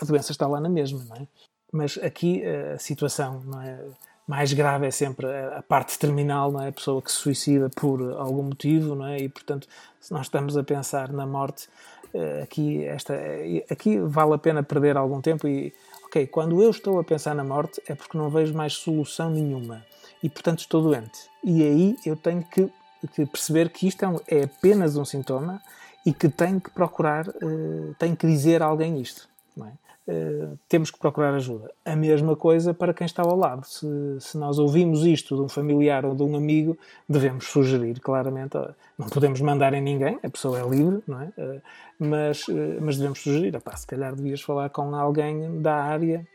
a 0.00 0.04
doença 0.04 0.30
está 0.30 0.46
lá 0.46 0.60
na 0.60 0.68
mesma, 0.68 1.04
não 1.08 1.16
é? 1.16 1.26
Mas 1.72 1.98
aqui 1.98 2.42
a 2.44 2.78
situação, 2.78 3.42
não 3.44 3.60
é? 3.60 3.78
Mais 4.26 4.52
grave 4.52 4.86
é 4.86 4.90
sempre 4.90 5.26
a 5.26 5.62
parte 5.62 5.98
terminal, 5.98 6.50
não 6.50 6.62
é? 6.62 6.68
A 6.68 6.72
pessoa 6.72 7.00
que 7.00 7.10
se 7.10 7.18
suicida 7.18 7.70
por 7.70 8.00
algum 8.18 8.42
motivo, 8.42 8.94
não 8.94 9.06
é? 9.06 9.18
E 9.18 9.28
portanto, 9.28 9.68
se 10.00 10.12
nós 10.12 10.26
estamos 10.26 10.56
a 10.56 10.64
pensar 10.64 11.12
na 11.12 11.26
morte, 11.26 11.68
eh, 12.12 12.42
aqui 12.42 12.84
esta 12.84 13.14
eh, 13.14 13.64
aqui 13.70 13.98
vale 13.98 14.34
a 14.34 14.38
pena 14.38 14.62
perder 14.62 14.96
algum 14.96 15.20
tempo 15.20 15.46
e 15.46 15.72
OK, 16.06 16.26
quando 16.26 16.62
eu 16.62 16.70
estou 16.70 16.98
a 16.98 17.04
pensar 17.04 17.34
na 17.34 17.44
morte 17.44 17.80
é 17.86 17.94
porque 17.94 18.18
não 18.18 18.30
vejo 18.30 18.54
mais 18.54 18.72
solução 18.74 19.30
nenhuma 19.30 19.84
e 20.22 20.28
portanto 20.28 20.60
estou 20.60 20.82
doente. 20.82 21.28
E 21.44 21.62
aí 21.62 21.96
eu 22.04 22.16
tenho 22.16 22.42
que 22.42 22.70
que 23.06 23.26
perceber 23.26 23.70
que 23.70 23.86
isto 23.86 24.04
é, 24.04 24.38
é, 24.38 24.44
apenas 24.44 24.96
um 24.96 25.04
sintoma 25.04 25.62
e 26.04 26.12
que 26.12 26.28
tem 26.28 26.58
que 26.58 26.70
procurar, 26.70 27.28
uh, 27.28 27.94
tem 27.98 28.14
que 28.14 28.26
dizer 28.26 28.62
a 28.62 28.66
alguém 28.66 29.00
isto. 29.00 29.28
É? 29.60 29.85
Uh, 30.08 30.56
temos 30.68 30.90
que 30.90 30.98
procurar 30.98 31.34
ajuda. 31.34 31.70
A 31.84 31.96
mesma 31.96 32.36
coisa 32.36 32.72
para 32.72 32.94
quem 32.94 33.04
está 33.04 33.22
ao 33.22 33.36
lado. 33.36 33.66
Se, 33.66 33.86
se, 34.20 34.38
nós 34.38 34.58
ouvimos 34.58 35.04
isto 35.04 35.34
de 35.34 35.42
um 35.42 35.48
familiar 35.48 36.04
ou 36.04 36.14
de 36.14 36.22
um 36.22 36.36
amigo, 36.36 36.78
devemos 37.08 37.46
sugerir 37.46 37.98
claramente. 38.00 38.56
Não 38.96 39.08
podemos 39.08 39.40
mandar 39.40 39.74
em 39.74 39.80
ninguém, 39.80 40.18
a 40.22 40.30
pessoa 40.30 40.60
é 40.60 40.68
livre, 40.68 41.02
não 41.06 41.20
é? 41.20 41.26
Uh, 41.36 41.62
mas, 41.98 42.46
mas 42.80 42.96
devemos 42.96 43.20
sugerir. 43.20 43.56
Opá, 43.56 43.76
se 43.76 43.86
calhar 43.86 44.14
devias 44.14 44.40
falar 44.40 44.70
com 44.70 44.94
alguém 44.94 45.60
da 45.60 45.74
área 45.74 46.26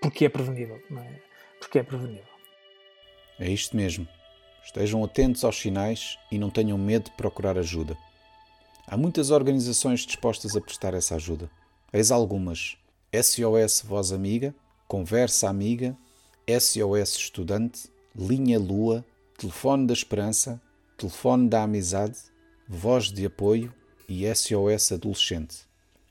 porque 0.00 0.26
é 0.26 0.28
prevenível. 0.28 0.80
Não 0.90 1.02
é? 1.02 1.20
Porque 1.58 1.78
é 1.78 1.82
prevenível. 1.82 2.24
É 3.38 3.50
isto 3.50 3.76
mesmo. 3.76 4.06
Estejam 4.64 5.04
atentos 5.04 5.44
aos 5.44 5.58
sinais 5.58 6.18
e 6.30 6.38
não 6.38 6.50
tenham 6.50 6.78
medo 6.78 7.04
de 7.04 7.16
procurar 7.16 7.58
ajuda. 7.58 7.96
Há 8.86 8.96
muitas 8.96 9.30
organizações 9.30 10.00
dispostas 10.00 10.56
a 10.56 10.60
prestar 10.60 10.94
essa 10.94 11.16
ajuda. 11.16 11.50
Eis 11.92 12.10
algumas: 12.10 12.76
SOS 13.22 13.82
Voz 13.82 14.12
Amiga, 14.12 14.52
Conversa 14.88 15.48
Amiga, 15.48 15.96
SOS 16.48 17.16
Estudante, 17.16 17.88
Linha 18.16 18.58
Lua, 18.58 19.04
Telefone 19.38 19.86
da 19.86 19.92
Esperança, 19.92 20.60
Telefone 20.96 21.48
da 21.48 21.62
Amizade, 21.62 22.18
Voz 22.68 23.12
de 23.12 23.24
Apoio 23.24 23.72
e 24.08 24.24
SOS 24.34 24.92
Adolescente. 24.92 25.58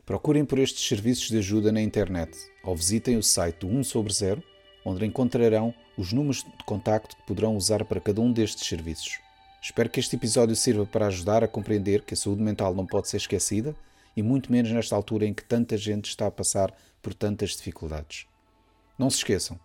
Procurem 0.06 0.46
por 0.46 0.60
estes 0.60 0.88
serviços 0.88 1.28
de 1.28 1.40
ajuda 1.40 1.74
na 1.74 1.82
internet 1.82 2.38
ou 2.64 2.74
visitem 2.74 3.18
o 3.18 3.24
site 3.24 3.60
do 3.60 3.68
1 3.68 3.84
sobre 3.84 4.14
0, 4.14 4.42
onde 4.86 5.06
encontrarão 5.06 5.74
os 5.98 6.14
números 6.14 6.38
de 6.38 6.64
contacto 6.66 7.18
que 7.18 7.28
poderão 7.28 7.58
usar 7.58 7.84
para 7.84 8.00
cada 8.00 8.22
um 8.22 8.32
destes 8.32 8.66
serviços. 8.66 9.20
Espero 9.62 9.90
que 9.90 10.00
este 10.00 10.16
episódio 10.16 10.56
sirva 10.56 10.86
para 10.86 11.08
ajudar 11.08 11.44
a 11.44 11.50
compreender 11.50 12.04
que 12.04 12.14
a 12.14 12.18
saúde 12.18 12.42
mental 12.42 12.74
não 12.74 12.86
pode 12.86 13.10
ser 13.10 13.18
esquecida 13.18 13.76
e 14.16 14.22
muito 14.22 14.52
menos 14.52 14.72
nesta 14.72 14.96
altura 14.96 15.26
em 15.26 15.34
que 15.34 15.44
tanta 15.44 15.78
gente 15.78 16.10
está 16.10 16.28
a 16.28 16.32
passar 16.32 16.74
por 17.02 17.14
tantas 17.14 17.52
dificuldades. 17.52 18.28
Não 18.98 19.10
se 19.10 19.18
esqueçam, 19.18 19.60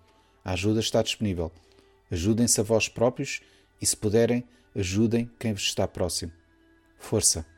a 0.45 0.53
ajuda 0.53 0.81
está 0.81 1.03
disponível. 1.03 1.53
Ajudem-se 2.11 2.61
a 2.61 2.65
vós 2.65 2.89
próprios 2.89 3.41
e, 3.81 3.87
se 3.87 3.97
puderem, 3.97 4.45
ajudem 4.75 5.31
quem 5.39 5.53
vos 5.53 5.65
está 5.65 5.87
próximo. 5.87 6.33
Força! 6.99 7.58